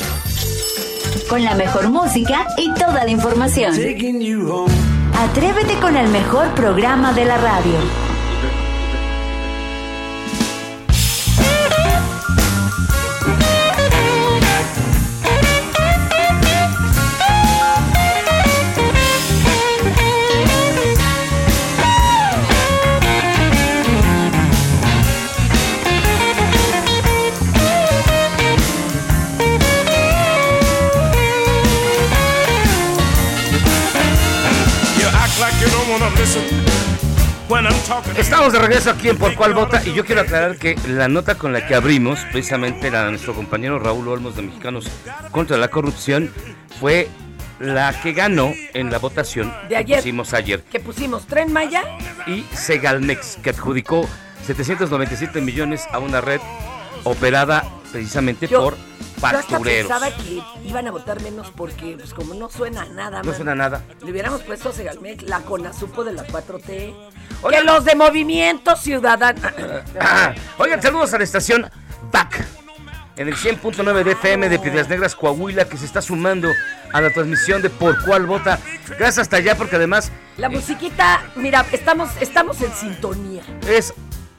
[1.29, 3.73] Con la mejor música y toda la información.
[3.73, 8.10] Atrévete con el mejor programa de la radio.
[38.17, 41.35] Estamos de regreso aquí en Por Cuál Vota y yo quiero aclarar que la nota
[41.35, 44.85] con la que abrimos, precisamente la de nuestro compañero Raúl Olmos de Mexicanos
[45.31, 46.31] contra la Corrupción,
[46.79, 47.09] fue
[47.59, 49.97] la que ganó en la votación De ayer.
[49.97, 50.63] que pusimos ayer.
[50.63, 51.83] Que pusimos Tren Maya.
[52.25, 54.07] Y Segalmex, que adjudicó
[54.47, 56.39] 797 millones a una red
[57.03, 58.77] operada precisamente Yo- por
[59.21, 59.87] Yo hasta factureros.
[59.91, 63.55] pensaba que iban a votar menos porque, pues como no suena nada, No man, suena
[63.55, 63.81] nada.
[64.03, 66.95] Le hubiéramos puesto a Segalmex, la Conasupo de la 4T.
[67.49, 69.41] Que los de Movimiento Ciudadano.
[69.99, 71.69] Ah, Oigan, saludos a la estación
[72.11, 72.45] BAC
[73.17, 76.49] en el 100.9 de FM de Piedras Negras, Coahuila, que se está sumando
[76.91, 78.57] a la transmisión de Por Cuál Vota.
[78.87, 83.43] Gracias hasta allá, porque además La musiquita, mira, estamos, estamos en sintonía.
[83.67, 83.93] es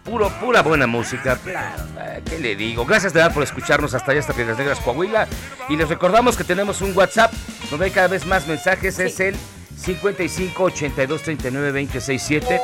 [0.05, 1.39] puro, pura buena música.
[1.47, 2.85] Eh, ¿Qué le digo?
[2.85, 5.27] Gracias de verdad por escucharnos hasta allá, hasta Piedras Negras, Coahuila.
[5.69, 7.33] Y les recordamos que tenemos un WhatsApp
[7.71, 8.99] donde hay cada vez más mensajes.
[8.99, 9.37] Es el
[9.77, 12.61] 55 82 39 267.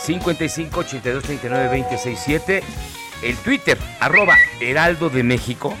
[0.00, 2.62] 55 82 39 267.
[3.22, 5.74] El Twitter, arroba Heraldo de México.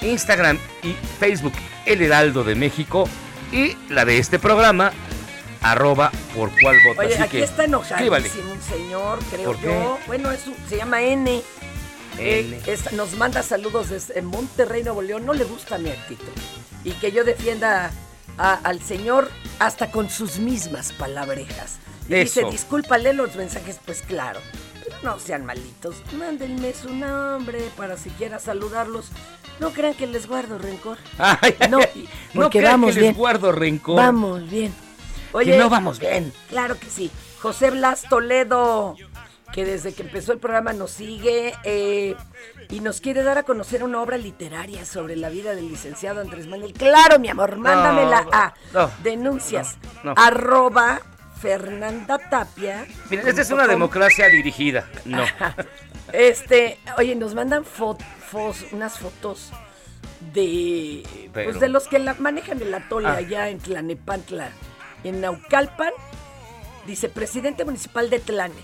[0.00, 1.52] Instagram y Facebook,
[1.84, 3.08] El Heraldo de México.
[3.52, 4.92] Y la de este programa,
[5.62, 7.00] arroba por cuál vota.
[7.02, 9.98] Oye, Así aquí que, está enojadísimo un señor, creo yo.
[10.06, 11.42] Bueno, es un- se llama N.
[12.18, 12.60] Eh, N.
[12.72, 15.24] es- nos manda saludos desde Monterrey, Nuevo León.
[15.26, 16.26] No le gusta mi actitud.
[16.84, 17.90] Y que yo defienda
[18.38, 21.78] a- al señor hasta con sus mismas palabrejas.
[22.08, 22.50] Y dice, Eso.
[22.50, 24.40] discúlpale los mensajes, pues claro.
[24.82, 29.06] Pero no sean malitos, mándenme su nombre para siquiera saludarlos.
[29.60, 30.96] No crean que les guardo rencor.
[31.18, 31.84] Ay, No, no
[32.34, 33.14] porque crean que les bien.
[33.14, 33.96] guardo rencor.
[33.96, 34.74] Vamos bien.
[35.38, 36.32] Que no vamos bien.
[36.48, 37.10] Claro que sí.
[37.40, 38.96] José Blas Toledo,
[39.52, 42.14] que desde que empezó el programa nos sigue eh,
[42.68, 46.46] y nos quiere dar a conocer una obra literaria sobre la vida del licenciado Andrés
[46.46, 46.72] Manuel.
[46.74, 50.22] Claro, mi amor, mándamela a no, denuncias no, no.
[50.22, 51.00] arroba
[51.40, 52.86] Fernanda Tapia.
[53.08, 54.88] Mira, esta es una democracia dirigida.
[55.04, 55.24] No.
[56.12, 57.96] Este, oye, nos mandan fo-
[58.32, 59.52] fos- unas fotos
[60.34, 63.14] de Pero- pues de los que la manejan el atole Ah.
[63.18, 64.48] allá en Tlanepantla,
[65.04, 65.92] en Naucalpan.
[66.86, 68.54] Dice presidente municipal de Tlane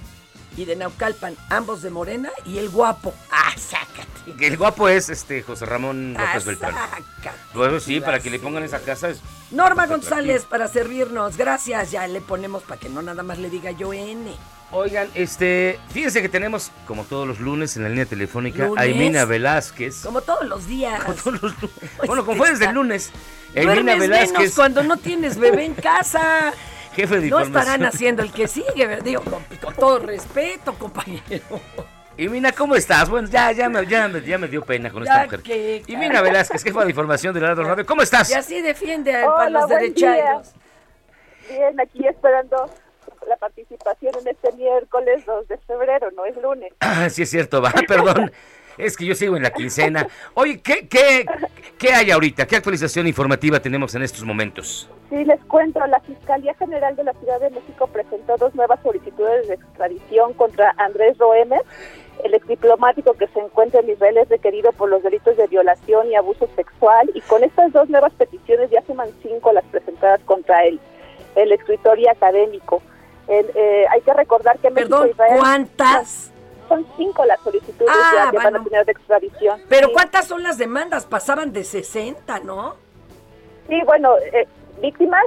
[0.57, 3.12] y de Naucalpan, ambos de Morena y el guapo.
[3.30, 4.07] Ah, sácate.
[4.47, 6.74] El guapo es este José Ramón Ah, López Beltrán.
[6.74, 7.39] sácate.
[7.55, 9.20] Bueno, sí, para que le pongan esa casa es
[9.51, 11.37] Norma González para servirnos.
[11.37, 14.34] Gracias, ya le ponemos para que no nada más le diga yo N.
[14.72, 18.82] Oigan, este, fíjense que tenemos, como todos los lunes, en la línea telefónica, ¿Lunes?
[18.82, 20.01] a Emina Velázquez.
[20.03, 21.01] Como todos los días.
[22.07, 23.11] Bueno, como fue desde el lunes.
[23.55, 26.53] Emina Duermes menos Velázquez, cuando no tienes bebé en casa.
[26.94, 29.05] jefe de No estarán haciendo el que sigue, ¿verdad?
[29.05, 31.61] digo, con, con todo respeto, compañero.
[32.18, 33.11] Emina, ¿cómo estás?
[33.11, 35.42] Bueno, ya, ya, me, ya, me, ya me dio pena con esta mujer.
[35.42, 37.84] que- Emina Velázquez, jefa de información de la Radio.
[37.84, 38.30] ¿Cómo estás?
[38.30, 40.53] Y así defiende a, los derechairos.
[41.51, 42.70] Bien, aquí esperando
[43.28, 46.72] la participación en este miércoles 2 de febrero, no es lunes.
[46.80, 48.32] Ah, sí es cierto, va, perdón.
[48.78, 50.06] Es que yo sigo en la quincena.
[50.34, 51.24] Oye, ¿qué, qué,
[51.78, 52.46] ¿qué hay ahorita?
[52.46, 54.88] ¿Qué actualización informativa tenemos en estos momentos?
[55.10, 59.48] Sí, les cuento, la Fiscalía General de la Ciudad de México presentó dos nuevas solicitudes
[59.48, 61.62] de extradición contra Andrés Roemer,
[62.24, 66.16] el exdiplomático que se encuentra en Israel es requerido por los delitos de violación y
[66.16, 70.80] abuso sexual, y con estas dos nuevas peticiones ya suman cinco las presentadas contra él,
[71.34, 72.82] el escritor y académico.
[73.28, 75.36] El, eh, hay que recordar que México Perdón, Israel...
[75.38, 76.32] ¿cuántas?
[76.68, 79.60] Son cinco las solicitudes Ah, ya que van a tener de extradición.
[79.68, 79.92] Pero Sí.
[79.94, 81.06] ¿cuántas son las demandas?
[81.06, 82.74] Pasaban de 60, ¿no?
[83.68, 84.46] Sí, bueno, eh,
[84.80, 85.24] víctimas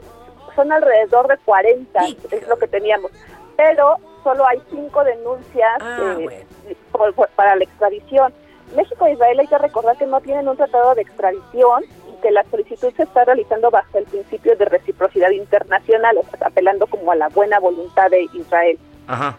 [0.56, 3.12] son alrededor de 40, es lo que teníamos.
[3.56, 8.34] Pero solo hay cinco denuncias Ah, eh, por- por- para la extradición.
[8.76, 12.32] México e Israel hay que recordar que no tienen un tratado de extradición y que
[12.32, 17.12] la solicitud se está realizando bajo el principio de reciprocidad internacional, o sea, apelando como
[17.12, 18.78] a la buena voluntad de Israel.
[19.08, 19.38] Ajá.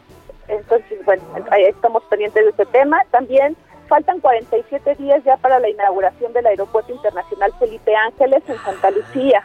[0.51, 3.03] Entonces, bueno, ahí estamos pendientes de ese tema.
[3.11, 3.57] También
[3.89, 9.43] faltan 47 días ya para la inauguración del Aeropuerto Internacional Felipe Ángeles en Santa Lucía.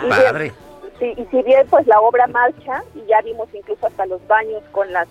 [0.00, 0.42] Qué Y padre.
[0.44, 0.54] bien,
[0.98, 4.62] sí, y si bien pues la obra marcha y ya vimos incluso hasta los baños
[4.72, 5.08] con las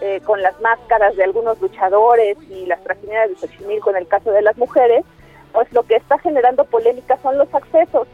[0.00, 4.32] eh, con las máscaras de algunos luchadores y las trajineras de Xochimilco en el caso
[4.32, 5.04] de las mujeres,
[5.52, 8.08] pues lo que está generando polémica son los accesos.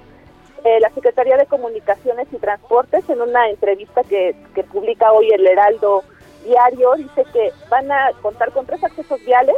[0.63, 5.47] Eh, la Secretaría de Comunicaciones y Transportes en una entrevista que, que publica hoy el
[5.47, 6.05] Heraldo
[6.45, 9.57] Diario dice que van a contar con tres accesos viales.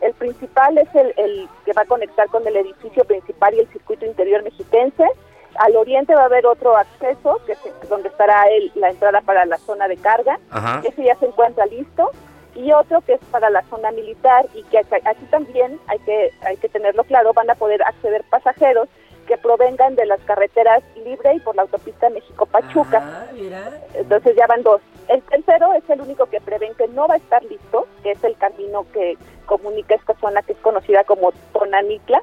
[0.00, 3.68] El principal es el, el que va a conectar con el edificio principal y el
[3.68, 5.04] circuito interior mexiquense.
[5.56, 9.44] Al oriente va a haber otro acceso, que es donde estará el- la entrada para
[9.44, 10.38] la zona de carga.
[10.50, 10.80] Ajá.
[10.84, 12.10] Ese ya se encuentra listo.
[12.54, 16.30] Y otro que es para la zona militar y que acá- aquí también hay que,
[16.42, 18.88] hay que tenerlo claro, van a poder acceder pasajeros
[19.30, 23.00] que provengan de las carreteras Libre y por la autopista México-Pachuca.
[23.00, 23.26] Ah.
[23.94, 24.80] Entonces ya van dos.
[25.06, 28.24] El tercero es el único que prevén que no va a estar listo, que es
[28.24, 29.16] el camino que
[29.46, 32.22] comunica esta zona que es conocida como Tonanitla,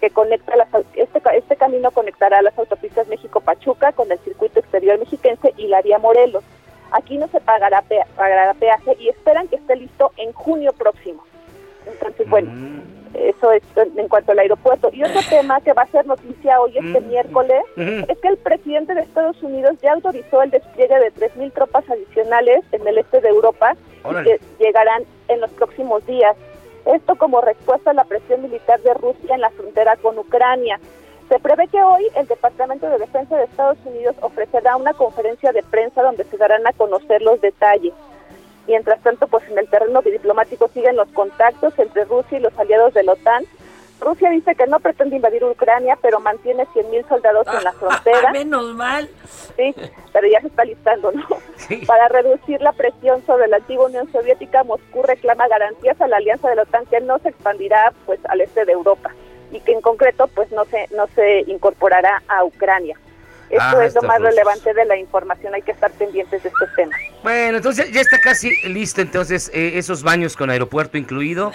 [0.00, 5.52] que conecta las, este, este camino conectará las autopistas México-Pachuca con el circuito exterior mexiquense
[5.58, 6.42] y la vía Morelos.
[6.92, 11.22] Aquí no se pagará, pea- pagará peaje y esperan que esté listo en junio próximo.
[11.86, 12.50] Entonces, bueno,
[13.18, 14.90] eso es en cuanto al aeropuerto.
[14.92, 18.94] Y otro tema que va a ser noticia hoy este miércoles es que el presidente
[18.94, 23.28] de Estados Unidos ya autorizó el despliegue de 3.000 tropas adicionales en el este de
[23.28, 26.36] Europa y que llegarán en los próximos días.
[26.84, 30.78] Esto como respuesta a la presión militar de Rusia en la frontera con Ucrania.
[31.28, 35.64] Se prevé que hoy el Departamento de Defensa de Estados Unidos ofrecerá una conferencia de
[35.64, 37.92] prensa donde se darán a conocer los detalles.
[38.66, 42.94] Mientras tanto, pues en el terreno diplomático siguen los contactos entre Rusia y los aliados
[42.94, 43.44] de la OTAN.
[44.00, 48.30] Rusia dice que no pretende invadir Ucrania, pero mantiene 100.000 soldados en la frontera.
[48.32, 49.08] Menos mal.
[49.56, 49.74] Sí,
[50.12, 51.26] pero ya se está listando, ¿no?
[51.86, 56.50] Para reducir la presión sobre la antigua Unión Soviética, Moscú reclama garantías a la alianza
[56.50, 59.14] de la OTAN que no se expandirá pues al este de Europa
[59.50, 62.98] y que en concreto pues no se no se incorporará a Ucrania.
[63.50, 64.34] Esto Ah, es lo más rusos.
[64.34, 66.98] relevante de la información, hay que estar pendientes de estos temas.
[67.22, 71.52] Bueno, entonces ya está casi listo entonces eh, esos baños con aeropuerto incluido.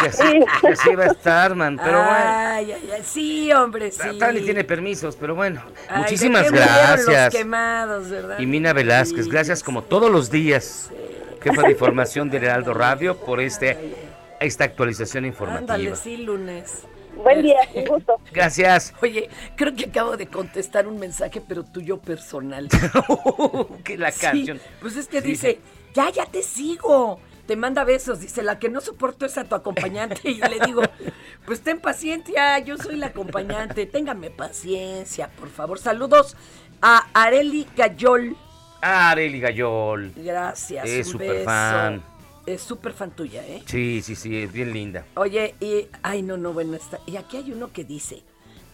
[0.00, 1.78] que así, que así va a estar, man.
[1.82, 2.14] Pero bueno.
[2.24, 4.18] Ay, ay, ay, sí, hombre, sí.
[4.18, 5.62] Tani tiene permisos, pero bueno.
[5.88, 7.24] Ay, Muchísimas ¿de qué murieron gracias.
[7.34, 8.38] Los quemados, ¿verdad?
[8.38, 10.90] Y Mina Velázquez, gracias como todos los días,
[11.42, 13.94] jefa de información del Heraldo Radio, por este,
[14.40, 15.74] esta actualización informativa.
[15.74, 16.82] Ándale, sí, lunes.
[17.22, 18.20] Buen día, un gusto.
[18.32, 18.94] Gracias.
[19.02, 22.68] Oye, creo que acabo de contestar un mensaje, pero tuyo personal.
[23.84, 24.60] que la Sí, canción.
[24.80, 25.28] pues es que Sí.
[25.28, 25.60] dice,
[25.94, 27.20] ya, ya te sigo.
[27.46, 30.20] Te manda besos, dice, la que no soporto es a tu acompañante.
[30.30, 30.82] Y le digo,
[31.46, 35.78] pues ten paciencia, yo soy la acompañante, téngame paciencia, por favor.
[35.80, 36.36] Saludos
[36.80, 38.36] a Areli Gayol.
[38.80, 40.12] Areli Gayol.
[40.14, 40.86] Gracias.
[40.86, 41.44] Es un súper beso.
[41.44, 42.04] fan.
[42.54, 43.62] Es súper fan tuya, ¿eh?
[43.66, 45.04] Sí, sí, sí, es bien linda.
[45.14, 46.98] Oye, y, ay, no, no, bueno, está.
[47.06, 48.22] Y aquí hay uno que dice,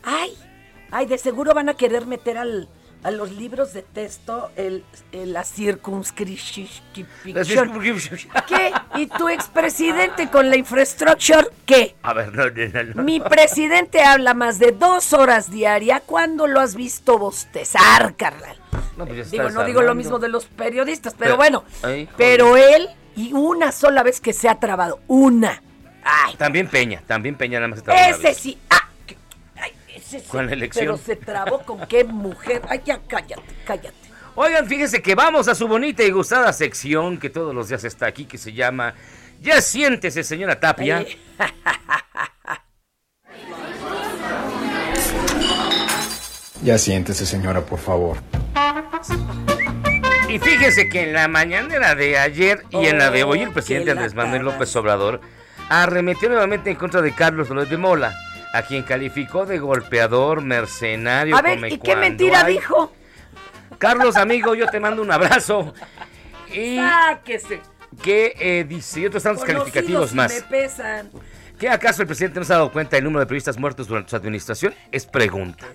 [0.03, 0.37] ay,
[0.91, 2.69] ay, de seguro van a querer meter al,
[3.03, 6.69] a los libros de texto el, el- la circunscripción.
[8.49, 8.73] ¿Qué?
[8.97, 11.95] ¿Y tu expresidente con la infraestructure qué?
[12.03, 12.53] A ver, no, no,
[12.85, 13.03] no, no.
[13.03, 16.01] Mi presidente habla más de dos horas diaria.
[16.01, 18.57] ¿Cuándo lo has visto bostezar, carnal?
[18.97, 21.65] No, pues ya Digo, no digo lo mismo de los periodistas, pero, Pero- bueno.
[21.83, 25.63] Ay, pero él, y una sola vez que se ha trabado, una.
[26.39, 28.37] También Peña, también Peña nada más se trabó una Ese vez.
[28.37, 28.59] sí.
[28.71, 29.17] Ah, que-
[29.57, 30.27] ay, ese sí.
[30.29, 30.85] Con la elección.
[30.85, 32.63] Pero se trabó con qué mujer.
[32.69, 33.97] Ay, ya cállate, cállate.
[34.37, 38.07] Oigan, fíjense que vamos a su bonita y gustada sección que todos los días está
[38.07, 38.95] aquí, que se llama
[39.41, 40.99] Ya siéntese, señora Tapia.
[40.99, 41.19] Ay.
[46.63, 48.17] Ya siéntese, señora, por favor.
[50.37, 53.53] Y fíjense que en la mañanera de ayer y en la de hoy, el Oh,
[53.53, 54.43] presidente Andrés Manuel.
[54.43, 55.21] López Obrador
[55.71, 58.15] arremetió nuevamente en contra de Carlos López de Mola,
[58.53, 62.55] a quien calificó de golpeador, mercenario, A ver, ¿y qué mentira hay.
[62.55, 62.93] dijo?
[63.79, 65.73] Carlos, amigo, yo te mando un abrazo.
[66.53, 67.61] Y Sáquese.
[68.03, 70.33] que eh, dice, y otros tantos Conocidos calificativos más.
[70.35, 71.11] me pesan.
[71.59, 74.11] ¿Qué acaso el presidente no se ha dado cuenta del número de periodistas muertos durante
[74.11, 74.75] su administración?
[74.93, 75.67] Es pregunta.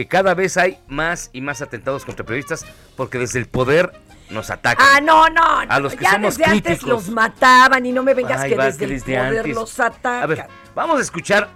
[0.00, 2.64] Que cada vez hay más y más atentados contra periodistas
[2.96, 3.92] porque desde el poder
[4.30, 4.86] nos atacan.
[4.90, 5.42] Ah, no, no.
[5.68, 8.56] A los que ya somos desde antes los mataban y no me vengas Ay, que
[8.56, 9.54] va, desde el desde poder antes.
[9.54, 10.22] los atacan.
[10.22, 11.50] A ver, vamos a escuchar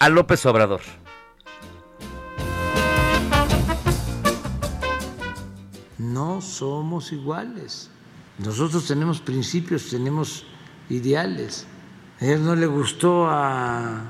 [0.00, 0.80] a López Obrador.
[5.96, 7.90] No somos iguales.
[8.38, 10.44] Nosotros tenemos principios, tenemos
[10.88, 11.68] ideales.
[12.20, 14.02] A él no le gustó a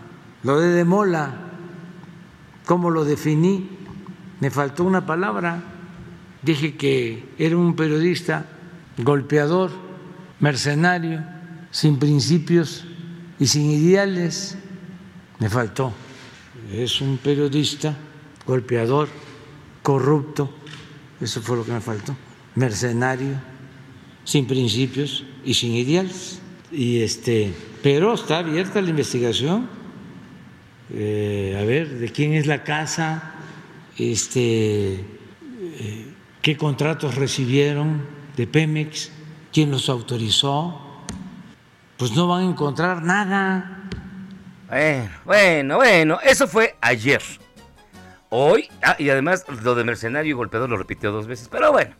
[0.42, 1.53] lo de Demola,
[2.64, 3.68] cómo lo definí.
[4.40, 5.62] Me faltó una palabra.
[6.42, 8.46] Dije que era un periodista
[8.98, 9.70] golpeador,
[10.40, 11.24] mercenario,
[11.70, 12.84] sin principios
[13.38, 14.58] y sin ideales.
[15.38, 15.92] Me faltó.
[16.72, 17.96] Es un periodista
[18.46, 19.08] golpeador,
[19.82, 20.50] corrupto,
[21.20, 22.16] eso fue lo que me faltó,
[22.54, 23.34] mercenario,
[24.24, 26.40] sin principios y sin ideales.
[26.72, 27.52] Y este,
[27.82, 29.68] pero está abierta la investigación.
[30.92, 33.34] Eh, a ver, ¿de quién es la casa?
[33.96, 38.06] Este, eh, ¿qué contratos recibieron
[38.36, 39.10] de Pemex?
[39.52, 40.80] ¿Quién los autorizó?
[41.96, 43.88] Pues no van a encontrar nada.
[44.68, 47.22] Bueno, bueno, bueno, eso fue ayer.
[48.30, 51.94] Hoy, ah, y además lo de mercenario y golpeador lo repitió dos veces, pero bueno,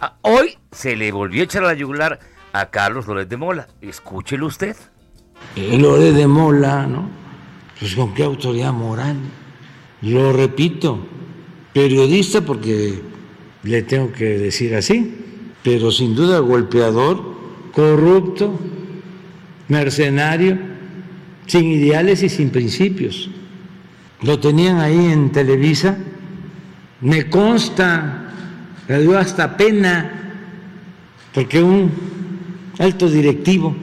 [0.00, 2.18] ah, hoy se le volvió a echar a la yugular
[2.52, 3.68] a Carlos Loret de Mola.
[3.80, 4.76] Escúchelo usted.
[5.54, 7.25] Lo de de Mola, ¿no?
[7.78, 9.16] Pues con qué autoridad moral.
[10.02, 10.98] Lo repito,
[11.72, 13.00] periodista porque
[13.62, 15.14] le tengo que decir así,
[15.62, 17.36] pero sin duda golpeador,
[17.72, 18.58] corrupto,
[19.68, 20.58] mercenario,
[21.46, 23.30] sin ideales y sin principios.
[24.22, 25.98] Lo tenían ahí en Televisa,
[27.00, 28.32] me consta,
[28.88, 30.32] le dio hasta pena,
[31.34, 31.90] porque un
[32.78, 33.74] alto directivo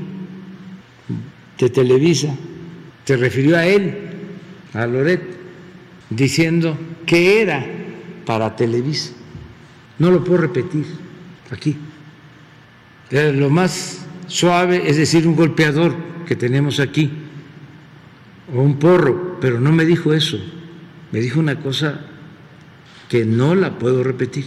[1.60, 2.36] de Televisa
[3.06, 3.98] se refirió a él,
[4.74, 5.22] a Loret,
[6.10, 7.66] diciendo que era
[8.26, 9.12] para Televisa.
[10.00, 10.86] No lo puedo repetir
[11.52, 11.78] aquí.
[13.12, 15.96] Eh, Lo más suave es decir un golpeador
[16.26, 17.12] que tenemos aquí,
[18.54, 20.38] o un porro, pero no me dijo eso.
[21.12, 22.02] Me dijo una cosa
[23.10, 24.46] que no la puedo repetir.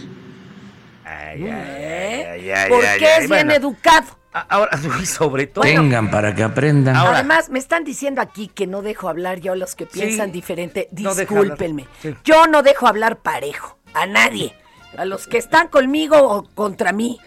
[1.05, 2.53] ¿Eh?
[2.55, 3.53] ay, ¿Por ay, qué ay, es bien bueno.
[3.53, 4.16] educado?
[4.49, 4.71] Ahora,
[5.01, 5.63] y sobre todo.
[5.63, 6.95] Tengan para que aprendan.
[6.95, 10.31] Además, me están diciendo aquí que no dejo hablar yo a los que piensan Sí,
[10.33, 10.89] diferente.
[10.91, 11.13] no.
[11.15, 11.87] Discúlpenme.
[12.01, 12.15] Sí.
[12.23, 13.77] Yo no dejo hablar parejo.
[13.93, 14.53] A nadie.
[14.97, 17.19] A los que están conmigo o contra mí.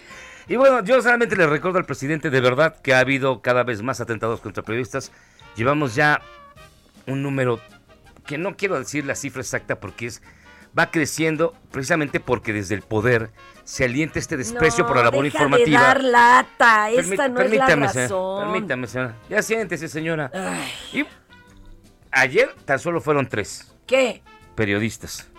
[0.49, 3.83] Y bueno, yo solamente le recuerdo al presidente de verdad que ha habido cada vez
[3.83, 5.13] más atentados contra periodistas.
[5.57, 6.21] Llevamos ya
[7.07, 7.61] un número
[8.27, 10.23] que no quiero decir la cifra exacta porque es
[10.79, 13.31] va creciendo precisamente porque desde el poder
[13.65, 15.81] se alienta este desprecio No, por la labor deja informativa.
[15.81, 18.09] De dar lata, Permí- esta no es la permítame, razón.
[18.09, 19.15] señora, permítame, señora.
[19.29, 20.31] Ya siéntese, señora.
[20.93, 21.05] Y
[22.11, 24.23] ayer tan solo fueron tres ¿Qué?
[24.55, 25.30] periodistas.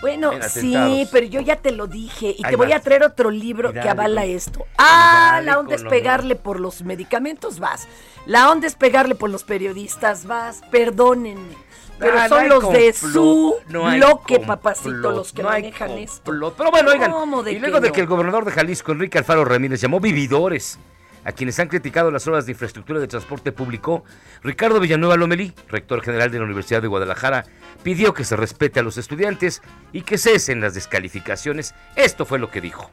[0.00, 3.30] Bueno, En sí, pero yo ya te lo dije y te voy a traer otro
[3.30, 4.66] libro que avala con- esto.
[4.78, 7.88] Ah, la onda es pegarle por los medicamentos, vas.
[8.26, 10.60] La onda es pegarle por los periodistas, vas.
[10.70, 11.66] Perdónenme.
[11.98, 16.30] Pero Ah, son los de su no bloque, complot, papacito, los que no manejan esto.
[16.56, 19.16] Pero bueno, oigan, ¿Cómo de y luego que de que el gobernador de Jalisco, Enrique
[19.16, 20.78] Alfaro Ramírez, llamó vividores
[21.26, 24.04] a quienes han criticado las obras de infraestructura de transporte público,
[24.44, 27.44] Ricardo Villanueva Lomelí, rector general de la Universidad de Guadalajara,
[27.82, 29.60] pidió que se respete a los estudiantes
[29.92, 31.74] y que cesen las descalificaciones.
[31.96, 32.92] Esto fue lo que dijo.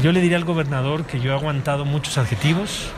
[0.00, 2.88] Yo le diría al gobernador que yo he aguantado muchos adjetivos,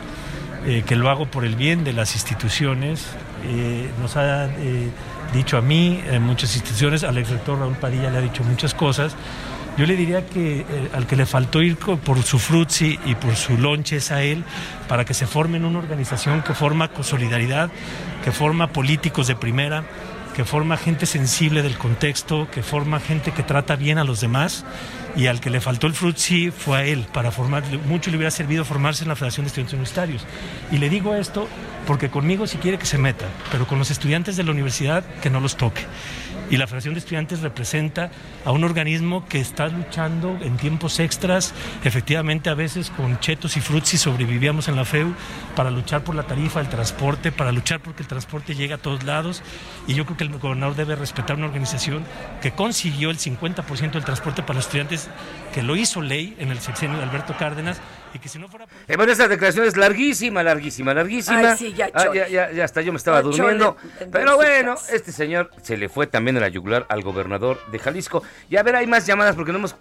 [0.67, 3.07] eh, que lo hago por el bien de las instituciones.
[3.45, 4.91] Eh, nos ha eh,
[5.33, 9.15] dicho a mí, en muchas instituciones, al exrector Raúl Padilla le ha dicho muchas cosas.
[9.79, 13.37] Yo le diría que eh, al que le faltó ir por su frutzi y por
[13.37, 14.43] su lonche es a él,
[14.89, 17.69] para que se forme en una organización que forma con solidaridad,
[18.21, 19.85] que forma políticos de primera,
[20.35, 24.65] que forma gente sensible del contexto, que forma gente que trata bien a los demás
[25.15, 28.31] y al que le faltó el frutzi fue a él para formar, mucho le hubiera
[28.31, 30.25] servido formarse en la Federación de Estudiantes Universitarios.
[30.73, 31.47] Y le digo esto
[31.87, 35.29] porque conmigo si quiere que se meta, pero con los estudiantes de la universidad que
[35.29, 35.83] no los toque.
[36.49, 38.11] Y la Federación de Estudiantes representa
[38.43, 43.61] a un organismo que está luchando en tiempos extras, efectivamente a veces con chetos y
[43.61, 45.13] frutzi sobrevivíamos en la FEU
[45.55, 49.03] para luchar por la tarifa del transporte, para luchar porque el transporte llegue a todos
[49.03, 49.43] lados.
[49.87, 52.03] Y yo creo que el gobernador debe respetar una organización
[52.41, 55.09] que consiguió el 50% del transporte para los estudiantes,
[55.53, 57.79] que lo hizo ley en el sexenio de Alberto Cárdenas,
[58.13, 61.51] y que si no fuera Eh, bueno, esta declaración es larguísima, larguísima, larguísima.
[61.51, 63.77] Ay, sí, ya, Ah, ya, ya, ya hasta yo me estaba durmiendo.
[63.99, 67.79] en Pero bueno, este señor se le fue también a la yugular al gobernador de
[67.79, 68.23] Jalisco.
[68.49, 69.75] Y a ver, hay más llamadas porque no hemos,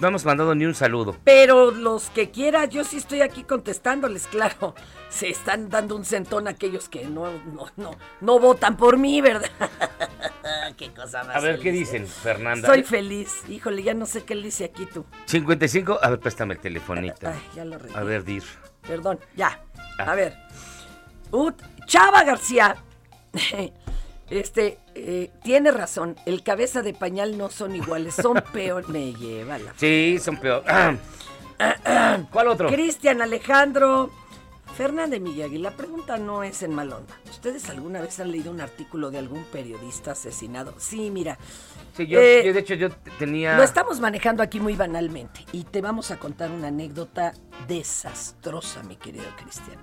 [0.00, 1.16] no hemos mandado ni un saludo.
[1.24, 4.74] Pero los que quiera, yo sí estoy aquí contestándoles, claro.
[5.08, 9.50] Se están dando un centón aquellos que no, no, no, no votan por mí, ¿verdad?
[10.76, 11.36] qué cosa más.
[11.36, 12.06] A ver, ¿qué dicen, ¿eh?
[12.06, 12.68] Fernanda?
[12.68, 13.42] Soy feliz.
[13.48, 15.04] Híjole, ya no sé qué le dice aquí tú.
[15.26, 17.28] 55, a ver, préstame el telefonito.
[17.28, 17.76] Ay, ya lo.
[17.94, 18.44] A ver, dir.
[18.86, 19.60] Perdón, ya.
[19.98, 20.12] Ah.
[20.12, 20.36] A ver.
[21.32, 22.76] Ut- Chava García.
[24.30, 26.16] Este, eh, tiene razón.
[26.24, 28.88] El cabeza de pañal no son iguales, son peor.
[28.88, 29.74] Me lleva la.
[29.76, 30.64] Sí, son peor.
[32.30, 32.68] ¿Cuál otro?
[32.68, 34.10] Cristian Alejandro.
[34.76, 37.14] Fernández Miyagi, la pregunta no es en mal onda.
[37.28, 40.74] ¿Ustedes alguna vez han leído un artículo de algún periodista asesinado?
[40.78, 41.38] Sí, mira.
[41.96, 43.56] Sí, yo, eh, yo, de hecho, yo tenía...
[43.56, 47.34] Lo estamos manejando aquí muy banalmente y te vamos a contar una anécdota
[47.66, 49.78] desastrosa, mi querido Cristian.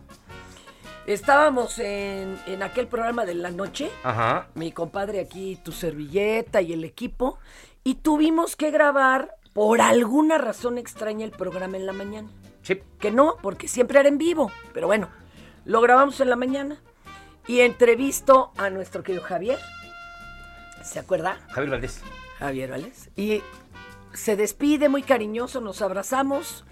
[1.07, 4.49] Estábamos en, en aquel programa de la noche, Ajá.
[4.55, 7.39] mi compadre aquí, tu servilleta y el equipo,
[7.85, 12.27] y tuvimos que grabar por alguna razón extraña el programa en la mañana.
[12.61, 12.81] Sí.
[12.99, 15.07] Que no, porque siempre era en vivo, pero bueno,
[15.63, 16.81] lo grabamos en la mañana
[17.47, 19.59] y entrevisto a nuestro querido Javier.
[20.83, 21.39] ¿Se acuerda?
[21.51, 22.01] Javier Valdés.
[22.37, 23.09] Javier Valdés.
[23.15, 23.41] Y
[24.13, 26.65] se despide muy cariñoso, nos abrazamos.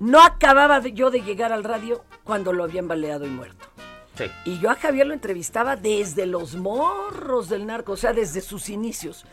[0.00, 3.66] No acababa de- yo de llegar al radio cuando lo habían baleado y muerto.
[4.16, 4.24] Sí.
[4.44, 8.68] Y yo a Javier lo entrevistaba desde los morros del narco, o sea, desde sus
[8.68, 9.24] inicios.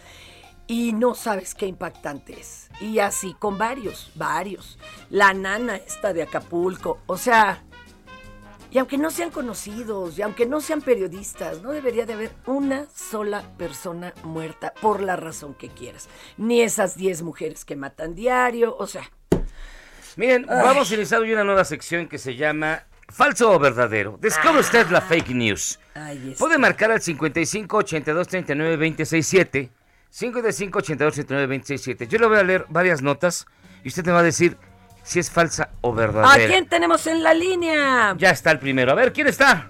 [0.68, 2.70] Y no sabes qué impactante es.
[2.82, 4.78] Y así con varios, varios.
[5.10, 7.64] La nana esta de Acapulco, o sea,
[8.70, 12.86] y aunque no sean conocidos, y aunque no sean periodistas, no debería de haber una
[12.94, 16.10] sola persona muerta por la razón que quieras.
[16.36, 19.10] Ni esas 10 mujeres que matan diario, o sea.
[20.18, 20.62] Miren, Ay.
[20.64, 24.18] vamos a iniciar hoy una nueva sección que se llama Falso o Verdadero.
[24.20, 25.80] Descubre usted la fake news.
[26.40, 29.70] Puede marcar al 55 82 39 267.
[30.10, 32.08] 55 82 39 267.
[32.08, 33.46] Yo le voy a leer varias notas
[33.84, 34.58] y usted me va a decir
[35.04, 36.48] si es falsa o ¿A verdadera.
[36.48, 38.16] quién tenemos en la línea?
[38.18, 38.92] Ya está el primero.
[38.92, 39.68] A ver, ¿quién está?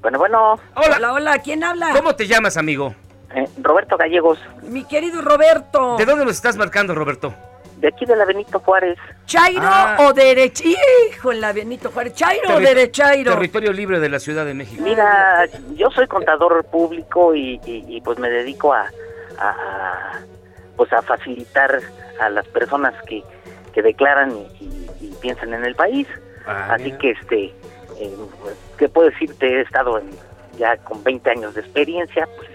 [0.00, 0.54] Bueno, bueno.
[0.76, 0.96] Hola.
[0.96, 1.90] Hola, hola, ¿quién habla?
[1.92, 2.94] ¿Cómo te llamas, amigo?
[3.34, 5.96] Eh, Roberto Gallegos, Mi querido Roberto.
[5.98, 7.34] ¿De dónde nos estás marcando, Roberto?
[7.80, 8.98] De aquí de la Benito Juárez.
[9.26, 9.96] ¿Chairo Ah.
[10.00, 10.64] o derecha?
[11.08, 12.14] Hijo, en la Benito Juárez.
[12.14, 13.32] ¿Chairo o Terri- derechairo?
[13.32, 14.82] Territorio libre de la Ciudad de México.
[14.82, 18.90] Mira, yo soy contador público y, y- y, pues me dedico a,
[19.38, 20.20] a- a,
[20.76, 21.80] pues a facilitar
[22.20, 23.22] a las personas que,
[23.72, 26.06] que declaran y, y- y piensan en el país.
[26.46, 26.98] Ah, Así mira.
[26.98, 27.44] que este,
[27.98, 28.14] eh,
[28.78, 29.46] ¿qué puedo decirte?
[29.58, 30.10] He estado en,
[30.58, 32.49] ya con 20 años de experiencia, pues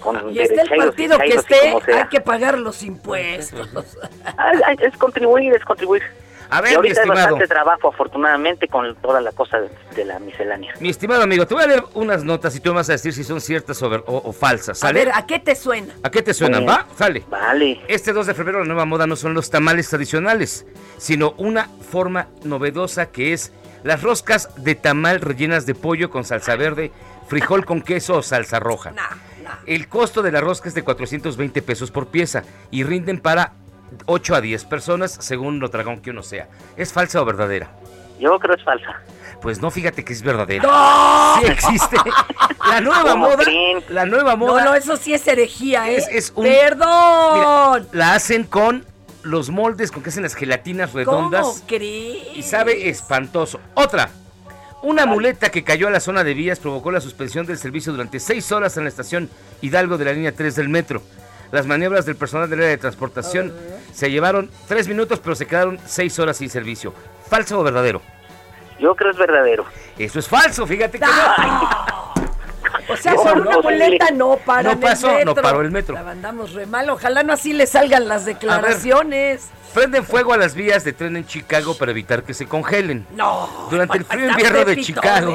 [0.00, 3.68] con Y esté el partido que esté, hay que pagar los impuestos.
[4.80, 6.02] Es contribuir, es contribuir.
[6.50, 7.20] A ver, y mi ahorita hay estimado.
[7.20, 10.72] bastante trabajo, afortunadamente, con toda la cosa de, de la miscelánea.
[10.80, 13.12] Mi estimado amigo, te voy a leer unas notas y tú me vas a decir
[13.12, 14.78] si son ciertas o, ver- o- o falsas.
[14.82, 15.04] A ¿Sale?
[15.04, 15.92] ver, ¿a qué te suena?
[16.02, 16.60] ¿A qué te suenan?
[16.64, 16.72] Bien.
[16.74, 16.86] ¿Va?
[16.96, 17.22] Sale.
[17.28, 17.82] Vale.
[17.86, 20.64] Este 2 de febrero la nueva moda no son los tamales tradicionales,
[20.96, 23.52] sino una forma novedosa que es
[23.82, 26.92] las roscas de tamal rellenas de pollo con salsa verde,
[27.28, 28.94] frijol con queso o salsa roja.
[29.66, 33.52] El costo de la rosca es de 420 pesos por pieza y rinden para
[34.06, 36.48] 8 a 10 personas según lo dragón que uno sea.
[36.76, 37.70] ¿Es falsa o verdadera?
[38.20, 39.00] Yo creo es falsa.
[39.40, 40.64] Pues no, fíjate que es verdadera.
[40.64, 41.40] ¡No!
[41.40, 41.96] Sí existe.
[42.68, 43.44] La nueva ¿Cómo moda.
[43.44, 43.84] creen?
[43.88, 44.64] La nueva moda.
[44.64, 45.96] No, no, eso sí es herejía, ¿eh?
[45.98, 47.88] Es- es un- ¡Perdón!
[47.92, 48.84] La hacen con
[49.22, 51.42] los moldes con que hacen las gelatinas redondas.
[51.46, 52.36] ¿Cómo crees?
[52.36, 53.60] Y sabe espantoso.
[53.74, 54.10] Otra.
[54.82, 58.20] Una muleta que cayó a la zona de vías provocó la suspensión del servicio durante
[58.20, 59.28] seis horas en la estación
[59.60, 61.02] Hidalgo de la línea 3 del metro.
[61.50, 63.52] Las maniobras del personal del área de transportación
[63.92, 66.94] se llevaron tres minutos, pero se quedaron seis horas sin servicio.
[67.28, 68.02] ¿Falso o verdadero?
[68.78, 69.64] Yo creo es verdadero.
[69.98, 72.14] Eso es falso, fíjate que no.
[72.88, 75.94] O sea, No, por una no, muleta no para No pasó, no paró el metro.
[75.94, 76.88] La mandamos re mal.
[76.90, 79.48] Ojalá no así le salgan las declaraciones.
[79.74, 83.06] Prenden fuego a las vías de tren en Chicago para evitar que se congelen.
[83.12, 83.68] No.
[83.70, 84.76] Durante el frío invierno de.
[84.80, 85.34] Chicago,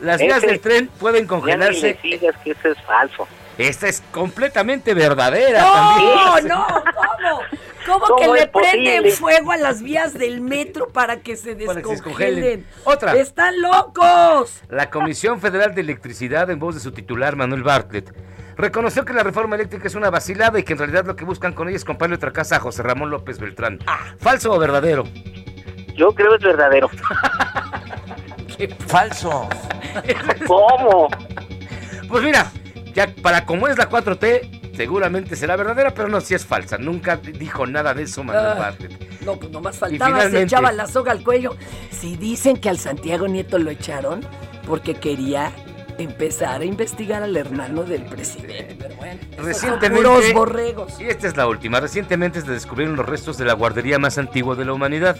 [0.00, 1.98] las vías del tren pueden Ya congelarse.
[2.02, 3.26] digas que eso es falso.
[3.58, 6.48] Esta es completamente verdadera No, también.
[6.48, 7.40] no, ¿cómo?
[7.86, 8.82] ¿Cómo, ¿Cómo que le posible?
[8.82, 12.66] prenden fuego a las vías del metro para que se que descongelen?
[12.84, 13.14] Otra.
[13.14, 14.60] ¡Están locos!
[14.68, 18.14] La Comisión Federal de Electricidad, en voz de su titular Manuel Bartlett,
[18.56, 21.52] reconoció que la reforma eléctrica es una vacilada y que en realidad lo que buscan
[21.52, 23.78] con ella es comprarle otra casa a José Ramón López Beltrán.
[24.18, 25.04] ¿Falso o verdadero?
[25.94, 26.90] Yo creo es verdadero.
[28.86, 29.48] Falso.
[30.46, 31.08] ¿Cómo?
[32.08, 32.50] Pues mira,
[32.92, 36.78] ya para como es la 4T, seguramente será verdadera, pero no, si es falsa.
[36.78, 38.54] Nunca dijo nada de eso Manuel Ah.
[38.54, 39.20] Bartlett.
[39.20, 41.54] No, pues nomás faltaba, se echaba la soga al cuello.
[41.90, 44.22] Si dicen que al Santiago Nieto lo echaron
[44.66, 45.52] porque quería
[45.98, 48.76] empezar a investigar al hermano del presidente.
[48.78, 51.00] Pero bueno, Recientemente, puros borregos.
[51.00, 54.54] y esta es la última, recientemente se descubrieron los restos de la guardería más antigua
[54.56, 55.16] de la humanidad.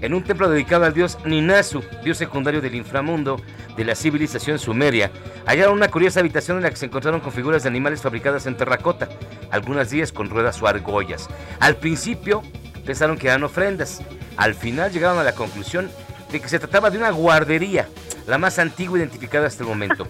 [0.00, 3.40] En un templo dedicado al dios Ninasu, dios secundario del inframundo
[3.76, 5.10] de la civilización sumeria,
[5.46, 8.56] hallaron una curiosa habitación en la que se encontraron con figuras de animales fabricadas en
[8.56, 9.08] terracota,
[9.50, 11.28] algunas de ellas con ruedas o argollas.
[11.60, 12.42] Al principio
[12.84, 14.02] pensaron que eran ofrendas,
[14.36, 15.90] al final llegaron a la conclusión
[16.30, 17.88] de que se trataba de una guardería,
[18.26, 20.08] la más antigua identificada hasta el momento.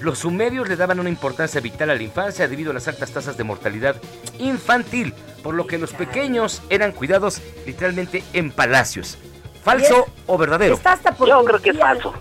[0.00, 3.36] Los sumerios le daban una importancia vital a la infancia debido a las altas tasas
[3.36, 3.96] de mortalidad
[4.38, 9.18] infantil, por lo que los pequeños eran cuidados literalmente en palacios.
[9.64, 10.74] ¿Falso o verdadero?
[10.74, 12.14] Está hasta por Yo creo que es falso.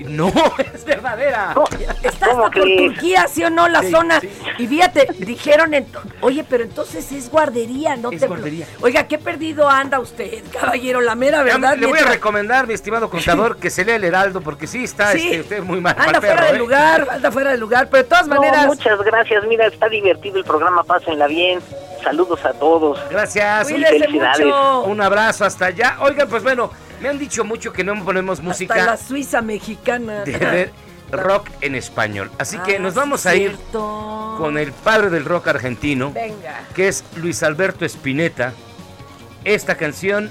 [0.00, 0.32] No,
[0.74, 1.54] es verdadera.
[2.02, 2.68] Está ¿Cómo hasta por?
[2.76, 3.68] Turquía, ¿sí o no?
[3.68, 4.20] La Sí, zona.
[4.20, 4.28] sí.
[4.58, 5.72] Y fíjate, dijeron,
[6.20, 8.10] oye, pero entonces es guardería, ¿no?
[8.10, 8.66] Es te- guardería.
[8.80, 11.76] Oiga, qué perdido anda usted, caballero, la mera verdad.
[11.76, 15.12] Le voy a recomendar, mi estimado contador, que se lea el Heraldo, porque sí está
[15.12, 15.26] Sí.
[15.26, 15.94] este, usted muy mal.
[15.98, 16.58] Anda fuera perro, de ¿eh?
[16.58, 18.66] lugar, anda fuera de lugar, pero de todas No, maneras.
[18.66, 19.44] muchas gracias.
[19.46, 20.82] Mira, está divertido el programa.
[20.84, 21.60] Pásenla bien.
[22.02, 22.98] Saludos a todos.
[23.10, 23.68] Gracias.
[23.68, 24.46] Cuídese felicidades.
[24.46, 24.82] mucho.
[24.82, 25.96] Un abrazo hasta allá.
[26.00, 26.70] Oigan, pues bueno,
[27.02, 30.20] me han dicho mucho que no ponemos Hasta música la Suiza mexicana.
[30.24, 30.70] de, de
[31.16, 32.30] rock en español.
[32.38, 34.34] Así que Ah, nos vamos a ir cierto.
[34.38, 36.60] con el padre del rock argentino, Venga.
[36.74, 38.52] que es Luis Alberto Spinetta.
[39.44, 40.30] Esta canción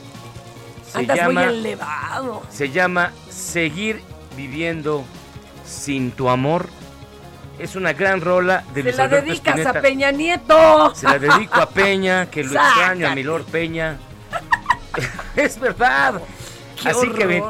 [0.91, 2.41] se Andas llama, muy elevado.
[2.49, 4.01] se llama Seguir
[4.35, 5.03] viviendo
[5.65, 6.67] sin tu amor.
[7.59, 9.79] Es una gran rola de Se Luis la Alberto dedicas Spinetta.
[9.79, 10.95] a Peña Nieto.
[10.95, 13.15] Se la dedico a Peña, que lo extraño, a Sácate.
[13.15, 13.97] mi Lord Peña.
[15.35, 16.21] es verdad.
[16.81, 17.43] Qué Así que ven.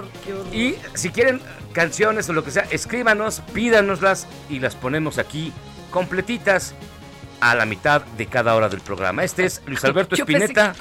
[0.51, 1.41] Y si quieren
[1.73, 5.53] canciones o lo que sea, escríbanos, pídanoslas y las ponemos aquí
[5.89, 6.73] completitas
[7.39, 9.23] a la mitad de cada hora del programa.
[9.23, 10.75] Este es Luis Alberto Yo al-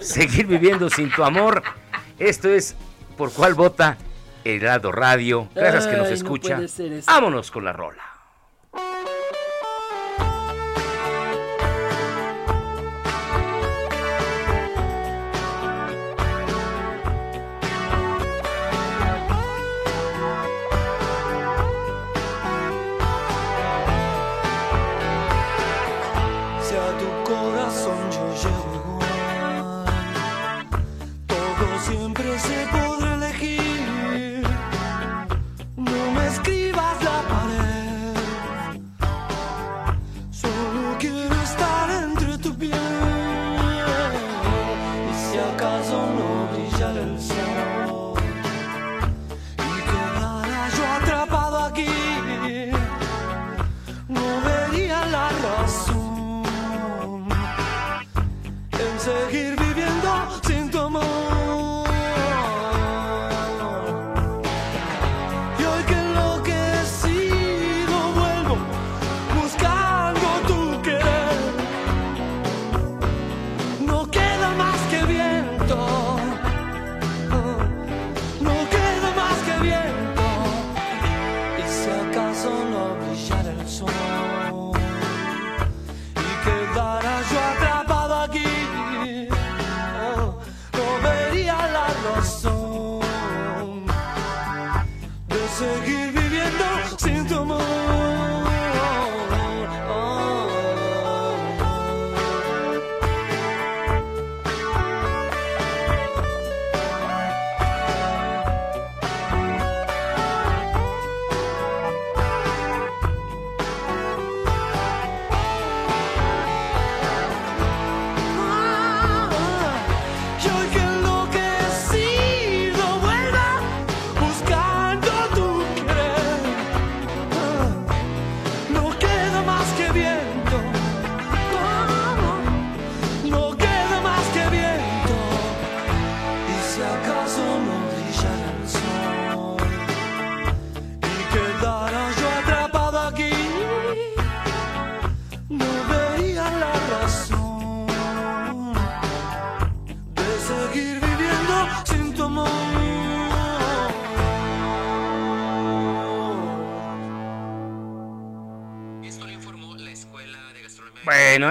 [0.00, 1.62] Seguir viviendo sin tu amor.
[2.18, 2.76] Esto es
[3.16, 3.96] por cuál vota
[4.44, 5.48] Heraldo Radio.
[5.54, 6.60] Gracias que nos no escucha.
[7.06, 8.02] Vámonos con la rola.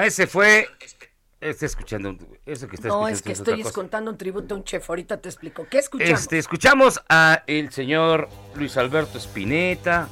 [0.10, 0.68] Ese fue.
[1.41, 2.15] Está escuchando.
[2.45, 4.90] Eso que está No, escuchando es que es estoy contando un tributo a un chef.
[4.90, 5.65] Ahorita te explico.
[5.69, 6.19] ¿Qué escuchamos?
[6.19, 10.10] Este, escuchamos a el señor Luis Alberto Spinetta,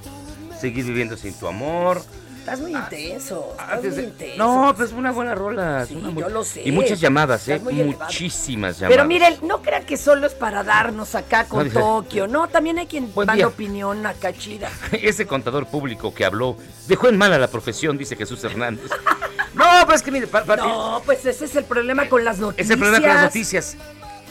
[0.59, 2.01] Seguir viviendo sin tu amor.
[2.39, 3.49] Estás muy intenso.
[3.51, 4.37] Estás Antes muy intenso.
[4.37, 5.85] No, pues una buena rola.
[5.85, 6.61] Sí, una muy- yo lo sé.
[6.65, 7.55] Y muchas llamadas, ¿eh?
[7.55, 8.05] Elevado.
[8.05, 8.95] Muchísimas llamadas.
[8.95, 12.25] Pero miren, no crean que solo es para darnos acá con No, Tokio.
[12.27, 13.43] No, también hay quien Buen da día.
[13.43, 14.71] la opinión acá chida.
[14.93, 16.55] Ese contador público que habló
[16.87, 18.89] dejó en mala la profesión, dice Jesús Hernández.
[19.57, 22.65] no, pues que mire, pa- pa- No, pues ese es el problema con las noticias.
[22.65, 23.75] es el problema con las noticias,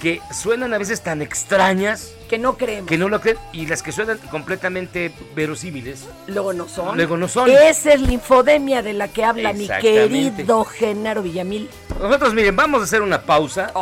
[0.01, 2.89] que suenan a veces tan extrañas Que no creemos.
[2.89, 6.97] que no lo creen, y las que suenan completamente verosímiles, Luego no son.
[6.97, 7.49] luego no son.
[7.51, 11.69] Esa es la infodemia de la que habla mi querido Genaro Villamil.
[12.01, 13.73] Nosotros, miren, vamos a hacer una pausa.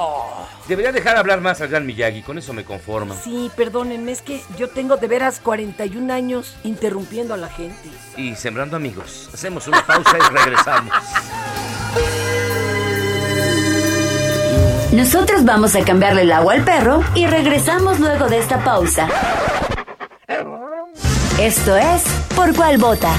[0.69, 3.15] Debería dejar hablar más al gran Miyagi, con eso me conformo.
[3.23, 7.89] Sí, perdónenme, es que yo tengo de veras 41 años interrumpiendo a la gente.
[8.17, 9.29] Y sembrando amigos.
[9.35, 10.95] Hacemos una pausa y regresamos.
[14.95, 19.09] Nosotros vamos a cambiarle el agua al perro y regresamos luego de esta pausa.
[21.41, 22.03] Esto es
[22.37, 23.11] Por cuál vota.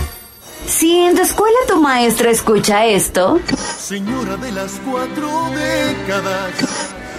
[0.65, 3.39] Si en tu escuela tu maestra escucha esto,
[3.77, 6.53] Señora de las cuatro décadas.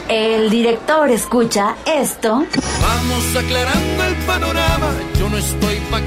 [0.09, 2.47] el director escucha esto
[2.81, 4.91] Vamos aclarando el panorama.
[5.19, 6.01] Yo no estoy pa'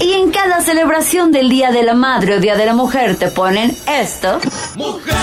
[0.00, 3.28] y en cada celebración del Día de la Madre o Día de la Mujer te
[3.28, 4.40] ponen esto,
[4.74, 5.14] Mujer,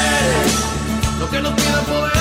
[1.20, 2.21] lo que no quiera podemos.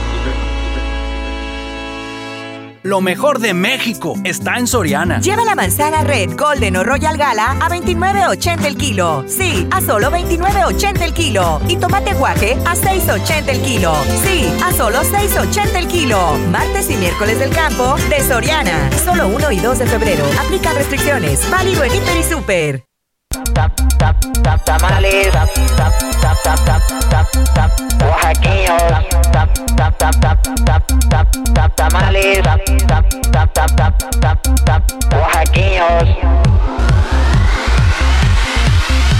[2.83, 5.21] Lo mejor de México está en Soriana.
[5.21, 9.23] Lleva la manzana Red, Golden o Royal Gala a 29.80 el kilo.
[9.27, 11.61] Sí, a solo 29.80 el kilo.
[11.67, 13.93] Y tomate guaje a 6.80 el kilo.
[14.23, 16.37] Sí, a solo 6.80 el kilo.
[16.49, 18.89] Martes y miércoles del campo de Soriana.
[19.05, 20.25] Solo 1 y 2 de febrero.
[20.43, 21.47] Aplica restricciones.
[21.51, 22.90] Válido en Hiper y Super.
[24.65, 25.27] Tamales,
[27.99, 28.81] oaxaqueños,
[31.75, 32.39] tamales,
[35.11, 36.07] oaxaqueños.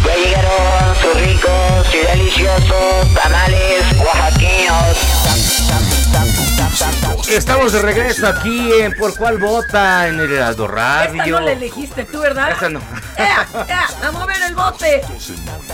[0.06, 4.98] Ya llegaron sus ricos y deliciosos tamales oaxaqueños.
[7.30, 11.22] Estamos de regreso aquí en Por Cuál Vota, en el Heraldo Radio.
[11.22, 12.52] Esta no la elegiste tú, ¿verdad?
[12.52, 12.82] Esta no.
[13.18, 13.88] ¡Ea, ea!
[14.04, 15.02] ¡A mover el bote!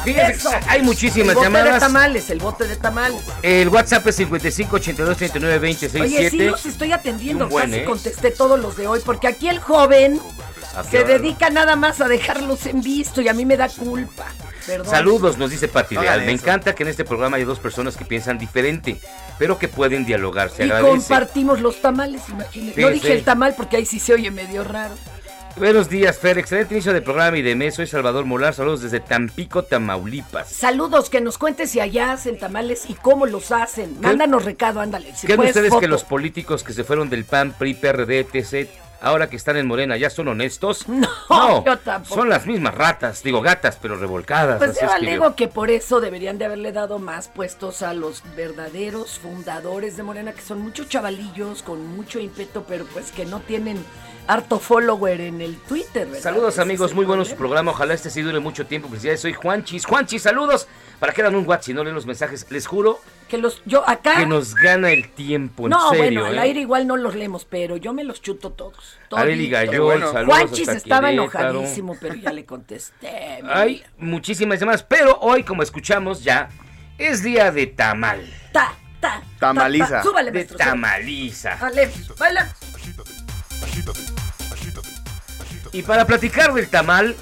[0.03, 1.79] Fíjense, hay muchísimas el bote de llamadas.
[1.79, 3.21] tamales, el bote de tamales.
[3.41, 6.51] El WhatsApp es 55 82 39 26 Oye, sí 7.
[6.51, 7.85] los estoy atendiendo, buen, casi ¿eh?
[7.85, 10.19] contesté todos los de hoy, porque aquí el joven
[10.75, 13.67] ¿A qué se dedica nada más a dejarlos en visto y a mí me da
[13.69, 14.25] culpa.
[14.67, 14.85] Perdón.
[14.85, 16.19] Saludos, nos dice Pati Leal.
[16.19, 16.43] Me eso.
[16.43, 18.99] encanta que en este programa hay dos personas que piensan diferente,
[19.39, 20.49] pero que pueden dialogar.
[20.51, 20.89] Se Y agradece.
[20.97, 22.79] compartimos los tamales, imagínate.
[22.81, 24.93] No dije el tamal porque ahí sí se oye medio raro.
[25.55, 26.37] Buenos días, Fer.
[26.37, 27.73] Excelente inicio de programa y de mes.
[27.73, 28.53] Soy Salvador Molar.
[28.53, 30.49] Saludos desde Tampico, Tamaulipas.
[30.51, 33.99] Saludos, que nos cuentes si allá hacen tamales y cómo los hacen.
[33.99, 35.15] Mándanos recado, ándale.
[35.15, 35.79] Si ¿Creen ustedes foto.
[35.81, 38.69] que los políticos que se fueron del PAN, PRI, PRD, etc.,
[39.01, 40.85] ahora que están en Morena, ya son honestos?
[41.29, 42.15] No, yo tampoco.
[42.15, 44.57] son las mismas ratas, digo gatas, pero revolcadas.
[44.57, 49.19] Pues yo alego que por eso deberían de haberle dado más puestos a los verdaderos
[49.19, 53.83] fundadores de Morena, que son muchos chavalillos con mucho ímpetu, pero pues que no tienen
[54.27, 56.21] harto follower en el Twitter, ¿verdad?
[56.21, 57.71] Saludos amigos, muy buenos su programa.
[57.71, 58.87] Ojalá este sí dure mucho tiempo.
[58.89, 59.85] Felicidades, soy Juanchis.
[59.85, 60.67] Juanchis, saludos.
[60.99, 62.45] ¿Para qué dan un WhatsApp si no leen los mensajes?
[62.49, 62.99] Les juro
[63.29, 64.17] Que los, yo acá.
[64.17, 66.21] que nos gana el tiempo, en no, serio.
[66.21, 66.41] bueno, al ¿eh?
[66.41, 68.97] aire igual no los leemos, pero yo me los chuto todos.
[69.11, 69.71] Areli toditos.
[69.71, 71.49] Gallol, saludos Juanchis estaba Querétaro.
[71.51, 73.43] enojadísimo, pero ya le contesté.
[73.47, 76.49] Hay muchísimas llamadas, pero hoy, como escuchamos ya,
[76.97, 78.25] es día de tamal.
[78.51, 79.87] Ta, ta, Tamaliza.
[79.87, 80.03] ta, ta.
[80.03, 81.57] Súbale, De maestro, tamaliza.
[81.61, 82.55] Dale, baila.
[85.77, 87.15] Y para platicar del tamal,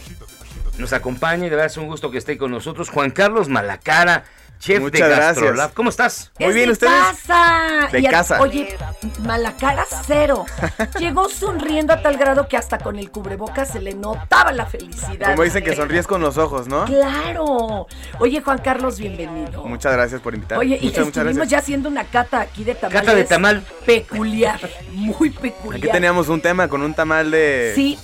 [0.77, 4.23] nos acompaña y de verdad es un gusto que esté con nosotros Juan Carlos Malacara,
[4.60, 5.36] chef Muchas de gracias.
[5.36, 5.73] Gastrolab.
[5.73, 6.32] ¿Cómo estás?
[6.40, 7.90] Es de casa.
[7.91, 8.40] De Y a- casa.
[8.41, 8.77] Oye,
[9.26, 10.45] Malacara cero.
[10.99, 15.32] Llegó sonriendo a tal grado que hasta con el cubrebocas se le notaba la felicidad.
[15.32, 16.86] Como dicen que sonríes con los ojos, ¿no?
[16.86, 17.88] Claro.
[18.19, 19.65] Oye, Juan Carlos, bienvenido.
[19.65, 20.64] Muchas gracias por invitarme.
[20.64, 21.49] Oye, y muchas, muchas estuvimos gracias.
[21.49, 23.02] ya haciendo una cata aquí de tamales.
[23.02, 23.64] Cata de tamal.
[23.86, 24.61] Peculiar,
[24.91, 25.76] muy peculiar.
[25.84, 27.73] Aquí teníamos un tema con un tamal de...
[27.76, 27.99] Sí,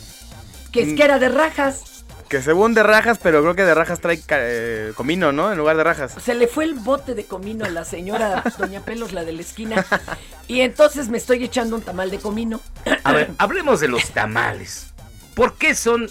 [0.71, 2.05] que es que era de rajas.
[2.29, 5.51] Que según de rajas, pero creo que de rajas trae eh, comino, ¿no?
[5.51, 6.15] En lugar de rajas.
[6.23, 9.41] Se le fue el bote de comino a la señora Doña Pelos, la de la
[9.41, 9.85] esquina.
[10.47, 12.61] Y entonces me estoy echando un tamal de comino.
[13.03, 14.93] A ver, hablemos de los tamales.
[15.33, 16.09] ¿Por qué son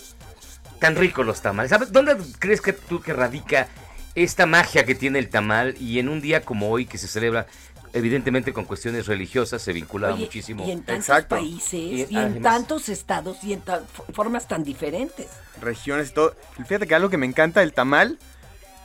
[0.79, 1.71] tan ricos los tamales?
[1.71, 3.69] ¿Sabes ¿Dónde crees que tú que radica
[4.15, 7.47] esta magia que tiene el tamal y en un día como hoy que se celebra
[7.93, 10.67] evidentemente con cuestiones religiosas se vincula Oye, muchísimo?
[10.67, 15.27] Y en tantos países, y, en además- tantos estados, y en tan- formas tan diferentes.
[15.61, 16.35] regiones y todo.
[16.67, 18.19] Fíjate que algo que me encanta del tamal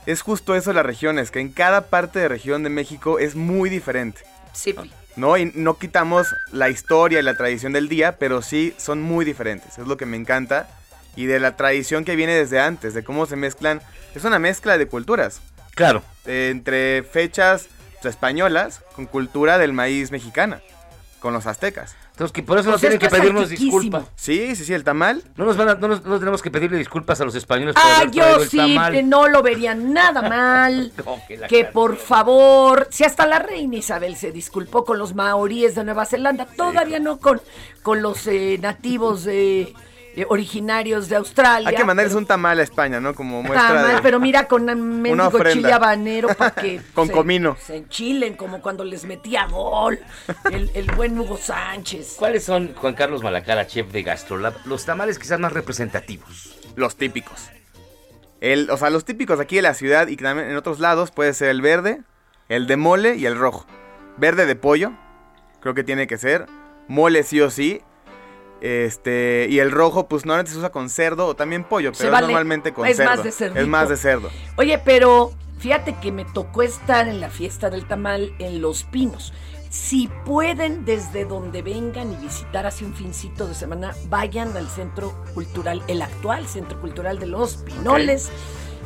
[0.05, 3.35] es justo eso de las regiones, que en cada parte de región de México es
[3.35, 4.21] muy diferente.
[4.53, 4.75] Sí.
[5.15, 5.37] ¿No?
[5.37, 9.77] Y no quitamos la historia y la tradición del día, pero sí son muy diferentes.
[9.77, 10.67] Es lo que me encanta.
[11.15, 13.81] Y de la tradición que viene desde antes, de cómo se mezclan.
[14.13, 15.39] Es una mezcla de culturas.
[15.75, 16.03] Claro.
[16.25, 17.69] Eh, entre fechas
[18.05, 20.61] españolas con cultura del maíz mexicana,
[21.19, 21.95] con los aztecas.
[22.11, 24.05] Entonces, que por eso no tienen que pedirnos disculpas.
[24.15, 25.21] Sí, sí, sí, el tamal.
[25.35, 27.83] No nos van a- no, nos- no tenemos que pedirle disculpas a los españoles por
[27.83, 28.93] Ah, yo el sí, tamal.
[28.93, 30.93] que no lo vería nada mal.
[31.05, 35.13] No, que la que por favor, si hasta la reina Isabel se disculpó con los
[35.13, 37.41] maoríes de Nueva Zelanda, todavía no con,
[37.83, 39.73] con los eh, nativos eh,
[40.15, 41.69] eh, originarios de Australia.
[41.69, 43.13] Hay que mandarles un tamal a España, ¿no?
[43.13, 44.01] Como muestra Tamal, de...
[44.01, 47.57] pero mira con un mendigo chile habanero para que Con se- comino.
[47.59, 49.99] se enchilen como cuando les metía gol
[50.51, 52.15] el, el buen Hugo Sánchez.
[52.17, 56.57] ¿Cuáles son, Juan Carlos Malacara, chef de Gastrolab, los tamales quizás más representativos?
[56.75, 57.49] Los típicos.
[58.41, 61.33] El, o sea, los típicos aquí de la ciudad y también en otros lados puede
[61.33, 62.01] ser el verde,
[62.49, 63.65] el de mole y el rojo.
[64.17, 64.91] Verde de pollo,
[65.61, 66.45] creo que tiene que ser.
[66.87, 67.81] Mole sí o sí.
[68.65, 72.25] Este, y el rojo, pues normalmente se usa con cerdo o también pollo, pero vale.
[72.27, 73.11] normalmente con Es cerdo.
[73.11, 73.59] más de cerdito.
[73.59, 74.29] es más de cerdo.
[74.57, 79.33] Oye, pero fíjate que me tocó estar en la fiesta del tamal en Los Pinos.
[79.69, 85.13] Si pueden, desde donde vengan y visitar hace un fincito de semana, vayan al Centro
[85.33, 88.29] Cultural, el actual Centro Cultural de Los Pinoles.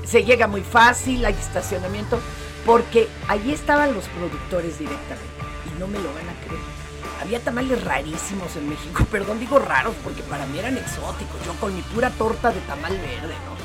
[0.04, 2.20] Se llega muy fácil, hay estacionamiento,
[2.66, 5.28] porque allí estaban los productores directamente.
[5.76, 6.79] Y no me lo van a creer.
[7.22, 11.36] Había tamales rarísimos en México, perdón, digo raros porque para mí eran exóticos.
[11.46, 13.60] Yo con mi pura torta de tamal verde, ¿no?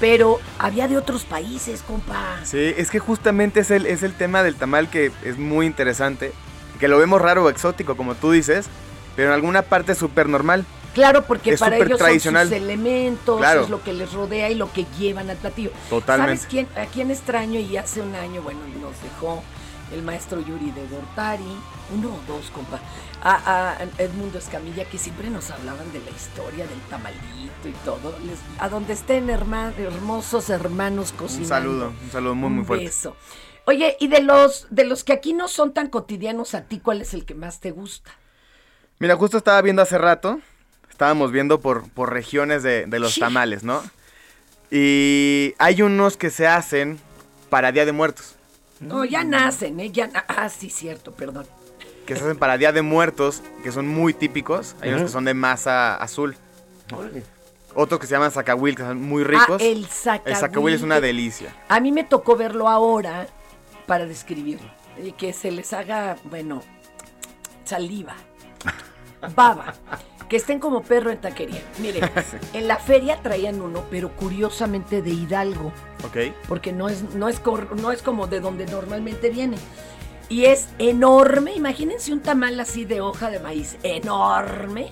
[0.00, 2.38] Pero había de otros países, compa.
[2.44, 6.32] Sí, es que justamente es el, es el tema del tamal que es muy interesante.
[6.78, 8.66] Que lo vemos raro o exótico, como tú dices,
[9.16, 10.64] pero en alguna parte súper normal.
[10.94, 12.48] Claro, porque Es para ellos tradicional.
[12.48, 13.62] son sus elementos, Claro.
[13.62, 15.70] es lo que les rodea y lo que llevan al platillo.
[15.90, 16.36] Totalmente.
[16.42, 17.58] ¿Sabes quién, a quién extraño?
[17.58, 19.42] Y hace un año, bueno, nos dejó
[19.92, 21.44] el maestro Yuri de Gortari,
[21.94, 22.80] uno o dos, compa,
[23.22, 28.14] a, a Edmundo Escamilla, que siempre nos hablaban de la historia del tamalito y todo.
[28.24, 31.48] Les- a donde estén hermosos hermanos Un cocinando.
[31.48, 32.84] saludo, un saludo muy, muy Un fuerte.
[32.86, 33.16] beso.
[33.66, 37.02] Oye, y de los, de los que aquí no son tan cotidianos, ¿a ti cuál
[37.02, 38.10] es el que más te gusta?
[38.98, 40.40] Mira, justo estaba viendo hace rato,
[40.90, 43.20] estábamos viendo por, por regiones de, de los Sí.
[43.20, 43.82] tamales, ¿no?
[44.70, 46.98] Y hay unos que se hacen
[47.50, 48.36] para Día de Muertos,
[48.80, 49.90] No, ya nacen, ¿eh?
[49.90, 51.46] Ya na- ah, sí, cierto, perdón.
[52.06, 54.76] que se hacen para Día de Muertos, que son muy típicos.
[54.80, 56.36] Hay unos que son de masa azul.
[57.74, 59.60] Otros que se llaman zacahuil, que son muy ricos.
[59.60, 60.22] Ah, el zacahuil.
[60.32, 61.54] El zacahuil es una delicia.
[61.68, 63.26] A mí me tocó verlo ahora
[63.86, 64.70] para describirlo.
[65.04, 66.62] Y que se les haga, bueno,
[67.64, 68.14] saliva,
[69.34, 69.74] baba,
[70.28, 71.62] que estén como perro en taquería.
[71.78, 72.00] Mire,
[72.52, 75.72] en la feria traían uno, pero curiosamente de Hidalgo,
[76.04, 76.34] ¿Ok?
[76.48, 77.40] porque no es, no es,
[77.76, 79.56] no es como de donde normalmente viene.
[80.28, 84.90] Y es enorme, imagínense un tamal así de hoja de maíz, enorme,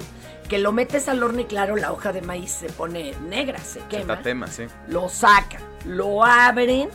[0.48, 3.80] que lo metes al horno y claro, la hoja de maíz se pone negra, se
[3.80, 4.64] quema tema, sí.
[4.88, 6.88] lo sacan, lo abren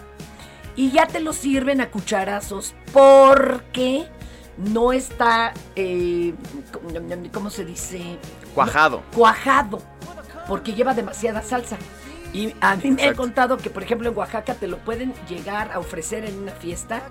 [0.76, 4.08] y ya te lo sirven a cucharazos porque
[4.58, 6.34] no está, eh,
[7.34, 8.18] ¿cómo se dice?
[8.54, 9.02] Cuajado.
[9.16, 9.82] Cuajado,
[10.48, 11.78] porque lleva demasiada salsa.
[12.34, 15.70] Y a mí me han contado que, por ejemplo, en Oaxaca te lo pueden llegar
[15.74, 17.02] a ofrecer en una fiesta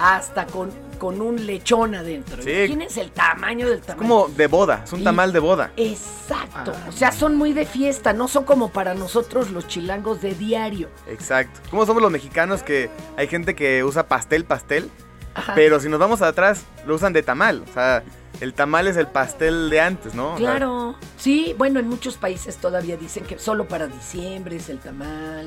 [0.00, 2.42] hasta con, con un lechón adentro.
[2.42, 2.50] Sí.
[2.50, 4.08] Imagínense el tamaño del tamaño.
[4.08, 5.70] Como de boda, es un Y- tamal de boda.
[5.76, 6.72] Exacto.
[6.88, 10.88] O sea, son muy de fiesta, no son como para nosotros los chilangos de diario.
[11.06, 11.60] Exacto.
[11.70, 14.90] ¿Cómo somos los mexicanos que hay gente que usa pastel, pastel?
[15.34, 15.54] Ajá.
[15.54, 17.64] Pero si nos vamos atrás, lo usan de tamal.
[17.68, 18.02] O sea,
[18.40, 20.34] el tamal es el pastel de antes, ¿no?
[20.34, 20.96] O sea, Claro.
[21.16, 25.46] Sí, bueno, en muchos países todavía dicen que solo para diciembre es el tamal.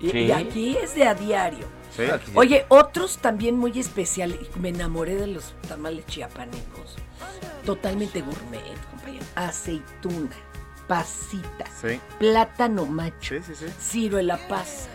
[0.00, 0.18] Y, Sí.
[0.18, 1.66] y aquí es de a diario.
[1.96, 2.02] Sí.
[2.34, 4.38] Oye, otros también muy especiales.
[4.56, 6.96] Me enamoré de los tamales chiapanecos.
[7.64, 9.24] Totalmente gourmet, compañero.
[9.36, 10.34] Aceituna,
[10.88, 11.98] pasita, Sí.
[12.18, 13.36] plátano macho,
[13.80, 14.88] ciruela pasa,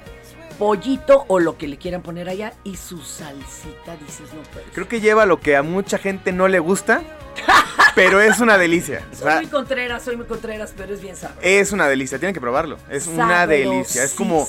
[0.59, 4.41] pollito o lo que le quieran poner allá y su salsita, dices, no
[4.73, 7.01] Creo que lleva lo que a mucha gente no le gusta,
[7.95, 9.01] pero es una delicia.
[9.13, 11.41] Soy muy contreras, soy muy contreras, pero es bien sabroso.
[11.41, 12.77] es una delicia, tienen que probarlo.
[12.89, 14.03] Es una delicia.
[14.03, 14.47] Es como,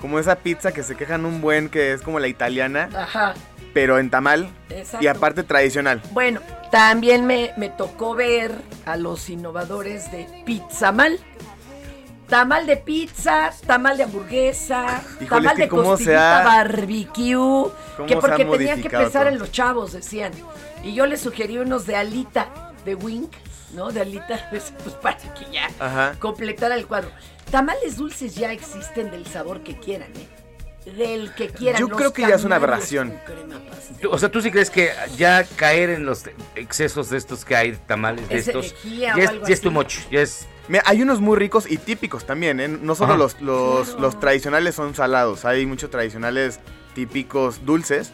[0.00, 3.34] como esa pizza que se quejan un buen, que es como la italiana, Ajá.
[3.74, 5.04] pero en tamal Exacto.
[5.04, 6.00] y aparte tradicional.
[6.12, 6.40] Bueno,
[6.70, 8.52] también me, me tocó ver
[8.86, 11.18] a los innovadores de Pizzamal.
[12.28, 16.44] Tamal de pizza, tamal de hamburguesa, Híjole, tamal es que de cómo se costillita ha-
[16.44, 17.70] barbecue,
[18.06, 19.32] que porque tenían que pensar todo.
[19.32, 20.32] en los chavos, decían.
[20.84, 23.32] Y yo les sugerí unos de alita, de wink,
[23.72, 23.90] ¿no?
[23.90, 26.16] De alita, pues para que ya Ajá.
[26.18, 27.10] completara el cuadro.
[27.50, 30.90] Tamales dulces ya existen del sabor que quieran, ¿eh?
[30.96, 31.80] Del que quieran.
[31.80, 33.18] Yo los creo que ya es una aberración.
[34.10, 36.24] O sea, ¿tú sí crees que ya caer en los
[36.54, 39.76] excesos de estos que hay, tamales de Es estos, ya es, ya es too así.
[39.78, 40.46] much, ya es...
[40.68, 42.68] Mira, hay unos muy ricos y típicos también, ¿eh?
[42.68, 43.18] No solo Ajá.
[43.18, 46.60] los, los, los tradicionales son salados, hay muchos tradicionales
[46.94, 48.12] típicos dulces.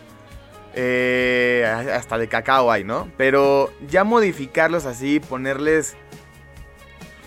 [0.77, 3.09] eh, hasta de cacao hay, ¿no?
[3.17, 5.97] Pero ya modificarlos así, ponerles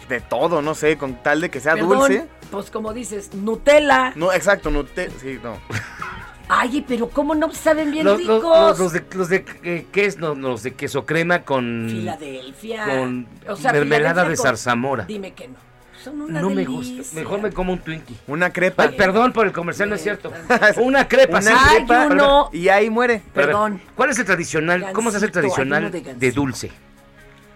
[0.09, 2.27] de todo, no sé, con tal de que sea Perdón, dulce.
[2.51, 4.13] Pues como dices, Nutella.
[4.15, 5.57] No, exacto, te, sí, no.
[6.59, 8.69] Ay, pero ¿cómo no saben bien Los, los- ricos?
[8.69, 10.17] los- los de, los de eh, ¿qué es?
[10.19, 11.87] Los, los de queso crema con...
[11.89, 12.85] Filadelfia.
[12.85, 15.05] Con O sea, mermelada Filadelfia de con- zarzamora.
[15.05, 15.55] Dime que no.
[16.03, 17.03] Son una No me gusta.
[17.15, 18.15] Mejor me como un Twinkie.
[18.27, 18.83] Una crepa.
[18.83, 20.31] Ay, perdón por el comercial, no es cierto.
[20.77, 21.49] Una crepa, sí.
[21.49, 22.49] Una Ay, crepa, uno.
[22.53, 23.21] Y ahí muere.
[23.33, 23.81] Perdón.
[23.95, 24.91] ¿Cuál es el tradicional?
[24.93, 26.71] ¿Cómo se hace el tradicional de dulce?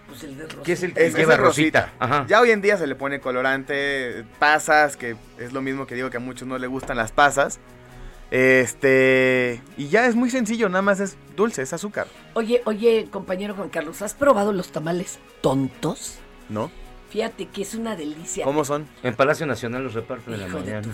[0.08, 0.62] Pues el de rosa.
[0.64, 1.90] ¿Qué es el que Es, lleva es rosita?
[1.98, 2.26] Ajá.
[2.28, 6.10] Ya hoy en día se le pone colorante, pasas, que es lo mismo que digo
[6.10, 7.58] que a muchos no les gustan las pasas.
[8.32, 9.60] Este.
[9.76, 12.06] Y ya es muy sencillo, nada más es dulce, es azúcar.
[12.34, 16.18] Oye, oye, compañero Juan Carlos, ¿has probado los tamales tontos?
[16.48, 16.70] ¿No?
[17.10, 18.44] Fíjate que es una delicia.
[18.44, 18.88] ¿Cómo son?
[19.02, 20.88] En Palacio Nacional los reparten en la mañana.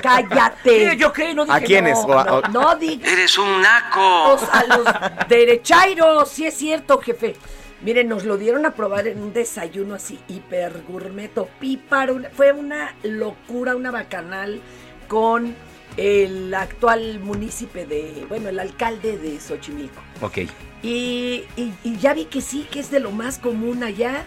[0.00, 0.96] ¡Cállate!
[0.98, 1.34] ¿Yo qué?
[1.34, 1.98] No dije ¿A quiénes?
[1.98, 3.10] No, O a- no, o- no digas.
[3.10, 4.38] Eres un naco.
[4.52, 7.34] A los derechairos, sí es cierto, jefe.
[7.82, 12.20] Miren, nos lo dieron a probar en un desayuno así, hiper gourmeto, píparo.
[12.36, 14.60] Fue una locura, una bacanal
[15.08, 15.56] con
[15.96, 20.00] el actual munícipe de, bueno, el alcalde de Xochimilco.
[20.20, 20.38] Ok.
[20.82, 24.24] Y, y- y ya vi que sí, que es de lo más común allá.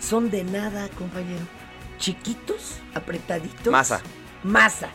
[0.00, 1.44] Son de nada, compañero.
[1.98, 3.72] Chiquitos, apretaditos.
[3.72, 4.00] Masa.
[4.42, 4.88] Masa.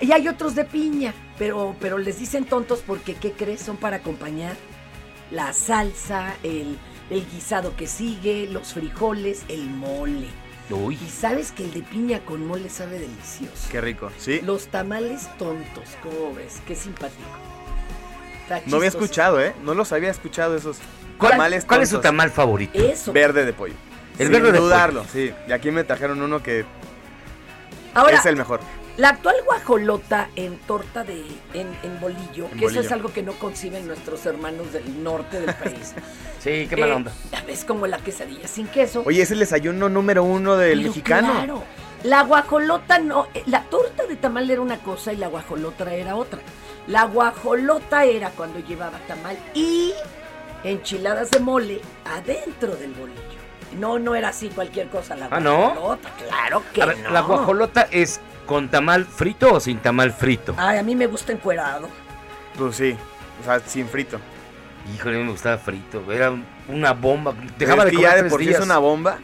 [0.00, 3.60] Y hay otros de piña, pero, pero les dicen tontos porque, ¿qué crees?
[3.62, 4.56] Son para acompañar
[5.30, 6.78] la salsa, el,
[7.10, 10.28] el guisado que sigue, los frijoles, el mole.
[10.70, 10.98] Uy.
[11.04, 13.68] Y sabes que el de piña con mole sabe delicioso.
[13.70, 14.10] Qué rico.
[14.18, 14.40] ¿Sí?
[14.42, 16.60] Los tamales tontos, ¿cómo ves?
[16.66, 17.22] Qué simpático.
[18.42, 19.54] Está No había escuchado, ¿eh?
[19.62, 20.78] No los había escuchado esos
[21.18, 22.78] ¿Cuál, tamales cuál es su tamal favorito?
[22.78, 23.12] Eso.
[23.12, 23.74] Verde de pollo.
[24.18, 24.64] El Sin verde de pollo.
[24.64, 25.32] dudarlo, sí.
[25.48, 26.64] Y aquí me trajeron uno que
[27.94, 28.60] Ahora, es el mejor.
[28.98, 33.22] La actual guajolota en torta de en, en bolillo, En que eso es algo que
[33.22, 35.94] no conciben nuestros hermanos del norte del país.
[36.40, 37.12] Sí, qué mala Eh, onda.
[37.48, 39.02] Es como la quesadilla sin queso.
[39.04, 41.32] Oye, es el desayuno número uno del Pero mexicano.
[41.32, 41.64] Claro.
[42.04, 46.14] La guajolota no, eh, la torta de tamal era una cosa y la guajolota era
[46.14, 46.38] otra.
[46.86, 49.92] La guajolota era cuando llevaba tamal y
[50.62, 53.18] enchiladas de mole adentro del bolillo.
[53.78, 55.56] No, no era así cualquier cosa la Ah, ¿no?
[55.74, 57.10] guajolota, claro que ver, no.
[57.10, 60.54] ¿la guajolota es con tamal frito o sin tamal frito?
[60.56, 61.88] Ay, a mí me gusta encuerado.
[62.56, 62.96] Pues sí.
[63.40, 64.18] O sea, sin frito.
[64.94, 66.02] Híjole, a mí me gustaba frito.
[66.10, 66.32] Era
[66.66, 67.34] una bomba.
[67.58, 68.58] Dejaba de comer de por sí días.
[68.58, 69.18] es una bomba.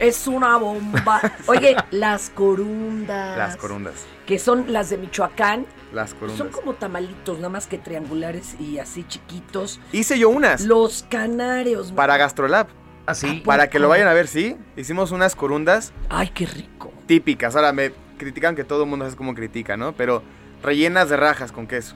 [0.00, 1.20] Es una bomba.
[1.46, 3.38] Oye, las corundas.
[3.38, 3.94] Las corundas.
[4.26, 5.64] Que son las de Michoacán.
[5.92, 6.38] Las corundas.
[6.38, 9.80] Son como tamalitos, nada más que triangulares y así chiquitos.
[9.92, 10.62] Hice yo unas.
[10.62, 11.92] Los canarios.
[11.92, 12.66] Para Gastrolab.
[13.06, 13.40] Ah, sí.
[13.44, 14.56] Para que lo vayan a ver, sí.
[14.76, 15.92] Hicimos unas corundas.
[16.08, 16.92] Ay, qué rico.
[17.06, 17.54] Típicas.
[17.54, 17.92] Ahora me
[18.22, 19.92] critican que todo el mundo es como critica, ¿no?
[19.92, 20.22] Pero
[20.62, 21.94] rellenas de rajas con queso.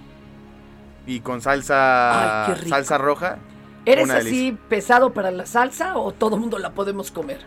[1.07, 2.47] Y con salsa.
[2.47, 2.69] Ay, qué rico.
[2.71, 3.39] Salsa roja.
[3.85, 4.59] ¿Eres así delicia.
[4.69, 7.39] pesado para la salsa o todo mundo la podemos comer?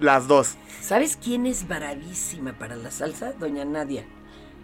[0.00, 0.56] Las dos.
[0.80, 3.32] ¿Sabes quién es bravísima para la salsa?
[3.32, 4.04] Doña Nadia.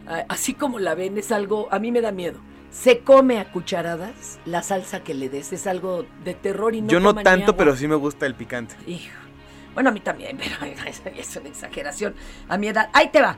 [0.07, 2.39] Ah, Así como la ven, es algo, a mí me da miedo.
[2.71, 6.89] Se come a cucharadas la salsa que le des, es algo de terror y no
[6.89, 7.57] Yo no tanto, agua.
[7.57, 8.77] pero sí me gusta el picante.
[8.87, 9.11] Hijo.
[9.75, 10.73] Bueno, a mí también, pero
[11.17, 12.15] es una exageración.
[12.49, 12.89] A mi edad.
[12.93, 13.37] Ahí te va.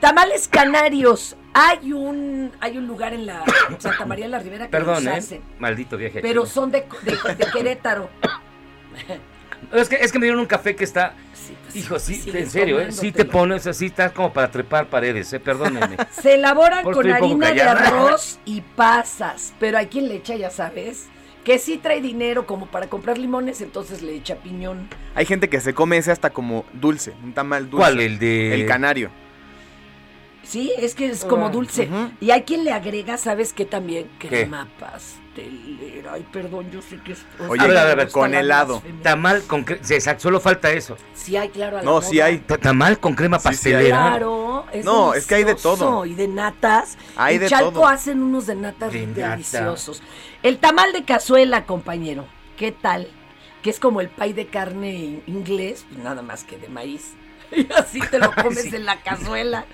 [0.00, 1.36] Tamales canarios.
[1.54, 3.44] Hay un, hay un lugar en la
[3.78, 5.16] Santa María de la Ribera que Perdón, los ¿eh?
[5.16, 6.20] hacen, Maldito viaje.
[6.20, 8.10] pero son de, de- de Querétaro.
[9.72, 11.14] Es que, es que me dieron un café que está.
[11.74, 12.92] Hijo, sí, sigues en serio, ¿eh?
[12.92, 15.40] Sí te pones así, estás como para trepar paredes, ¿eh?
[15.40, 15.96] Perdónenme.
[16.12, 21.06] Se elaboran con harina de arroz y pasas, pero hay quien le echa, ya sabes,
[21.44, 24.88] que sí trae dinero como para comprar limones, entonces le echa piñón.
[25.14, 27.76] Hay gente que se come ese hasta como dulce, un tamal dulce.
[27.76, 28.00] ¿Cuál?
[28.00, 29.10] El de- El canario.
[30.42, 31.88] Sí, es que es como dulce.
[32.20, 34.08] Y hay quien le agrega, ¿sabes qué también?
[34.18, 34.28] ¿Qué?
[34.28, 36.12] Crema pastelera.
[36.12, 37.24] Ay, perdón, yo sé que es...
[37.38, 38.82] ver, a ver, a ver, con helado.
[39.02, 39.80] Tamal con crema.
[39.88, 40.96] Exacto, solo falta eso.
[41.14, 42.26] Sí hay, claro, a la No, sí moda.
[42.26, 42.38] hay.
[42.38, 43.54] Ta- Tamal con crema Sí, sí hay.
[43.54, 43.96] pastelera.
[44.10, 46.04] Claro, es No, es que hay de todo.
[46.04, 46.98] Y de natas.
[47.16, 47.86] Hay en de Chalco todo.
[47.88, 49.76] hacen unos de natas De nata.
[50.44, 52.26] El tamal de cazuela, compañero.
[52.56, 53.08] ¿Qué tal?
[53.62, 57.14] Que es como el pay de carne inglés, pues nada más que de maíz.
[57.50, 58.76] Y así te lo comes Sí.
[58.76, 59.64] en la cazuela.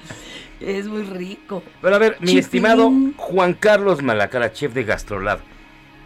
[0.60, 1.62] Es muy rico.
[1.82, 5.40] Pero a ver, mi estimado Juan Carlos Malacara, chef de Gastrolab,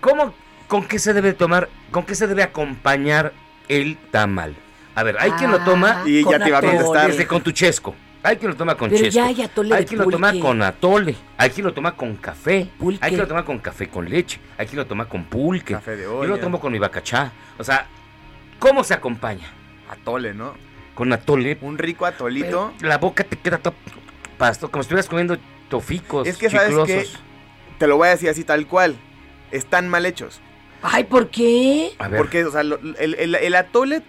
[0.01, 0.33] ¿cómo,
[0.69, 3.33] con qué se debe tomar, con qué se debe acompañar
[3.69, 4.55] el tamal?
[4.95, 7.09] A ver, hay quien lo toma Y ya te iba a contestar.
[7.11, 7.95] desde con tu chesco.
[8.25, 9.15] Hay quien lo toma con Pero chesco.
[9.15, 11.15] ya hay atole hay quien lo toma con atole.
[11.37, 12.69] Hay quien lo toma con café.
[12.79, 12.99] Pulque.
[13.05, 14.41] Hay quien lo toma con café con leche.
[14.59, 15.75] Hay quien lo toma con pulque.
[15.75, 16.29] Café de Yo olla.
[16.31, 17.33] lo tomo con mi bacachá.
[17.59, 17.87] O sea,
[18.59, 19.47] ¿cómo se acompaña?
[19.91, 20.55] Atole, ¿no?
[20.95, 21.59] Con atole.
[21.61, 22.73] Un rico atolito.
[22.81, 23.75] La boca te queda todo
[24.39, 25.37] pasto, como si estuvieras comiendo
[25.69, 26.27] toficos.
[26.27, 27.07] Es que, ¿sabes qué?
[27.79, 28.97] Te lo voy a decir así tal cual.
[29.51, 30.41] Están mal hechos.
[30.83, 31.93] Ay, ¿por qué?
[31.99, 32.19] A ver.
[32.19, 34.03] Porque, o sea, el, el- el atole,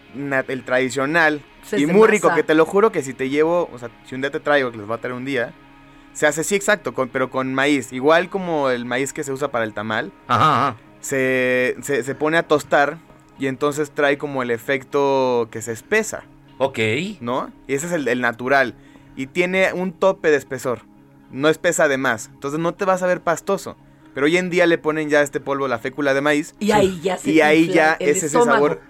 [0.48, 2.12] el tradicional, Es y muy masa.
[2.12, 4.40] rico, que te lo juro que si te llevo, o sea, si un día te
[4.40, 5.54] traigo, que les va a traer un día,
[6.14, 7.92] se hace sí exacto, con- pero con maíz.
[7.92, 10.78] Igual como el maíz que se usa para el tamal, Ajá, ajá.
[11.02, 12.98] se, se, se pone a tostar
[13.40, 16.24] y entonces trae como el efecto que se espesa,
[16.58, 16.80] Ok.
[17.20, 17.52] ¿no?
[17.68, 18.76] Y ese es el, el natural.
[19.18, 20.80] Y tiene un tope de espesor.
[21.32, 22.30] No espesa de más.
[22.34, 23.76] Entonces no te vas a ver pastoso.
[24.14, 26.56] Pero hoy en día le ponen ya este polvo, la fécula de maíz.
[26.60, 28.54] Y ahí ya se Y ahí ya el es ese estómago.
[28.54, 28.82] sabor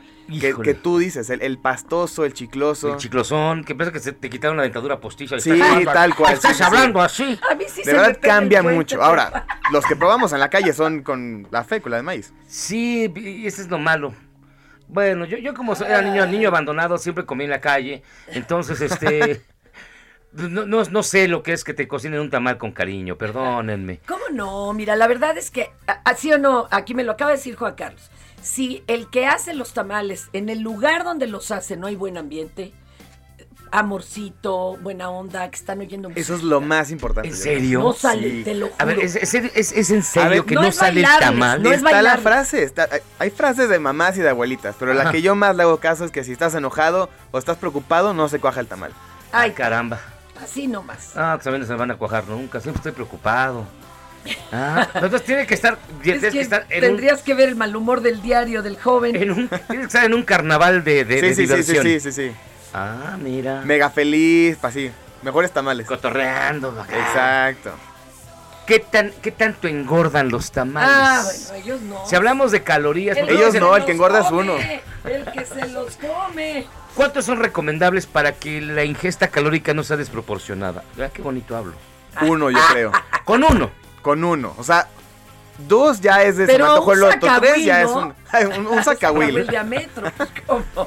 [0.64, 2.94] que, tú dices, el, el pastoso, el chicloso.
[2.94, 5.36] El chiclosón, que parece que se te quitaron la dentadura postiza.
[5.36, 7.24] y Sí, estás tal cual, Estás sí, hablando sí.
[7.24, 7.40] así.
[7.52, 9.02] A mí sí de se verdad cambia mucho.
[9.04, 12.34] Ahora, los que probamos en la calle son con la fécula de maíz.
[12.48, 14.14] Sí, y ese es lo malo.
[14.88, 18.04] Bueno, yo, yo como soy- era niño, niño abandonado, siempre comí en la calle.
[18.28, 19.42] Entonces, este.
[20.38, 24.02] No, no, no sé lo que es que te cocinen un tamal con cariño, perdónenme.
[24.06, 24.74] ¿Cómo no?
[24.74, 25.72] Mira, la verdad es que,
[26.04, 28.12] así o no, aquí me lo acaba de decir Juan Carlos.
[28.46, 32.16] Si el que hace los tamales, en el lugar donde los hace, no hay buen
[32.16, 32.74] ambiente,
[33.72, 36.22] amorcito, buena onda, que están oyendo música.
[36.22, 37.30] Eso es lo más importante.
[37.30, 37.80] ¿En serio?
[37.80, 38.44] No sale, Sí.
[38.44, 38.76] te lo juro.
[38.80, 41.62] A ver, ¿es, es, es- es en serio ver, que no sale el tamal?
[41.64, 44.94] no es está la frase, está- hay- hay frases de mamás y de abuelitas, pero
[44.94, 48.14] la que yo más le hago caso es que si estás enojado o estás preocupado,
[48.14, 48.92] no se cuaja el tamal.
[49.32, 50.00] Ay, Caramba.
[50.42, 51.12] así nomás.
[51.18, 53.66] Ah, pues a mí no se me van a cuajar nunca, siempre estoy preocupado.
[54.52, 57.50] Ah, entonces tiene que estar, Es tienes que que estar en un, tendrías que ver
[57.50, 59.16] el mal humor del diario del joven.
[59.16, 61.80] en un- tienes que estar en un carnaval de, de- sí, de sí, sí, sí,
[61.82, 62.32] sí, sí, sí.
[62.74, 63.62] Ah, mira.
[63.62, 64.92] Mega feliz, así.
[65.22, 65.88] Mejores tamales.
[65.88, 66.70] Cotorreando.
[66.80, 66.98] acá.
[66.98, 67.72] Exacto.
[68.66, 70.90] ¿Qué, tan, ¿Qué tanto engordan los tamales?
[70.92, 72.06] Ah, bueno, ellos no.
[72.08, 74.56] Si hablamos de calorías, El porque Ellos no, el que engorda es uno.
[75.04, 76.66] El que se los come.
[76.96, 80.84] ¿cuántos son recomendables para que la ingesta calórica no sea desproporcionada?
[80.96, 81.74] Vea qué bonito hablo.
[82.22, 82.92] Uno, yo creo.
[83.24, 83.70] Con uno.
[84.06, 84.54] Con uno.
[84.60, 84.88] O sea,
[85.68, 87.40] dos ya es de se Pero me antojó el otro.
[87.40, 88.14] Tres ya es un,
[88.56, 89.48] un, un sacahuil.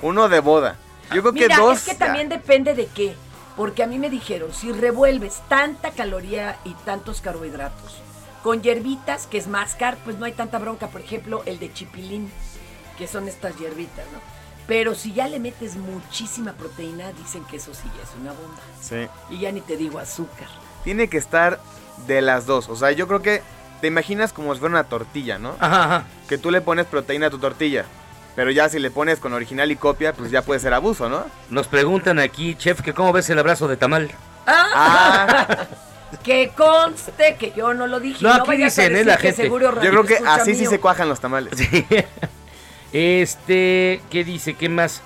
[0.03, 0.77] Uno de boda.
[1.13, 1.79] Yo creo que Mira, dos.
[1.79, 1.99] es que ya.
[1.99, 3.17] también depende de qué.
[3.57, 8.01] Porque a mí me dijeron, si revuelves tanta caloría y tantos carbohidratos
[8.45, 10.87] con hierbitas, que es más car, pues no hay tanta bronca.
[10.87, 12.31] Por ejemplo, el de chipilín,
[12.97, 14.21] que son estas hierbitas, ¿no?
[14.69, 18.61] Pero si ya le metes muchísima proteína, dicen que eso sí ya es una bomba.
[18.81, 19.09] Sí.
[19.29, 20.47] Y ya ni te digo azúcar.
[20.85, 21.59] Tiene que estar
[22.07, 22.69] de las dos.
[22.69, 23.43] O sea, yo creo que
[23.81, 25.55] te imaginas como si fuera una tortilla, ¿no?
[25.59, 26.05] Ajá, ajá.
[26.29, 27.85] Que tú le pones proteína a tu tortilla.
[28.37, 31.25] Pero ya si le pones con original y copia, pues ya puede ser abuso, ¿no?
[31.51, 34.11] Nos preguntan aquí, chef, que cómo ves el abrazo de tamal.
[34.47, 35.67] Ah,
[36.23, 38.25] Que conste que yo no lo dije.
[38.25, 38.99] No, aquí vayas a dicen, ¿eh?
[38.99, 39.43] decir la que gente.
[39.43, 41.53] seguro yo creo que así sí se cuajan los tamales.
[41.59, 41.87] Sí.
[42.93, 44.55] Este, ¿qué dice?
[44.55, 45.03] ¿Qué más?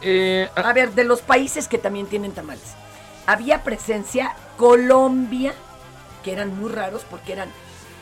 [0.00, 2.74] Eh, ah, A ver, de los países que también tienen tamales.
[3.26, 5.52] Había presencia Colombia,
[6.24, 7.48] que eran muy raros porque eran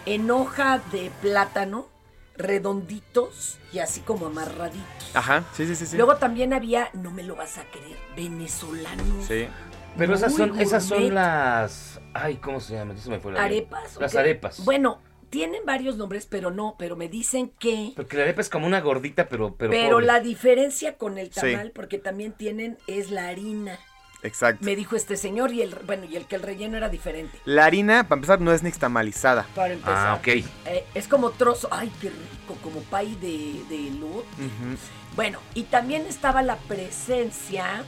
[0.07, 1.89] en hoja de plátano
[2.37, 5.11] redonditos y así como amarraditos.
[5.15, 5.87] Ajá, sí, sí, sí.
[5.87, 5.97] sí.
[5.97, 9.27] Luego también había, no me lo vas a creer, venezolanos.
[9.27, 9.49] Sí.
[9.97, 12.01] Pero esas son, esas son las.
[12.15, 12.95] Ay, ¿cómo se llama?
[12.95, 13.97] Ya se me fue la ¿Arepas?
[14.01, 14.65] Las arepas.
[14.65, 17.93] Bueno, tienen varios nombres, pero no, pero me dicen que...
[17.97, 19.55] Porque la arepa es como una gordita, pero.
[19.55, 20.07] Pero, Pero, pobre.
[20.07, 21.41] la diferencia con el Sí.
[21.41, 23.79] tamal, porque también tienen, es la harina.
[24.23, 24.65] Exacto.
[24.65, 27.39] Me dijo este señor y el, bueno, y el que el relleno era diferente.
[27.45, 29.47] La harina, para empezar, no es nixtamalizada.
[29.55, 30.09] Para empezar.
[30.09, 30.29] Ah, ok.
[30.29, 34.25] Eh, es como trozo, ay, qué rico, como pay de, de lut.
[34.39, 34.77] Ujú.
[35.17, 37.85] Bueno, y también estaba la presencia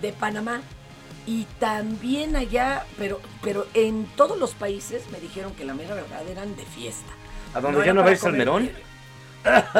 [0.00, 0.60] de Panamá.
[1.26, 6.22] Y también allá, pero, pero en todos los países me dijeron que la mera verdad
[6.28, 7.10] eran de fiesta.
[7.54, 8.62] ¿A dónde No ya no ves al comer merón?
[8.64, 8.84] diario.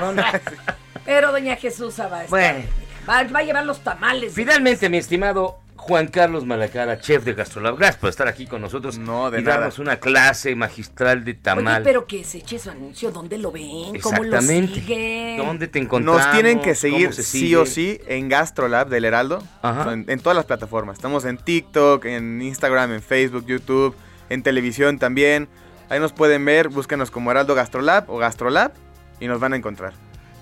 [0.00, 0.16] Perdón.
[1.04, 2.64] Pero doña Jesús va a estar- Bueno.
[3.10, 4.32] Va, va a llevar los tamales.
[4.34, 8.98] Finalmente, mi estimado Juan Carlos Malacara, chef de Gastrolab, gracias por estar aquí con nosotros
[8.98, 9.56] No, de y nada.
[9.60, 11.76] darnos una clase magistral de tamal.
[11.76, 13.98] Oye, pero que se eche su anuncio, ¿dónde lo ven?
[14.02, 15.38] ¿Cómo lo siguen?
[15.38, 16.22] ¿Dónde te encontramos?
[16.22, 19.42] Nos tienen que seguir ¿Cómo se sí o sí en Gastrolab del Heraldo.
[19.62, 20.98] En, en todas las plataformas.
[20.98, 23.96] Estamos en TikTok, en Instagram, en Facebook, YouTube,
[24.28, 25.48] en televisión también.
[25.88, 28.72] Ahí nos pueden ver, búsquenos como Heraldo Gastrolab o Gastrolab
[29.18, 29.94] y nos van a encontrar.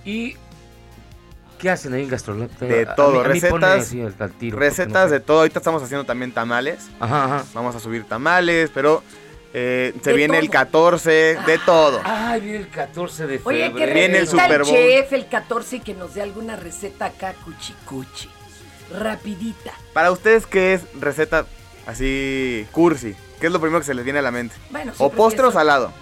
[0.05, 0.37] ¿Y
[1.59, 2.49] qué hacen ahí en Gastrolab?
[2.59, 5.21] De A todo, mí- a mí ponme recetas, así al- al tiro, recetas no de
[5.21, 5.39] todo.
[5.39, 6.89] Ahorita estamos haciendo también tamales.
[7.01, 7.45] Ajá, ajá.
[7.55, 9.03] Vamos a subir tamales, pero
[9.55, 10.53] eh, se viene el todo.
[10.53, 11.11] 14,
[11.47, 12.01] de todo.
[12.05, 13.75] Ay, viene el 14 de Oye, febrero.
[13.77, 14.73] que Viene el Super Bowl.
[14.73, 18.29] chef el 14 y que nos dé alguna receta acá cuchicuchi.
[18.99, 19.73] Rapidita.
[19.93, 21.45] Para ustedes, ¿qué es receta
[21.87, 23.15] así cursi?
[23.41, 24.55] ¿Qué es lo primero que se les viene a la mente?
[24.71, 25.93] Bueno, ¿O postre o salado?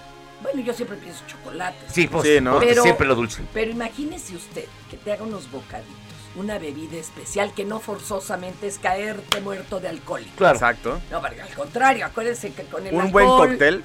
[0.46, 1.76] Bueno, yo siempre pienso chocolate.
[1.92, 2.60] Sí, pues, Sí, ¿no?
[2.60, 3.42] Pero- siempre lo dulce.
[3.52, 5.96] Pero imagínese usted que te haga unos bocaditos,
[6.36, 10.36] una bebida especial que no forzosamente es caerte muerto de alcohólico.
[10.36, 10.54] Claro.
[10.54, 11.00] Exacto.
[11.10, 13.82] No, porque al contrario, acuérdense que con el Un buen alcohol- cóctel.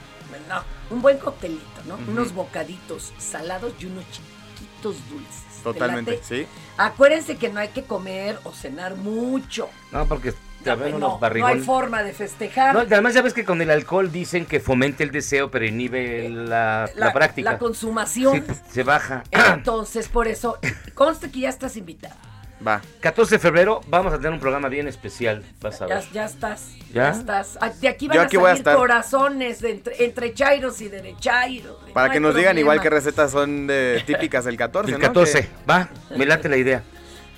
[0.47, 1.95] No, un buen coctelito, ¿no?
[2.07, 5.43] Unos bocaditos salados y unos chiquitos dulces.
[5.57, 6.45] ¿Te Totalmente, sí.
[6.77, 9.67] Acuérdense que no hay que comer o cenar mucho.
[9.91, 10.33] No, porque
[10.65, 12.73] No, unos no hay forma de festejar.
[12.73, 16.29] No, además ya ves que con el alcohol dicen que fomenta el deseo, pero inhibe
[16.29, 17.53] la, la práctica.
[17.53, 18.43] la consumación.
[18.47, 19.23] Sí, se baja.
[19.31, 20.57] Entonces, por eso,
[20.93, 22.15] conste que ya estás invitado.
[22.65, 22.79] Va.
[22.99, 26.03] 14 de febrero vamos a tener un programa bien especial, vas a Ya, ver.
[26.13, 26.67] ya estás.
[26.93, 26.93] ¿Ya?
[26.93, 27.09] ¿Ya?
[27.09, 27.57] estás.
[27.59, 28.75] Ah, De aquí van Yo a aquí voy a salir estar.
[28.75, 31.75] corazones de entre, entre chairos y derechairos.
[31.91, 35.07] Para No que nos digan igual qué recetas son de, típicas del 14, El ¿no?
[35.07, 36.83] 14, Que- va, me late la idea.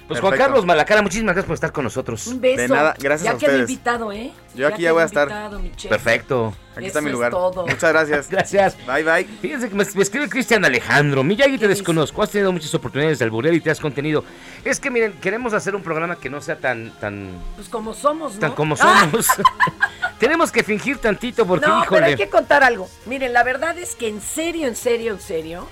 [0.08, 0.38] Pues Juan.
[0.38, 2.28] Carlos Malacara, muchísimas gracias por estar con nosotros.
[2.28, 2.62] Un beso.
[2.62, 3.70] De nada, gracias ya a quedé ustedes.
[3.70, 4.32] invitado, ¿eh?
[4.54, 5.28] Yo aquí ya voy a estar.
[5.30, 5.90] invitado.
[5.90, 6.54] Perfecto.
[6.76, 7.32] Aquí Eso está mi es lugar.
[7.32, 7.66] todo.
[7.66, 8.30] Muchas gracias.
[8.32, 8.76] Gracias.
[8.88, 9.26] Bye, bye.
[9.42, 11.24] Fíjense que me, me escribe Cristian Alejandro.
[11.24, 12.22] Miyagi, te desconozco.
[12.24, 14.24] Has tenido muchas oportunidades de alburear y te has contenido.
[14.66, 18.34] Es que, miren, queremos hacer un programa que no sea tan, tan, Pues como somos,
[18.36, 18.40] ¿no?
[18.40, 19.28] tan como Ah, somos.
[20.20, 22.26] Tenemos que fingir tantito porque, no, pero hay híjole.
[22.26, 22.90] que contar algo.
[23.06, 25.68] Miren, la verdad es que en serio, en serio, en serio,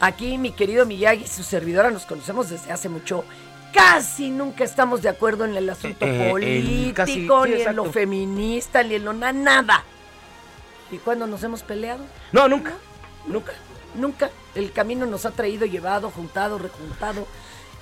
[0.00, 3.24] aquí mi querido Miyagi y su servidora nos conocemos desde hace mucho.
[3.72, 7.76] Casi nunca estamos de acuerdo en el asunto Eh, en político, casi- sí, ni en
[7.76, 9.84] lo feminista, ni en lo na- nada.
[10.90, 12.04] ¿Y cuándo nos hemos peleado?
[12.32, 12.72] No, nunca.
[13.26, 13.52] Nunca.
[13.94, 14.30] Nunca.
[14.54, 17.26] El camino nos ha traído, llevado, juntado, rejuntado.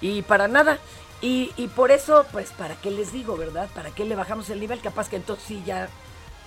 [0.00, 0.78] Y para nada.
[1.20, 3.68] Y, y por eso, pues, ¿para qué les digo, verdad?
[3.74, 4.80] ¿Para qué le bajamos el nivel?
[4.80, 5.88] Capaz que entonces sí ya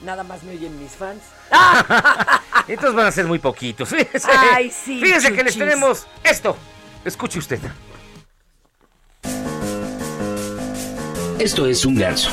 [0.02, 1.22] nada más me oyen mis fans.
[2.68, 3.90] Estos van a ser muy poquitos.
[3.90, 6.56] Fíjense, Ay, sí, Fíjense que les tenemos esto.
[7.06, 7.60] Escuche usted.
[11.40, 12.30] Esto es un ganso.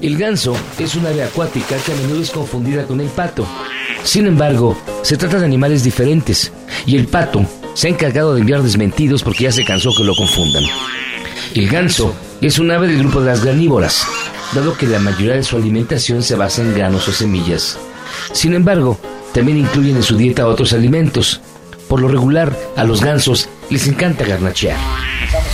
[0.00, 3.44] El ganso es un ave acuática que a menudo es confundida con el pato.
[4.04, 6.52] Sin embargo, se trata de animales diferentes
[6.86, 7.44] y el pato
[7.74, 10.62] se ha encargado de enviar desmentidos porque ya se cansó que lo confundan.
[11.54, 14.06] El ganso es un ave del grupo de las granívoras,
[14.54, 17.78] dado que la mayoría de su alimentación se basa en granos o semillas.
[18.32, 19.00] Sin embargo,
[19.32, 21.40] también incluyen en su dieta otros alimentos.
[21.88, 24.76] Por lo regular, a los gansos les encanta garnachear.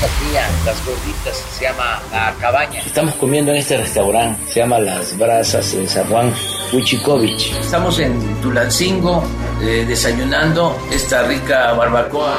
[0.02, 2.80] Estamos aquí a Las Gorditas, se llama La Cabaña.
[2.80, 6.32] Estamos comiendo en este restaurante, se llama Las Brasas en San Juan,
[6.72, 7.52] Huichikovich.
[7.60, 9.22] Estamos en Tulancingo,
[9.62, 12.36] eh, desayunando esta rica barbacoa.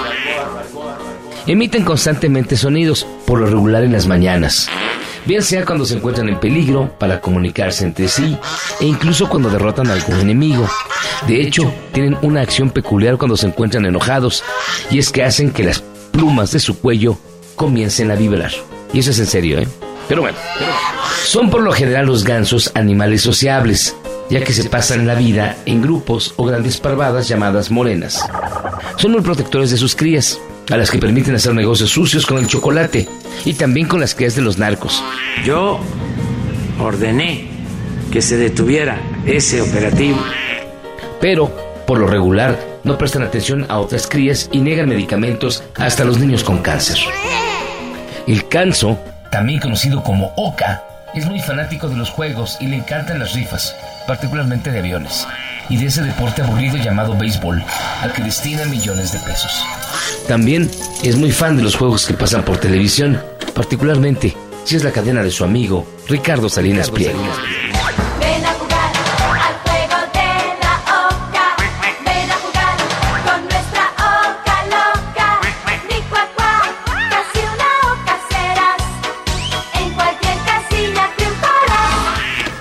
[1.47, 4.67] Emiten constantemente sonidos, por lo regular en las mañanas.
[5.25, 8.37] Bien sea cuando se encuentran en peligro para comunicarse entre sí
[8.81, 10.67] e incluso cuando derrotan a algún enemigo.
[11.27, 14.43] De hecho, tienen una acción peculiar cuando se encuentran enojados
[14.91, 15.81] y es que hacen que las
[16.11, 17.17] plumas de su cuello
[17.55, 18.51] comiencen a vibrar.
[18.93, 19.67] Y eso es en serio, ¿eh?
[20.07, 20.37] Pero bueno,
[21.25, 23.95] son por lo general los gansos animales sociables,
[24.29, 28.27] ya que se pasan la vida en grupos o grandes parvadas llamadas morenas.
[28.97, 30.39] Son muy protectores de sus crías,
[30.69, 33.07] a las que permiten hacer negocios sucios con el chocolate
[33.45, 35.03] y también con las crías de los narcos.
[35.45, 35.79] Yo
[36.79, 37.49] ordené
[38.11, 40.19] que se detuviera ese operativo.
[41.19, 46.19] Pero Por lo regular, no prestan atención a otras crías y niegan medicamentos hasta los
[46.19, 46.97] niños con cáncer.
[48.27, 48.97] El canso,
[49.31, 50.83] también conocido como oca,
[51.13, 53.75] es muy fanático de los juegos y le encantan las rifas,
[54.07, 55.27] particularmente de aviones,
[55.69, 57.63] y de ese deporte aburrido llamado béisbol,
[58.01, 59.63] al que destina millones de pesos.
[60.27, 60.69] También
[61.03, 63.21] es muy fan de los juegos que pasan por televisión,
[63.53, 67.21] particularmente si es la cadena de su amigo Ricardo Salinas Pliego.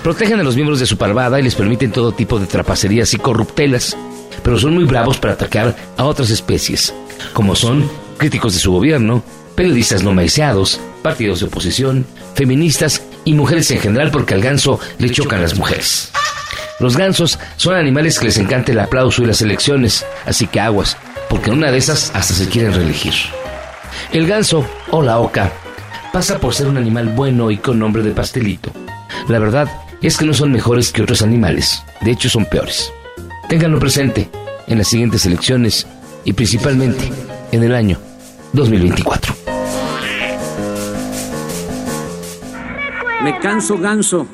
[0.03, 3.17] Protegen a los miembros de su parvada y les permiten todo tipo de trapacerías y
[3.17, 3.95] corruptelas,
[4.43, 6.93] pero son muy bravos para atacar a otras especies,
[7.31, 9.23] como son críticos de su gobierno,
[9.55, 12.05] periodistas no maiciados, partidos de oposición,
[12.35, 16.11] feministas y mujeres en general porque al ganso le chocan las mujeres.
[16.81, 20.97] Los gansos son animales que les encanta el aplauso y las elecciones, así que aguas,
[21.29, 23.13] porque en una de esas hasta se quieren reelegir.
[24.11, 25.53] El ganso, o la oca,
[26.11, 28.69] pasa por ser un animal bueno y con nombre de pastelito.
[29.29, 29.69] La verdad
[30.07, 32.91] es que no son mejores que otros animales, de hecho son peores.
[33.49, 34.29] Ténganlo presente
[34.67, 35.87] en las siguientes elecciones
[36.23, 37.11] y principalmente
[37.51, 37.99] en el año
[38.53, 39.35] 2024.
[43.23, 44.27] Me canso ganso.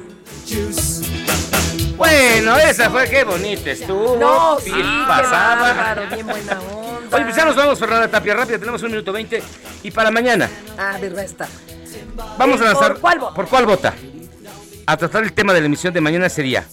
[1.96, 4.16] Bueno, esa fue, qué bonita estuvo.
[4.20, 5.74] No, bien sí, qué pasada.
[5.74, 7.16] bárbaro, bien buena onda.
[7.16, 9.44] Oye, pues ya nos vamos, Fernanda Tapia, rápido, tenemos un minuto 20.
[9.84, 11.48] Y para mañana, Ah, de resta.
[12.38, 12.94] vamos a lanzar.
[12.94, 13.34] ¿Por cuál vota?
[13.36, 13.94] ¿Por cuál vota?
[14.90, 16.66] A tratar el tema de la emisión de mañana sería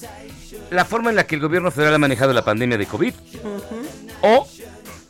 [0.71, 3.13] la forma en la que el gobierno federal ha manejado la pandemia de COVID
[4.23, 4.49] o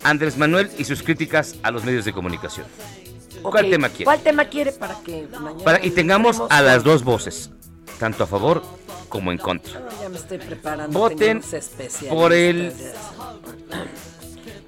[0.02, 2.66] Andrés Manuel y sus críticas a los medios de comunicación.
[3.42, 4.06] ¿Cuál tema quiere?
[4.06, 7.50] ¿Cuál tema quiere para que mañana Para- y tengamos a las dos voces,
[8.00, 8.64] tanto a favor
[9.08, 9.88] como en contra.
[10.02, 10.98] Ya me estoy preparando.
[10.98, 11.40] Voten
[12.08, 12.72] por el-.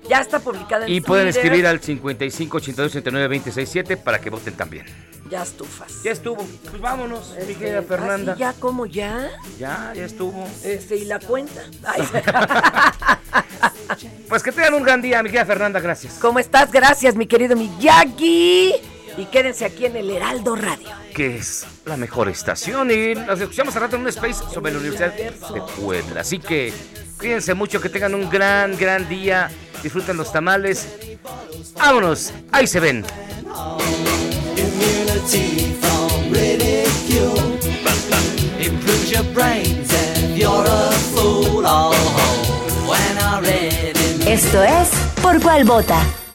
[0.09, 4.31] Ya está publicada en Y pueden escribir al 55 82 69 26 7 para que
[4.31, 4.87] voten también.
[5.31, 6.03] Ya estufas.
[6.03, 6.47] Ya estuvo.
[6.71, 8.33] Pues vámonos, mi querida Este, Fernanda.
[8.33, 9.31] ¿ah, sí, ya, ¿cómo ya?
[9.59, 10.47] Ya, ya estuvo.
[10.65, 11.61] Este, ¿y la cuenta?
[11.85, 12.03] Ay.
[14.29, 16.19] Pues que tengan un gran día, mi querida Fernanda, gracias.
[16.21, 16.71] ¿Cómo estás?
[16.71, 18.75] Gracias, mi querido Miyagi.
[19.17, 20.89] Y quédense aquí en el Heraldo Radio.
[21.15, 24.79] Que es la mejor estación y nos escuchamos al rato en un space sobre la
[24.79, 25.33] Universidad de
[25.81, 26.21] Puebla.
[26.21, 26.73] Así que
[27.19, 29.51] cuídense mucho, que tengan un gran, gran día.
[29.83, 30.89] Disfruten los tamales.
[31.77, 33.05] Vámonos, ahí se ven.
[44.27, 44.89] Esto es
[45.23, 46.28] Por Cuál Vota.